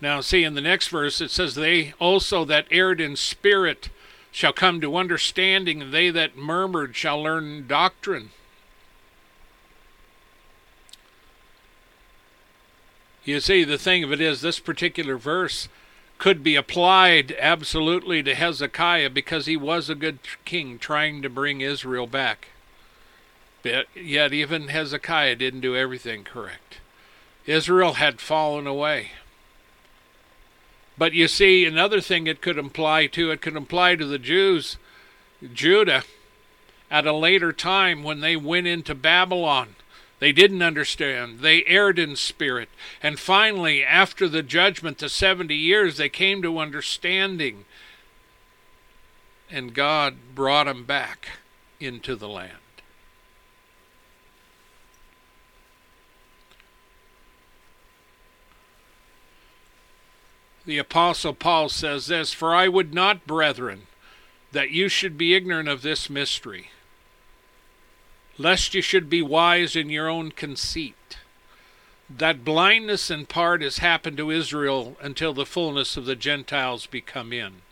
Now, 0.02 0.20
see, 0.20 0.42
in 0.42 0.54
the 0.54 0.60
next 0.60 0.88
verse 0.88 1.20
it 1.20 1.30
says, 1.30 1.54
They 1.54 1.94
also 2.00 2.44
that 2.46 2.66
erred 2.72 3.00
in 3.00 3.14
spirit 3.14 3.88
shall 4.32 4.52
come 4.52 4.80
to 4.80 4.96
understanding, 4.96 5.80
and 5.80 5.94
they 5.94 6.10
that 6.10 6.36
murmured 6.36 6.96
shall 6.96 7.22
learn 7.22 7.68
doctrine. 7.68 8.30
You 13.24 13.38
see, 13.38 13.62
the 13.62 13.78
thing 13.78 14.02
of 14.02 14.10
it 14.10 14.20
is, 14.20 14.40
this 14.40 14.58
particular 14.58 15.16
verse 15.16 15.68
could 16.18 16.42
be 16.42 16.56
applied 16.56 17.36
absolutely 17.38 18.24
to 18.24 18.34
Hezekiah 18.34 19.10
because 19.10 19.46
he 19.46 19.56
was 19.56 19.88
a 19.88 19.94
good 19.94 20.18
king 20.44 20.80
trying 20.80 21.22
to 21.22 21.30
bring 21.30 21.60
Israel 21.60 22.08
back. 22.08 22.48
But 23.62 23.86
yet, 23.94 24.32
even 24.32 24.66
Hezekiah 24.66 25.36
didn't 25.36 25.60
do 25.60 25.76
everything 25.76 26.24
correct. 26.24 26.78
Israel 27.46 27.94
had 27.94 28.20
fallen 28.20 28.66
away. 28.66 29.12
But 30.98 31.14
you 31.14 31.28
see, 31.28 31.64
another 31.64 32.00
thing 32.00 32.26
it 32.26 32.40
could 32.42 32.58
imply 32.58 33.06
to, 33.08 33.30
it 33.30 33.40
could 33.40 33.56
imply 33.56 33.96
to 33.96 34.04
the 34.04 34.18
Jews, 34.18 34.76
Judah, 35.52 36.04
at 36.90 37.06
a 37.06 37.12
later 37.12 37.52
time 37.52 38.02
when 38.02 38.20
they 38.20 38.36
went 38.36 38.66
into 38.66 38.94
Babylon. 38.94 39.76
They 40.22 40.30
didn't 40.30 40.62
understand. 40.62 41.40
They 41.40 41.64
erred 41.64 41.98
in 41.98 42.14
spirit. 42.14 42.68
And 43.02 43.18
finally, 43.18 43.82
after 43.82 44.28
the 44.28 44.42
judgment, 44.42 44.98
the 44.98 45.08
70 45.08 45.52
years, 45.52 45.96
they 45.96 46.08
came 46.08 46.42
to 46.42 46.58
understanding. 46.58 47.64
And 49.50 49.74
God 49.74 50.14
brought 50.34 50.66
them 50.66 50.84
back 50.84 51.26
into 51.80 52.14
the 52.14 52.28
land. 52.28 52.61
The 60.64 60.78
Apostle 60.78 61.34
Paul 61.34 61.68
says 61.68 62.06
this 62.06 62.32
For 62.32 62.54
I 62.54 62.68
would 62.68 62.94
not, 62.94 63.26
brethren, 63.26 63.86
that 64.52 64.70
you 64.70 64.88
should 64.88 65.16
be 65.18 65.34
ignorant 65.34 65.68
of 65.68 65.82
this 65.82 66.08
mystery, 66.08 66.70
lest 68.38 68.74
you 68.74 68.82
should 68.82 69.08
be 69.08 69.22
wise 69.22 69.74
in 69.74 69.90
your 69.90 70.08
own 70.08 70.30
conceit. 70.30 71.18
That 72.08 72.44
blindness 72.44 73.10
in 73.10 73.26
part 73.26 73.62
has 73.62 73.78
happened 73.78 74.18
to 74.18 74.30
Israel 74.30 74.96
until 75.00 75.32
the 75.32 75.46
fullness 75.46 75.96
of 75.96 76.04
the 76.04 76.16
Gentiles 76.16 76.86
be 76.86 77.00
come 77.00 77.32
in. 77.32 77.62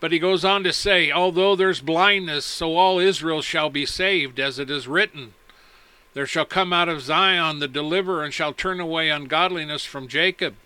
But 0.00 0.12
he 0.12 0.20
goes 0.20 0.44
on 0.44 0.62
to 0.62 0.72
say, 0.72 1.10
Although 1.10 1.56
there's 1.56 1.80
blindness, 1.80 2.44
so 2.44 2.76
all 2.76 3.00
Israel 3.00 3.42
shall 3.42 3.68
be 3.68 3.84
saved, 3.84 4.38
as 4.38 4.60
it 4.60 4.70
is 4.70 4.86
written. 4.86 5.34
There 6.18 6.26
shall 6.26 6.46
come 6.46 6.72
out 6.72 6.88
of 6.88 7.00
Zion 7.00 7.60
the 7.60 7.68
deliverer, 7.68 8.24
and 8.24 8.34
shall 8.34 8.52
turn 8.52 8.80
away 8.80 9.08
ungodliness 9.08 9.84
from 9.84 10.08
Jacob. 10.08 10.56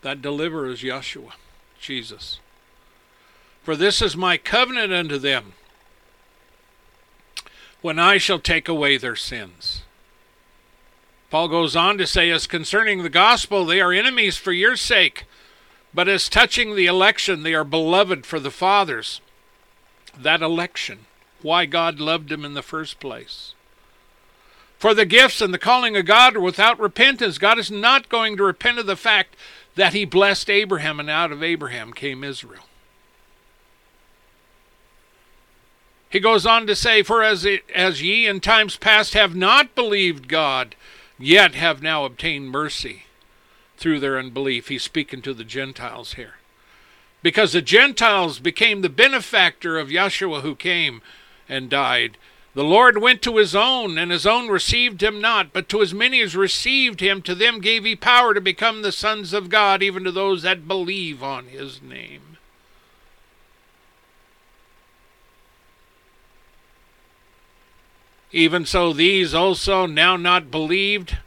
That 0.00 0.22
deliverer 0.22 0.70
is 0.70 0.80
Yeshua, 0.80 1.32
Jesus. 1.78 2.40
For 3.62 3.76
this 3.76 4.00
is 4.00 4.16
my 4.16 4.38
covenant 4.38 4.94
unto 4.94 5.18
them, 5.18 5.52
when 7.82 7.98
I 7.98 8.16
shall 8.16 8.38
take 8.38 8.68
away 8.68 8.96
their 8.96 9.16
sins. 9.16 9.82
Paul 11.28 11.48
goes 11.48 11.76
on 11.76 11.98
to 11.98 12.06
say, 12.06 12.30
as 12.30 12.46
concerning 12.46 13.02
the 13.02 13.10
gospel, 13.10 13.66
they 13.66 13.82
are 13.82 13.92
enemies 13.92 14.38
for 14.38 14.52
your 14.52 14.76
sake, 14.76 15.26
but 15.92 16.08
as 16.08 16.30
touching 16.30 16.74
the 16.74 16.86
election, 16.86 17.42
they 17.42 17.52
are 17.52 17.64
beloved 17.64 18.24
for 18.24 18.40
the 18.40 18.50
fathers. 18.50 19.20
That 20.16 20.40
election 20.40 21.00
why 21.42 21.66
God 21.66 22.00
loved 22.00 22.30
him 22.30 22.44
in 22.44 22.54
the 22.54 22.62
first 22.62 23.00
place. 23.00 23.54
For 24.78 24.94
the 24.94 25.04
gifts 25.04 25.40
and 25.40 25.52
the 25.52 25.58
calling 25.58 25.96
of 25.96 26.06
God 26.06 26.36
are 26.36 26.40
without 26.40 26.80
repentance. 26.80 27.36
God 27.36 27.58
is 27.58 27.70
not 27.70 28.08
going 28.08 28.36
to 28.38 28.44
repent 28.44 28.78
of 28.78 28.86
the 28.86 28.96
fact 28.96 29.36
that 29.74 29.92
he 29.92 30.04
blessed 30.04 30.48
Abraham, 30.48 30.98
and 30.98 31.10
out 31.10 31.32
of 31.32 31.42
Abraham 31.42 31.92
came 31.92 32.24
Israel. 32.24 32.64
He 36.08 36.18
goes 36.18 36.44
on 36.44 36.66
to 36.66 36.74
say, 36.74 37.02
For 37.02 37.22
as, 37.22 37.44
it, 37.44 37.62
as 37.74 38.02
ye 38.02 38.26
in 38.26 38.40
times 38.40 38.76
past 38.76 39.14
have 39.14 39.36
not 39.36 39.74
believed 39.74 40.28
God, 40.28 40.74
yet 41.18 41.54
have 41.54 41.82
now 41.82 42.04
obtained 42.04 42.50
mercy 42.50 43.04
through 43.76 44.00
their 44.00 44.18
unbelief. 44.18 44.68
He's 44.68 44.82
speaking 44.82 45.22
to 45.22 45.32
the 45.32 45.44
Gentiles 45.44 46.14
here. 46.14 46.34
Because 47.22 47.52
the 47.52 47.62
Gentiles 47.62 48.38
became 48.38 48.80
the 48.80 48.88
benefactor 48.88 49.78
of 49.78 49.88
Yeshua 49.88 50.40
who 50.40 50.56
came 50.56 51.00
and 51.50 51.68
died 51.68 52.16
the 52.52 52.64
Lord 52.64 52.98
went 52.98 53.22
to 53.22 53.36
his 53.36 53.54
own, 53.54 53.96
and 53.96 54.10
his 54.10 54.26
own 54.26 54.48
received 54.48 55.02
him 55.02 55.20
not. 55.20 55.52
But 55.52 55.68
to 55.68 55.82
as 55.82 55.94
many 55.94 56.20
as 56.20 56.34
received 56.34 57.00
him, 57.00 57.22
to 57.22 57.34
them 57.34 57.60
gave 57.60 57.84
he 57.84 57.94
power 57.94 58.34
to 58.34 58.40
become 58.40 58.82
the 58.82 58.92
sons 58.92 59.32
of 59.32 59.48
God, 59.48 59.82
even 59.82 60.02
to 60.04 60.10
those 60.10 60.42
that 60.42 60.66
believe 60.66 61.22
on 61.22 61.46
his 61.46 61.80
name. 61.80 62.38
Even 68.32 68.64
so, 68.64 68.92
these 68.92 69.32
also 69.32 69.86
now 69.86 70.16
not 70.16 70.50
believed, 70.50 71.18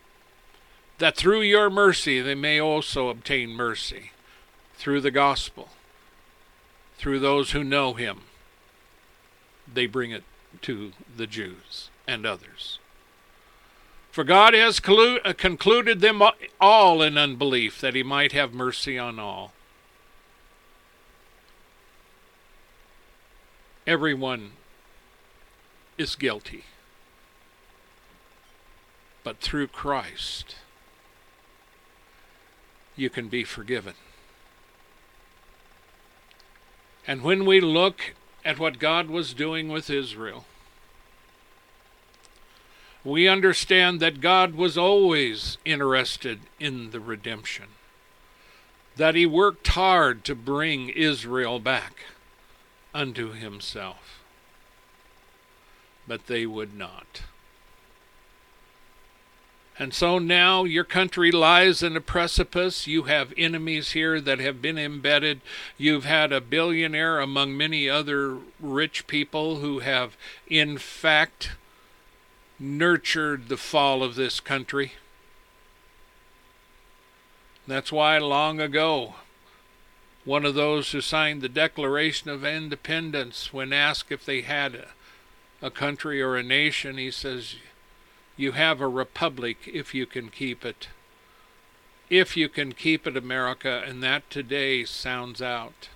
that 0.99 1.15
through 1.15 1.41
your 1.41 1.69
mercy 1.69 2.21
they 2.21 2.36
may 2.36 2.59
also 2.59 3.07
obtain 3.09 3.51
mercy, 3.51 4.11
through 4.76 5.01
the 5.01 5.11
gospel, 5.11 5.69
through 6.97 7.19
those 7.19 7.51
who 7.51 7.63
know 7.63 7.93
him. 7.93 8.21
They 9.72 9.86
bring 9.86 10.11
it 10.11 10.24
to 10.61 10.93
the 11.16 11.28
Jews 11.28 11.89
and 12.07 12.26
others. 12.26 12.80
For 14.11 14.24
God 14.24 14.53
has 14.53 14.80
uh, 14.80 15.34
concluded 15.36 15.99
them 15.99 16.22
all 16.61 17.01
in 17.01 17.18
unbelief, 17.18 17.82
that 17.82 17.95
he 17.95 18.03
might 18.03 18.32
have 18.32 18.53
mercy 18.53 18.97
on 18.97 19.18
all. 19.18 19.53
Everyone 23.88 24.51
is 25.97 26.16
guilty. 26.16 26.66
But 29.24 29.39
through 29.39 29.68
Christ, 29.68 30.57
you 32.95 33.09
can 33.09 33.30
be 33.30 33.43
forgiven. 33.43 33.95
And 37.07 37.22
when 37.22 37.45
we 37.45 37.59
look 37.59 38.14
at 38.45 38.59
what 38.59 38.79
God 38.79 39.09
was 39.09 39.33
doing 39.33 39.69
with 39.69 39.89
Israel, 39.89 40.45
we 43.03 43.27
understand 43.27 43.99
that 43.99 44.21
God 44.21 44.55
was 44.55 44.77
always 44.77 45.57
interested 45.65 46.39
in 46.59 46.91
the 46.91 46.99
redemption, 46.99 47.65
that 48.95 49.15
He 49.15 49.25
worked 49.25 49.67
hard 49.69 50.23
to 50.25 50.35
bring 50.35 50.89
Israel 50.89 51.59
back 51.59 51.95
unto 52.93 53.33
Himself. 53.33 54.21
But 56.07 56.27
they 56.27 56.45
would 56.45 56.77
not. 56.77 57.23
And 59.80 59.93
so 59.93 60.19
now 60.19 60.65
your 60.65 60.84
country 60.84 61.32
lies 61.32 61.82
in 61.82 61.97
a 61.97 62.01
precipice. 62.01 62.86
You 62.86 63.03
have 63.03 63.34
enemies 63.36 63.93
here 63.93 64.21
that 64.21 64.39
have 64.39 64.61
been 64.61 64.78
embedded. 64.78 65.41
You've 65.78 66.05
had 66.05 66.32
a 66.32 66.41
billionaire 66.41 67.19
among 67.19 67.57
many 67.57 67.89
other 67.89 68.38
rich 68.59 69.07
people 69.07 69.57
who 69.57 69.80
have, 69.80 70.15
in 70.47 70.78
fact, 70.78 71.51
nurtured 72.59 73.49
the 73.49 73.57
fall 73.57 74.03
of 74.03 74.13
this 74.15 74.39
country. 74.39 74.93
That's 77.67 77.91
why 77.91 78.19
long 78.19 78.59
ago, 78.59 79.15
one 80.24 80.45
of 80.45 80.53
those 80.53 80.91
who 80.91 81.01
signed 81.01 81.41
the 81.41 81.49
Declaration 81.49 82.30
of 82.30 82.45
Independence, 82.45 83.51
when 83.51 83.74
asked 83.74 84.11
if 84.11 84.24
they 84.24 84.41
had 84.41 84.76
a, 84.76 84.88
a 85.61 85.71
country 85.71 86.21
or 86.21 86.36
a 86.36 86.43
nation, 86.43 86.97
he 86.97 87.09
says, 87.09 87.55
you 88.43 88.51
have 88.51 88.81
a 88.81 88.87
republic 88.89 89.57
if 89.65 89.95
you 89.95 90.05
can 90.05 90.27
keep 90.27 90.65
it. 90.65 90.89
If 92.09 92.35
you 92.35 92.49
can 92.49 92.73
keep 92.73 93.07
it, 93.07 93.15
America, 93.15 93.81
and 93.87 94.03
that 94.03 94.29
today 94.29 94.83
sounds 94.83 95.41
out. 95.41 95.87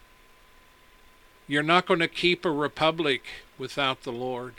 You're 1.45 1.61
not 1.61 1.85
going 1.85 1.99
to 1.99 2.07
keep 2.07 2.45
a 2.45 2.51
republic 2.51 3.23
without 3.57 4.03
the 4.03 4.13
Lord. 4.13 4.55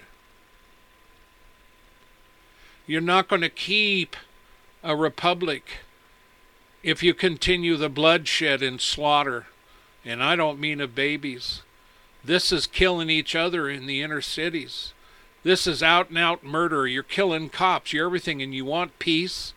You're 2.86 3.00
not 3.00 3.26
going 3.26 3.42
to 3.42 3.48
keep 3.48 4.16
a 4.84 4.94
republic 4.94 5.78
if 6.82 7.02
you 7.02 7.14
continue 7.14 7.76
the 7.76 7.88
bloodshed 7.88 8.62
and 8.62 8.82
slaughter. 8.82 9.46
And 10.04 10.22
I 10.22 10.36
don't 10.36 10.60
mean 10.60 10.82
of 10.82 10.94
babies. 10.94 11.62
This 12.22 12.52
is 12.52 12.66
killing 12.66 13.08
each 13.08 13.34
other 13.34 13.70
in 13.70 13.86
the 13.86 14.02
inner 14.02 14.20
cities. 14.20 14.92
This 15.42 15.66
is 15.66 15.82
out 15.82 16.08
and 16.08 16.18
out 16.18 16.42
murder. 16.44 16.86
You're 16.86 17.02
killing 17.02 17.48
cops. 17.48 17.92
You're 17.92 18.06
everything, 18.06 18.42
and 18.42 18.54
you 18.54 18.64
want 18.64 18.98
peace. 18.98 19.52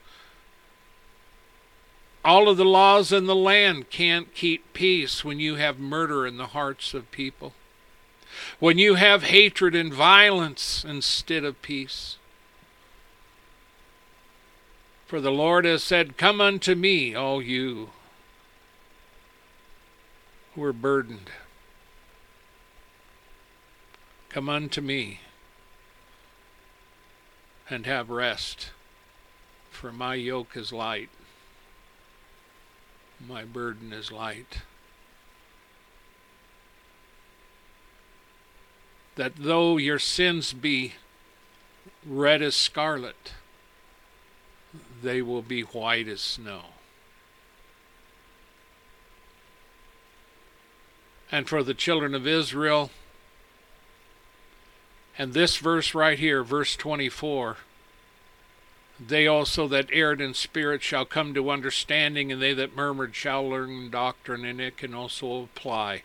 All 2.23 2.47
of 2.47 2.57
the 2.57 2.65
laws 2.65 3.11
in 3.11 3.25
the 3.25 3.35
land 3.35 3.89
can't 3.89 4.33
keep 4.35 4.73
peace 4.73 5.25
when 5.25 5.39
you 5.39 5.55
have 5.55 5.79
murder 5.79 6.27
in 6.27 6.37
the 6.37 6.47
hearts 6.47 6.93
of 6.93 7.09
people. 7.11 7.53
When 8.59 8.77
you 8.77 8.95
have 8.95 9.23
hatred 9.23 9.75
and 9.75 9.91
violence 9.91 10.85
instead 10.87 11.43
of 11.43 11.61
peace. 11.63 12.17
For 15.07 15.19
the 15.19 15.31
Lord 15.31 15.65
has 15.65 15.83
said, 15.83 16.15
Come 16.15 16.39
unto 16.39 16.75
me, 16.75 17.15
all 17.15 17.41
you 17.41 17.89
who 20.53 20.63
are 20.63 20.73
burdened. 20.73 21.31
Come 24.29 24.47
unto 24.47 24.79
me 24.79 25.21
and 27.71 27.85
have 27.85 28.09
rest, 28.09 28.71
for 29.69 29.93
my 29.93 30.15
yoke 30.15 30.57
is 30.57 30.73
light, 30.73 31.09
my 33.25 33.45
burden 33.45 33.93
is 33.93 34.11
light. 34.11 34.59
That 39.15 39.33
though 39.37 39.77
your 39.77 39.99
sins 39.99 40.51
be 40.51 40.93
red 42.05 42.41
as 42.41 42.55
scarlet, 42.55 43.33
they 45.01 45.21
will 45.21 45.41
be 45.41 45.61
white 45.61 46.07
as 46.07 46.21
snow. 46.21 46.63
And 51.31 51.47
for 51.47 51.63
the 51.63 51.73
children 51.73 52.13
of 52.13 52.27
Israel, 52.27 52.91
and 55.17 55.33
this 55.33 55.57
verse 55.57 55.93
right 55.93 56.17
here, 56.17 56.43
verse 56.43 56.75
24, 56.75 57.57
they 58.99 59.27
also 59.27 59.67
that 59.67 59.89
erred 59.91 60.21
in 60.21 60.33
spirit 60.33 60.83
shall 60.83 61.05
come 61.05 61.33
to 61.33 61.49
understanding, 61.49 62.31
and 62.31 62.41
they 62.41 62.53
that 62.53 62.75
murmured 62.75 63.15
shall 63.15 63.47
learn 63.47 63.89
doctrine, 63.89 64.45
and 64.45 64.61
it 64.61 64.77
can 64.77 64.93
also 64.93 65.43
apply 65.43 66.03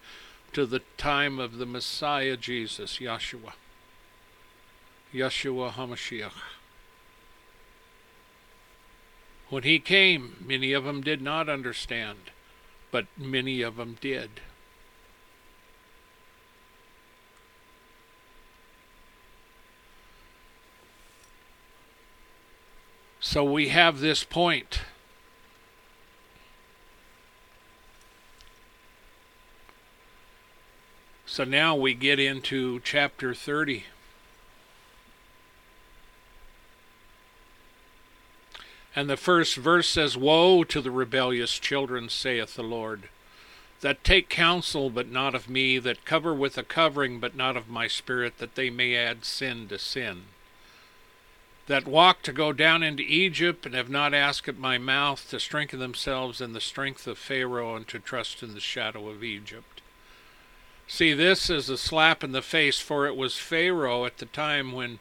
to 0.53 0.65
the 0.65 0.81
time 0.97 1.39
of 1.39 1.59
the 1.59 1.67
Messiah 1.67 2.37
Jesus, 2.37 2.99
Yeshua. 2.99 3.53
Yeshua 5.13 5.73
HaMashiach. 5.73 6.33
When 9.49 9.63
he 9.63 9.79
came, 9.79 10.45
many 10.45 10.73
of 10.73 10.85
them 10.85 11.03
did 11.03 11.23
not 11.23 11.49
understand, 11.49 12.19
but 12.91 13.07
many 13.17 13.63
of 13.63 13.77
them 13.77 13.97
did. 14.01 14.31
So 23.29 23.43
we 23.43 23.71
have 23.71 23.99
this 23.99 24.23
point. 24.23 24.83
So 31.27 31.43
now 31.43 31.75
we 31.75 31.93
get 31.93 32.21
into 32.21 32.79
chapter 32.85 33.35
30. 33.35 33.83
And 38.95 39.11
the 39.11 39.17
first 39.17 39.57
verse 39.57 39.89
says, 39.89 40.17
Woe 40.17 40.63
to 40.63 40.81
the 40.81 40.93
rebellious 40.93 41.59
children, 41.59 42.09
saith 42.09 42.55
the 42.55 42.63
Lord, 42.63 43.09
that 43.81 44.05
take 44.05 44.29
counsel, 44.29 44.89
but 44.89 45.09
not 45.09 45.35
of 45.35 45.51
me, 45.51 45.81
that 45.81 46.05
cover 46.05 46.33
with 46.33 46.57
a 46.57 46.63
covering, 46.63 47.19
but 47.19 47.35
not 47.35 47.57
of 47.57 47.69
my 47.69 47.89
spirit, 47.89 48.39
that 48.39 48.55
they 48.55 48.71
may 48.71 48.95
add 48.95 49.25
sin 49.25 49.67
to 49.67 49.81
sin. 49.81 50.27
That 51.67 51.87
walk 51.87 52.23
to 52.23 52.33
go 52.33 52.53
down 52.53 52.83
into 52.83 53.03
Egypt, 53.03 53.67
and 53.67 53.75
have 53.75 53.89
not 53.89 54.15
asked 54.15 54.49
at 54.49 54.59
my 54.59 54.79
mouth 54.79 55.29
to 55.31 55.41
strengthen 55.41 55.81
themselves 55.81 56.41
in 56.41 56.53
the 56.53 56.61
strength 56.61 57.07
of 57.07 57.19
Pharaoh, 57.19 57.75
and 57.75 57.89
to 57.89 57.99
trust 57.99 58.43
in 58.43 58.55
the 58.55 58.61
shadow 58.61 59.09
of 59.09 59.25
Egypt. 59.25 59.81
See, 60.87 61.13
this 61.13 61.51
is 61.51 61.69
a 61.69 61.77
slap 61.77 62.23
in 62.23 62.31
the 62.31 62.43
face, 62.43 62.79
for 62.79 63.07
it 63.07 63.17
was 63.17 63.39
Pharaoh 63.39 64.05
at 64.05 64.19
the 64.19 64.27
time 64.27 64.73
when 64.73 65.01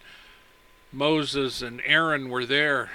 Moses 0.91 1.61
and 1.61 1.81
Aaron 1.85 2.29
were 2.29 2.45
there 2.45 2.89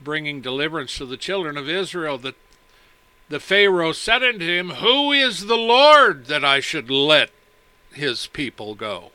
bringing 0.00 0.40
deliverance 0.40 0.96
to 0.96 1.06
the 1.06 1.16
children 1.16 1.56
of 1.56 1.68
Israel 1.68 2.18
that 2.18 2.36
the 3.28 3.40
Pharaoh 3.40 3.92
said 3.92 4.22
unto 4.22 4.46
him, 4.46 4.70
Who 4.70 5.12
is 5.12 5.46
the 5.46 5.56
Lord 5.56 6.26
that 6.26 6.44
I 6.44 6.60
should 6.60 6.90
let 6.90 7.30
his 7.92 8.26
people 8.28 8.74
go? 8.74 9.12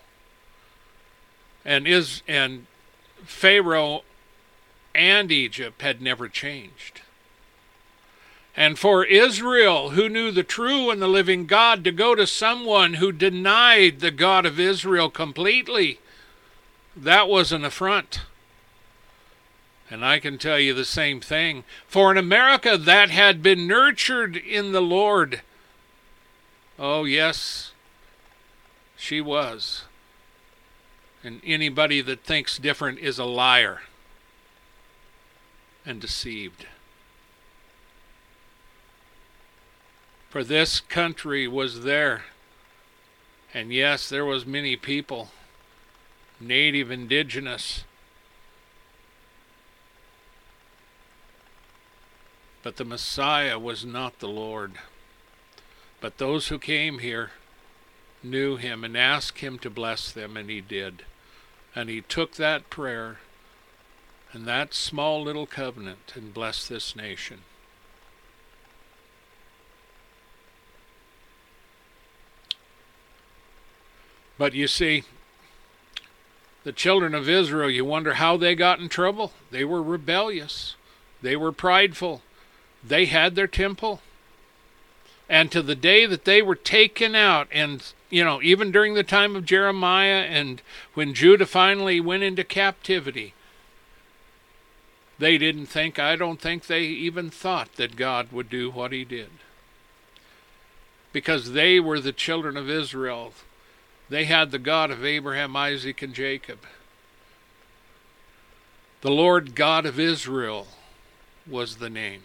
And 1.64 1.88
is 1.88 2.22
and 2.28 2.68
Pharaoh 3.26 4.04
and 4.94 5.32
Egypt 5.32 5.82
had 5.82 6.02
never 6.02 6.28
changed. 6.30 7.02
And 8.58 8.80
for 8.80 9.04
Israel, 9.04 9.90
who 9.90 10.08
knew 10.08 10.32
the 10.32 10.44
true 10.44 10.90
and 10.90 11.02
the 11.02 11.08
living 11.08 11.46
God, 11.46 11.84
to 11.84 11.92
go 11.92 12.16
to 12.16 12.26
someone 12.26 12.96
who 12.96 13.12
denied 13.12 14.00
the 14.00 14.12
God 14.12 14.46
of 14.46 14.60
Israel 14.60 15.10
completely, 15.10 16.00
that 16.96 17.28
was 17.28 17.52
an 17.52 17.66
affront. 17.66 18.22
And 19.90 20.06
I 20.06 20.20
can 20.20 20.38
tell 20.38 20.58
you 20.58 20.74
the 20.74 20.86
same 20.86 21.20
thing. 21.20 21.64
For 21.88 22.12
in 22.12 22.18
America 22.18 22.78
that 22.78 23.10
had 23.10 23.44
been 23.44 23.68
nurtured 23.68 24.38
in 24.38 24.72
the 24.72 24.82
Lord, 24.82 25.42
oh, 26.80 27.04
yes, 27.04 27.72
she 28.96 29.20
was. 29.20 29.84
And 31.26 31.42
anybody 31.44 32.02
that 32.02 32.24
thinks 32.24 32.60
different 32.60 33.00
is 33.00 33.18
a 33.18 33.26
liar 33.26 33.82
and 35.84 36.00
deceived. 36.00 36.68
For 40.30 40.44
this 40.44 40.80
country 40.80 41.48
was 41.48 41.82
there. 41.82 42.26
And 43.56 43.74
yes, 43.74 44.08
there 44.08 44.24
was 44.24 44.46
many 44.46 44.76
people, 44.76 45.32
native 46.40 46.92
indigenous. 46.92 47.86
But 52.62 52.78
the 52.78 52.86
Messiah 52.86 53.58
was 53.58 53.84
not 53.84 54.20
the 54.20 54.28
Lord. 54.28 54.74
But 56.02 56.20
those 56.20 56.50
who 56.50 56.60
came 56.60 57.00
here 57.00 57.32
knew 58.22 58.58
him 58.58 58.84
and 58.84 58.96
asked 58.96 59.40
him 59.40 59.58
to 59.58 59.72
bless 59.72 60.12
them, 60.12 60.38
and 60.38 60.52
he 60.52 60.62
did. 60.62 61.04
And 61.76 61.90
he 61.90 62.02
took 62.02 62.36
that 62.36 62.70
prayer 62.70 63.18
and 64.32 64.46
that 64.46 64.74
small 64.74 65.22
little 65.22 65.46
covenant 65.46 66.14
and 66.16 66.34
blessed 66.34 66.70
this 66.70 66.96
nation. 66.96 67.40
But 74.38 74.54
you 74.54 74.68
see, 74.68 75.04
the 76.64 76.74
children 76.74 77.14
of 77.14 77.30
Israel, 77.30 77.70
you 77.70 77.86
wonder 77.86 78.16
how 78.16 78.38
they 78.38 78.56
got 78.56 78.80
in 78.80 78.90
trouble. 78.90 79.32
They 79.52 79.64
were 79.64 79.82
rebellious, 79.82 80.76
they 81.22 81.36
were 81.36 81.52
prideful, 81.52 82.22
they 82.84 83.06
had 83.06 83.36
their 83.36 83.48
temple. 83.48 84.02
And 85.30 85.52
to 85.52 85.62
the 85.62 85.76
day 85.76 86.06
that 86.06 86.26
they 86.26 86.42
were 86.42 86.56
taken 86.56 87.16
out, 87.16 87.48
and 87.52 87.82
you 88.16 88.24
know, 88.24 88.42
even 88.42 88.72
during 88.72 88.94
the 88.94 89.04
time 89.04 89.36
of 89.36 89.44
Jeremiah 89.44 90.22
and 90.22 90.62
when 90.94 91.14
Judah 91.14 91.46
finally 91.46 92.00
went 92.00 92.24
into 92.24 92.46
captivity, 92.46 93.34
they 95.20 95.38
didn't 95.38 95.66
think, 95.66 96.00
I 96.00 96.16
don't 96.16 96.40
think 96.40 96.66
they 96.68 96.84
even 96.84 97.30
thought 97.30 97.74
that 97.76 97.98
God 97.98 98.32
would 98.32 98.50
do 98.50 98.72
what 98.72 98.94
he 98.94 99.04
did. 99.04 99.32
Because 101.12 101.52
they 101.52 101.78
were 101.78 102.00
the 102.00 102.14
children 102.14 102.56
of 102.56 102.70
Israel 102.70 103.34
they 104.08 104.26
had 104.26 104.52
the 104.52 104.60
God 104.60 104.92
of 104.92 105.04
Abraham, 105.04 105.56
Isaac, 105.58 106.02
and 106.02 106.14
Jacob. 106.14 106.60
The 109.02 109.12
Lord 109.12 109.56
God 109.56 109.86
of 109.86 110.00
Israel 110.00 110.68
was 111.46 111.78
the 111.78 111.90
name. 111.90 112.22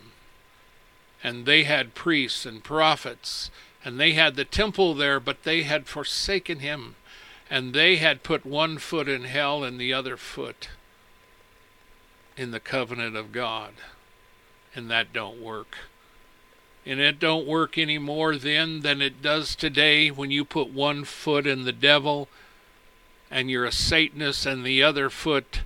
And 1.24 1.46
they 1.46 1.64
had 1.64 1.94
priests 1.94 2.46
and 2.46 2.62
prophets, 2.62 3.50
and 3.84 3.98
they 3.98 4.12
had 4.12 4.36
the 4.36 4.44
temple 4.44 4.94
there, 4.94 5.18
but 5.20 5.42
they 5.44 5.62
had 5.62 5.86
forsaken 5.86 6.60
him, 6.60 6.96
and 7.48 7.72
they 7.72 7.96
had 7.96 8.22
put 8.22 8.44
one 8.44 8.78
foot 8.78 9.08
in 9.08 9.24
hell 9.24 9.64
and 9.64 9.80
the 9.80 9.92
other 9.92 10.16
foot 10.16 10.68
in 12.36 12.50
the 12.50 12.60
covenant 12.60 13.16
of 13.16 13.32
God. 13.32 13.72
And 14.74 14.90
that 14.90 15.12
don't 15.12 15.40
work. 15.40 15.76
And 16.86 17.00
it 17.00 17.18
don't 17.18 17.46
work 17.46 17.76
any 17.76 17.98
more 17.98 18.36
then 18.36 18.80
than 18.80 19.02
it 19.02 19.20
does 19.20 19.54
today 19.54 20.10
when 20.10 20.30
you 20.30 20.44
put 20.44 20.72
one 20.72 21.04
foot 21.04 21.46
in 21.46 21.64
the 21.64 21.72
devil 21.72 22.28
and 23.30 23.50
you're 23.50 23.64
a 23.64 23.72
Satanist 23.72 24.46
and 24.46 24.64
the 24.64 24.82
other 24.82 25.10
foot 25.10 25.60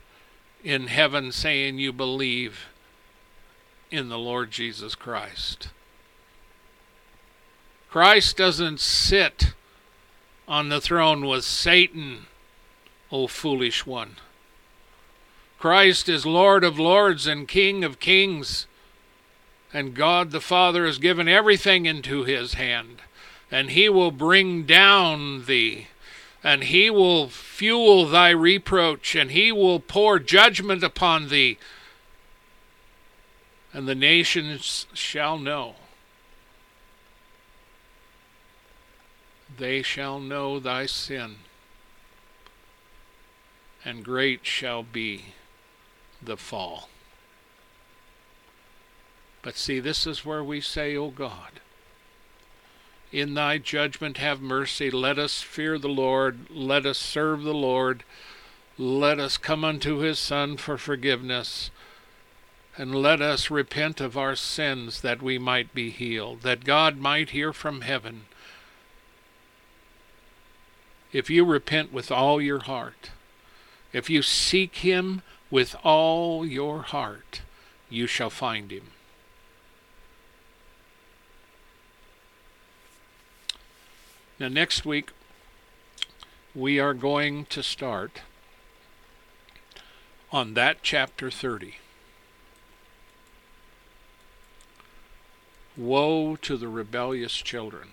in 0.62 0.86
heaven 0.88 1.30
saying 1.30 1.78
you 1.78 1.92
believe 1.92 2.66
in 3.90 4.08
the 4.08 4.18
Lord 4.18 4.50
Jesus 4.50 4.94
Christ. 4.94 5.68
Christ 7.94 8.36
doesn't 8.36 8.80
sit 8.80 9.52
on 10.48 10.68
the 10.68 10.80
throne 10.80 11.26
with 11.26 11.44
Satan, 11.44 12.26
O 13.12 13.28
foolish 13.28 13.86
one. 13.86 14.16
Christ 15.60 16.08
is 16.08 16.26
Lord 16.26 16.64
of 16.64 16.76
lords 16.76 17.28
and 17.28 17.46
King 17.46 17.84
of 17.84 18.00
kings 18.00 18.66
and 19.72 19.94
God 19.94 20.32
the 20.32 20.40
Father 20.40 20.86
has 20.86 20.98
given 20.98 21.28
everything 21.28 21.86
into 21.86 22.24
his 22.24 22.54
hand, 22.54 23.00
and 23.48 23.70
he 23.70 23.88
will 23.88 24.10
bring 24.10 24.64
down 24.64 25.44
thee, 25.44 25.86
and 26.42 26.64
he 26.64 26.90
will 26.90 27.28
fuel 27.28 28.06
thy 28.06 28.30
reproach, 28.30 29.14
and 29.14 29.30
he 29.30 29.52
will 29.52 29.78
pour 29.78 30.18
judgment 30.18 30.82
upon 30.82 31.28
thee, 31.28 31.58
and 33.72 33.86
the 33.86 33.94
nations 33.94 34.88
shall 34.94 35.38
know. 35.38 35.76
They 39.56 39.82
shall 39.82 40.18
know 40.18 40.58
thy 40.58 40.86
sin, 40.86 41.36
and 43.84 44.04
great 44.04 44.44
shall 44.46 44.82
be 44.82 45.26
the 46.20 46.36
fall. 46.36 46.88
But 49.42 49.56
see, 49.56 49.78
this 49.78 50.06
is 50.06 50.24
where 50.24 50.42
we 50.42 50.60
say, 50.60 50.96
O 50.96 51.10
God, 51.10 51.60
in 53.12 53.34
thy 53.34 53.58
judgment 53.58 54.16
have 54.16 54.40
mercy. 54.40 54.90
Let 54.90 55.18
us 55.18 55.42
fear 55.42 55.78
the 55.78 55.88
Lord. 55.88 56.50
Let 56.50 56.84
us 56.86 56.98
serve 56.98 57.42
the 57.42 57.54
Lord. 57.54 58.02
Let 58.76 59.20
us 59.20 59.36
come 59.36 59.64
unto 59.64 59.98
his 59.98 60.18
Son 60.18 60.56
for 60.56 60.76
forgiveness. 60.76 61.70
And 62.76 62.92
let 62.94 63.20
us 63.20 63.50
repent 63.50 64.00
of 64.00 64.16
our 64.16 64.34
sins 64.34 65.02
that 65.02 65.22
we 65.22 65.38
might 65.38 65.72
be 65.72 65.90
healed, 65.90 66.42
that 66.42 66.64
God 66.64 66.98
might 66.98 67.30
hear 67.30 67.52
from 67.52 67.82
heaven. 67.82 68.24
If 71.14 71.30
you 71.30 71.44
repent 71.44 71.92
with 71.92 72.10
all 72.10 72.42
your 72.42 72.58
heart, 72.58 73.10
if 73.92 74.10
you 74.10 74.20
seek 74.20 74.78
him 74.78 75.22
with 75.48 75.76
all 75.84 76.44
your 76.44 76.82
heart, 76.82 77.42
you 77.88 78.08
shall 78.08 78.30
find 78.30 78.72
him. 78.72 78.90
Now, 84.40 84.48
next 84.48 84.84
week, 84.84 85.12
we 86.52 86.80
are 86.80 86.94
going 86.94 87.44
to 87.44 87.62
start 87.62 88.22
on 90.32 90.54
that 90.54 90.78
chapter 90.82 91.30
30. 91.30 91.76
Woe 95.76 96.34
to 96.34 96.56
the 96.56 96.66
rebellious 96.66 97.34
children. 97.34 97.90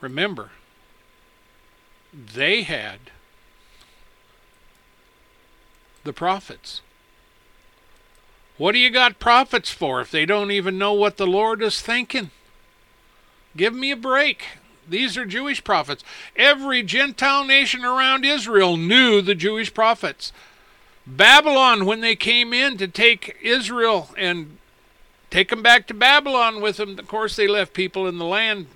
Remember, 0.00 0.50
they 2.12 2.62
had 2.62 2.98
the 6.04 6.12
prophets. 6.12 6.80
What 8.56 8.72
do 8.72 8.78
you 8.78 8.90
got 8.90 9.20
prophets 9.20 9.70
for 9.70 10.00
if 10.00 10.10
they 10.10 10.26
don't 10.26 10.50
even 10.50 10.78
know 10.78 10.92
what 10.92 11.16
the 11.16 11.26
Lord 11.26 11.62
is 11.62 11.80
thinking? 11.80 12.30
Give 13.56 13.74
me 13.74 13.90
a 13.90 13.96
break. 13.96 14.44
These 14.88 15.16
are 15.16 15.24
Jewish 15.24 15.62
prophets. 15.62 16.02
Every 16.34 16.82
Gentile 16.82 17.44
nation 17.44 17.84
around 17.84 18.24
Israel 18.24 18.76
knew 18.76 19.20
the 19.20 19.34
Jewish 19.34 19.72
prophets. 19.72 20.32
Babylon, 21.06 21.84
when 21.84 22.00
they 22.00 22.16
came 22.16 22.52
in 22.52 22.76
to 22.78 22.88
take 22.88 23.36
Israel 23.42 24.10
and 24.16 24.58
take 25.30 25.50
them 25.50 25.62
back 25.62 25.86
to 25.86 25.94
Babylon 25.94 26.60
with 26.60 26.78
them, 26.78 26.98
of 26.98 27.08
course, 27.08 27.36
they 27.36 27.48
left 27.48 27.72
people 27.74 28.06
in 28.06 28.18
the 28.18 28.24
land, 28.24 28.66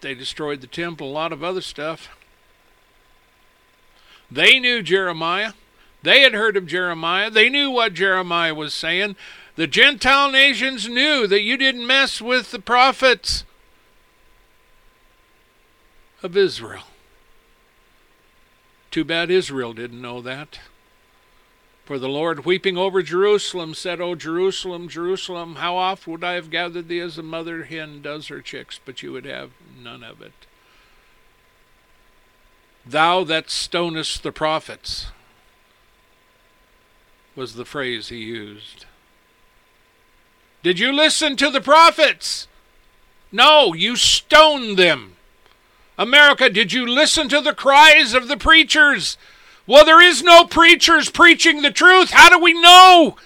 they 0.00 0.14
destroyed 0.14 0.60
the 0.60 0.66
temple, 0.66 1.08
a 1.08 1.12
lot 1.12 1.32
of 1.32 1.42
other 1.42 1.60
stuff. 1.60 2.08
They 4.30 4.58
knew 4.58 4.82
Jeremiah. 4.82 5.52
They 6.02 6.22
had 6.22 6.34
heard 6.34 6.56
of 6.56 6.66
Jeremiah. 6.66 7.30
They 7.30 7.48
knew 7.48 7.70
what 7.70 7.94
Jeremiah 7.94 8.54
was 8.54 8.74
saying. 8.74 9.16
The 9.56 9.66
Gentile 9.66 10.30
nations 10.30 10.88
knew 10.88 11.26
that 11.26 11.42
you 11.42 11.56
didn't 11.56 11.86
mess 11.86 12.20
with 12.20 12.50
the 12.50 12.58
prophets 12.58 13.44
of 16.22 16.36
Israel. 16.36 16.84
Too 18.90 19.04
bad 19.04 19.30
Israel 19.30 19.72
didn't 19.72 20.00
know 20.00 20.20
that. 20.22 20.58
For 21.86 22.00
the 22.00 22.08
Lord, 22.08 22.44
weeping 22.44 22.76
over 22.76 23.00
Jerusalem, 23.00 23.72
said, 23.72 24.00
O 24.00 24.16
Jerusalem, 24.16 24.88
Jerusalem, 24.88 25.54
how 25.54 25.76
oft 25.76 26.08
would 26.08 26.24
I 26.24 26.32
have 26.32 26.50
gathered 26.50 26.88
thee 26.88 26.98
as 26.98 27.16
a 27.16 27.22
mother 27.22 27.62
hen 27.62 28.02
does 28.02 28.26
her 28.26 28.42
chicks, 28.42 28.80
but 28.84 29.04
you 29.04 29.12
would 29.12 29.24
have 29.24 29.52
none 29.80 30.02
of 30.02 30.20
it. 30.20 30.32
Thou 32.84 33.22
that 33.22 33.50
stonest 33.50 34.24
the 34.24 34.32
prophets, 34.32 35.06
was 37.36 37.54
the 37.54 37.64
phrase 37.64 38.08
he 38.08 38.18
used. 38.18 38.86
Did 40.64 40.80
you 40.80 40.92
listen 40.92 41.36
to 41.36 41.50
the 41.50 41.60
prophets? 41.60 42.48
No, 43.30 43.74
you 43.74 43.94
stoned 43.94 44.76
them. 44.76 45.14
America, 45.96 46.50
did 46.50 46.72
you 46.72 46.84
listen 46.84 47.28
to 47.28 47.40
the 47.40 47.54
cries 47.54 48.12
of 48.12 48.26
the 48.26 48.36
preachers? 48.36 49.16
Well, 49.66 49.84
there 49.84 50.02
is 50.02 50.22
no 50.22 50.44
preachers 50.44 51.10
preaching 51.10 51.62
the 51.62 51.72
truth. 51.72 52.10
How 52.10 52.28
do 52.28 52.38
we 52.38 52.52
know? 52.60 53.16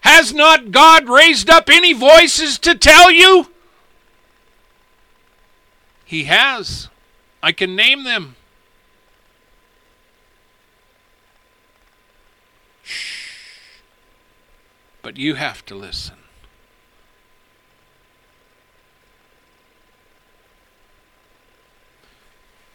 Has 0.00 0.34
not 0.34 0.70
God 0.70 1.08
raised 1.08 1.48
up 1.48 1.68
any 1.70 1.92
voices 1.92 2.58
to 2.60 2.74
tell 2.74 3.10
you? 3.10 3.50
He 6.04 6.24
has. 6.24 6.88
I 7.42 7.52
can 7.52 7.74
name 7.74 8.04
them. 8.04 8.36
Shh. 12.82 13.80
But 15.02 15.16
you 15.16 15.34
have 15.34 15.64
to 15.66 15.74
listen. 15.74 16.16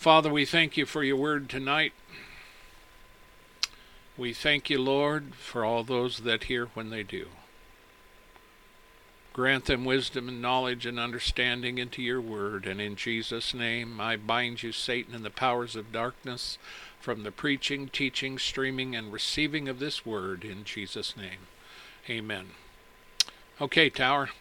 Father, 0.03 0.29
we 0.29 0.43
thank 0.43 0.75
you 0.75 0.85
for 0.85 1.01
your 1.01 1.15
word 1.15 1.47
tonight. 1.47 1.93
We 4.17 4.33
thank 4.33 4.69
you, 4.69 4.77
Lord, 4.77 5.33
for 5.33 5.63
all 5.63 5.85
those 5.85 6.17
that 6.17 6.43
hear 6.43 6.65
when 6.73 6.89
they 6.89 7.03
do. 7.03 7.27
Grant 9.31 9.63
them 9.63 9.85
wisdom 9.85 10.27
and 10.27 10.41
knowledge 10.41 10.85
and 10.85 10.99
understanding 10.99 11.77
into 11.77 12.01
your 12.01 12.19
word. 12.19 12.67
And 12.67 12.81
in 12.81 12.97
Jesus' 12.97 13.53
name, 13.53 14.01
I 14.01 14.17
bind 14.17 14.61
you, 14.61 14.73
Satan, 14.73 15.15
and 15.15 15.23
the 15.23 15.29
powers 15.29 15.73
of 15.73 15.93
darkness 15.93 16.57
from 16.99 17.23
the 17.23 17.31
preaching, 17.31 17.87
teaching, 17.87 18.37
streaming, 18.37 18.97
and 18.97 19.13
receiving 19.13 19.69
of 19.69 19.79
this 19.79 20.05
word 20.05 20.43
in 20.43 20.65
Jesus' 20.65 21.15
name. 21.15 21.47
Amen. 22.09 22.47
Okay, 23.61 23.89
Tower. 23.89 24.31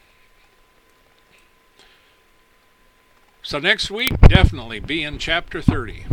So 3.44 3.58
next 3.58 3.90
week, 3.90 4.20
definitely 4.20 4.78
be 4.78 5.02
in 5.02 5.18
chapter 5.18 5.60
30. 5.60 6.04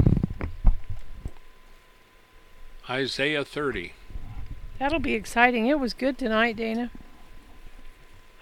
Isaiah 2.89 3.45
30. 3.45 3.93
That'll 4.79 4.97
be 4.97 5.13
exciting. 5.13 5.67
It 5.67 5.79
was 5.79 5.93
good 5.93 6.17
tonight, 6.17 6.55
Dana. 6.55 6.89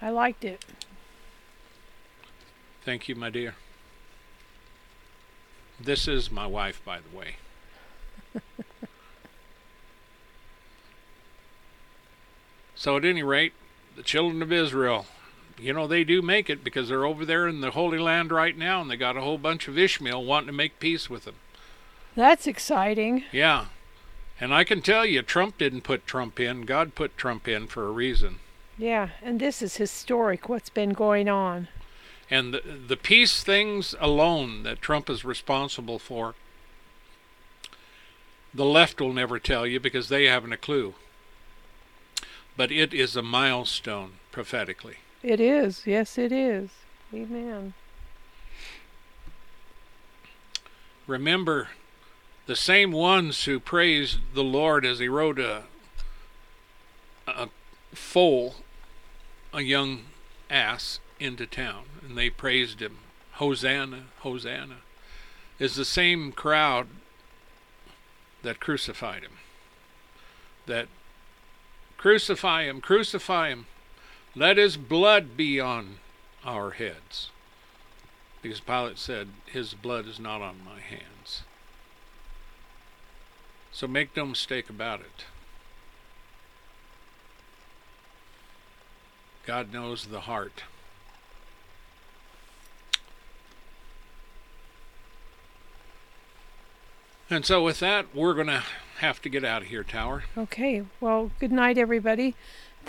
I 0.00 0.08
liked 0.08 0.42
it. 0.42 0.64
Thank 2.82 3.10
you, 3.10 3.14
my 3.14 3.28
dear. 3.28 3.56
This 5.78 6.08
is 6.08 6.30
my 6.30 6.46
wife, 6.46 6.80
by 6.82 7.00
the 7.00 7.14
way. 7.14 7.36
so, 12.74 12.96
at 12.96 13.04
any 13.04 13.22
rate, 13.22 13.52
the 13.96 14.02
children 14.02 14.40
of 14.40 14.50
Israel 14.50 15.04
you 15.60 15.72
know, 15.72 15.86
they 15.86 16.04
do 16.04 16.22
make 16.22 16.48
it 16.48 16.62
because 16.62 16.88
they're 16.88 17.04
over 17.04 17.24
there 17.24 17.48
in 17.48 17.60
the 17.60 17.72
Holy 17.72 17.98
Land 17.98 18.30
right 18.30 18.56
now 18.56 18.80
and 18.80 18.90
they 18.90 18.96
got 18.96 19.16
a 19.16 19.20
whole 19.20 19.38
bunch 19.38 19.68
of 19.68 19.78
Ishmael 19.78 20.24
wanting 20.24 20.48
to 20.48 20.52
make 20.52 20.80
peace 20.80 21.10
with 21.10 21.24
them. 21.24 21.36
That's 22.14 22.46
exciting. 22.46 23.24
Yeah. 23.32 23.66
And 24.40 24.54
I 24.54 24.64
can 24.64 24.82
tell 24.82 25.04
you, 25.04 25.22
Trump 25.22 25.58
didn't 25.58 25.82
put 25.82 26.06
Trump 26.06 26.38
in. 26.38 26.62
God 26.62 26.94
put 26.94 27.16
Trump 27.16 27.48
in 27.48 27.66
for 27.66 27.86
a 27.86 27.92
reason. 27.92 28.38
Yeah, 28.76 29.08
and 29.20 29.40
this 29.40 29.60
is 29.60 29.76
historic 29.76 30.48
what's 30.48 30.68
been 30.68 30.90
going 30.90 31.28
on. 31.28 31.66
And 32.30 32.54
the, 32.54 32.60
the 32.60 32.96
peace 32.96 33.42
things 33.42 33.94
alone 33.98 34.62
that 34.62 34.80
Trump 34.80 35.10
is 35.10 35.24
responsible 35.24 35.98
for, 35.98 36.34
the 38.54 38.64
left 38.64 39.00
will 39.00 39.12
never 39.12 39.38
tell 39.38 39.66
you 39.66 39.80
because 39.80 40.08
they 40.08 40.24
haven't 40.24 40.52
a 40.52 40.56
clue. 40.56 40.94
But 42.56 42.70
it 42.70 42.94
is 42.94 43.16
a 43.16 43.22
milestone 43.22 44.14
prophetically. 44.30 44.98
It 45.22 45.40
is. 45.40 45.86
Yes, 45.86 46.18
it 46.18 46.32
is. 46.32 46.70
Amen. 47.12 47.74
Remember, 51.06 51.68
the 52.46 52.56
same 52.56 52.92
ones 52.92 53.44
who 53.44 53.58
praised 53.58 54.18
the 54.34 54.44
Lord 54.44 54.84
as 54.84 54.98
he 54.98 55.08
rode 55.08 55.38
a, 55.38 55.64
a 57.26 57.48
foal, 57.94 58.56
a 59.52 59.62
young 59.62 60.04
ass, 60.50 61.00
into 61.20 61.46
town, 61.46 61.84
and 62.02 62.16
they 62.16 62.30
praised 62.30 62.80
him. 62.80 62.98
Hosanna, 63.32 64.04
Hosanna, 64.20 64.78
is 65.58 65.74
the 65.74 65.84
same 65.84 66.32
crowd 66.32 66.88
that 68.42 68.60
crucified 68.60 69.22
him. 69.22 69.32
That 70.66 70.88
crucify 71.96 72.64
him, 72.64 72.80
crucify 72.80 73.48
him. 73.50 73.66
Let 74.34 74.56
his 74.56 74.76
blood 74.76 75.36
be 75.36 75.60
on 75.60 75.96
our 76.44 76.70
heads. 76.70 77.30
Because 78.42 78.60
Pilate 78.60 78.98
said, 78.98 79.28
His 79.46 79.74
blood 79.74 80.06
is 80.06 80.20
not 80.20 80.40
on 80.40 80.64
my 80.64 80.80
hands. 80.80 81.42
So 83.72 83.86
make 83.86 84.16
no 84.16 84.26
mistake 84.26 84.70
about 84.70 85.00
it. 85.00 85.24
God 89.46 89.72
knows 89.72 90.06
the 90.06 90.20
heart. 90.20 90.62
And 97.30 97.44
so, 97.44 97.62
with 97.62 97.80
that, 97.80 98.14
we're 98.14 98.34
going 98.34 98.46
to 98.46 98.62
have 98.98 99.20
to 99.22 99.28
get 99.28 99.44
out 99.44 99.62
of 99.62 99.68
here, 99.68 99.84
Tower. 99.84 100.24
Okay. 100.36 100.84
Well, 101.00 101.30
good 101.38 101.52
night, 101.52 101.76
everybody. 101.76 102.34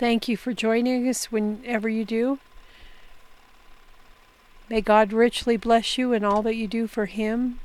Thank 0.00 0.28
you 0.28 0.38
for 0.38 0.54
joining 0.54 1.06
us 1.06 1.30
whenever 1.30 1.86
you 1.86 2.06
do. 2.06 2.38
May 4.70 4.80
God 4.80 5.12
richly 5.12 5.58
bless 5.58 5.98
you 5.98 6.14
in 6.14 6.24
all 6.24 6.40
that 6.40 6.56
you 6.56 6.66
do 6.66 6.86
for 6.86 7.04
Him. 7.04 7.60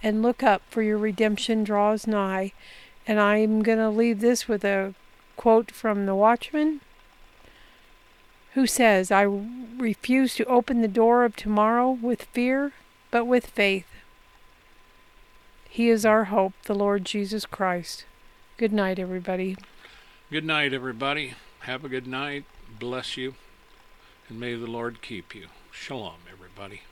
And 0.00 0.22
look 0.22 0.44
up, 0.44 0.62
for 0.70 0.80
your 0.80 0.96
redemption 0.96 1.64
draws 1.64 2.06
nigh. 2.06 2.52
And 3.04 3.18
I'm 3.18 3.64
going 3.64 3.78
to 3.78 3.90
leave 3.90 4.20
this 4.20 4.46
with 4.46 4.64
a 4.64 4.94
quote 5.36 5.72
from 5.72 6.06
the 6.06 6.14
Watchman, 6.14 6.82
who 8.54 8.64
says, 8.64 9.10
I 9.10 9.22
refuse 9.22 10.36
to 10.36 10.44
open 10.44 10.82
the 10.82 10.86
door 10.86 11.24
of 11.24 11.34
tomorrow 11.34 11.90
with 11.90 12.28
fear, 12.30 12.74
but 13.10 13.24
with 13.24 13.46
faith. 13.46 13.88
He 15.68 15.88
is 15.88 16.06
our 16.06 16.26
hope, 16.26 16.52
the 16.66 16.76
Lord 16.76 17.04
Jesus 17.04 17.44
Christ. 17.44 18.04
Good 18.56 18.72
night, 18.72 19.00
everybody. 19.00 19.56
Good 20.30 20.44
night, 20.44 20.72
everybody. 20.72 21.34
Have 21.58 21.84
a 21.84 21.88
good 21.88 22.06
night. 22.06 22.44
Bless 22.78 23.16
you. 23.16 23.34
And 24.28 24.38
may 24.38 24.54
the 24.54 24.68
Lord 24.68 25.02
keep 25.02 25.34
you. 25.34 25.48
Shalom, 25.72 26.20
everybody. 26.32 26.82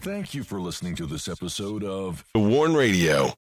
Thank 0.00 0.32
you 0.32 0.42
for 0.42 0.58
listening 0.58 0.94
to 0.96 1.04
this 1.04 1.28
episode 1.28 1.84
of 1.84 2.24
The 2.32 2.40
Warn 2.40 2.72
Radio. 2.72 3.34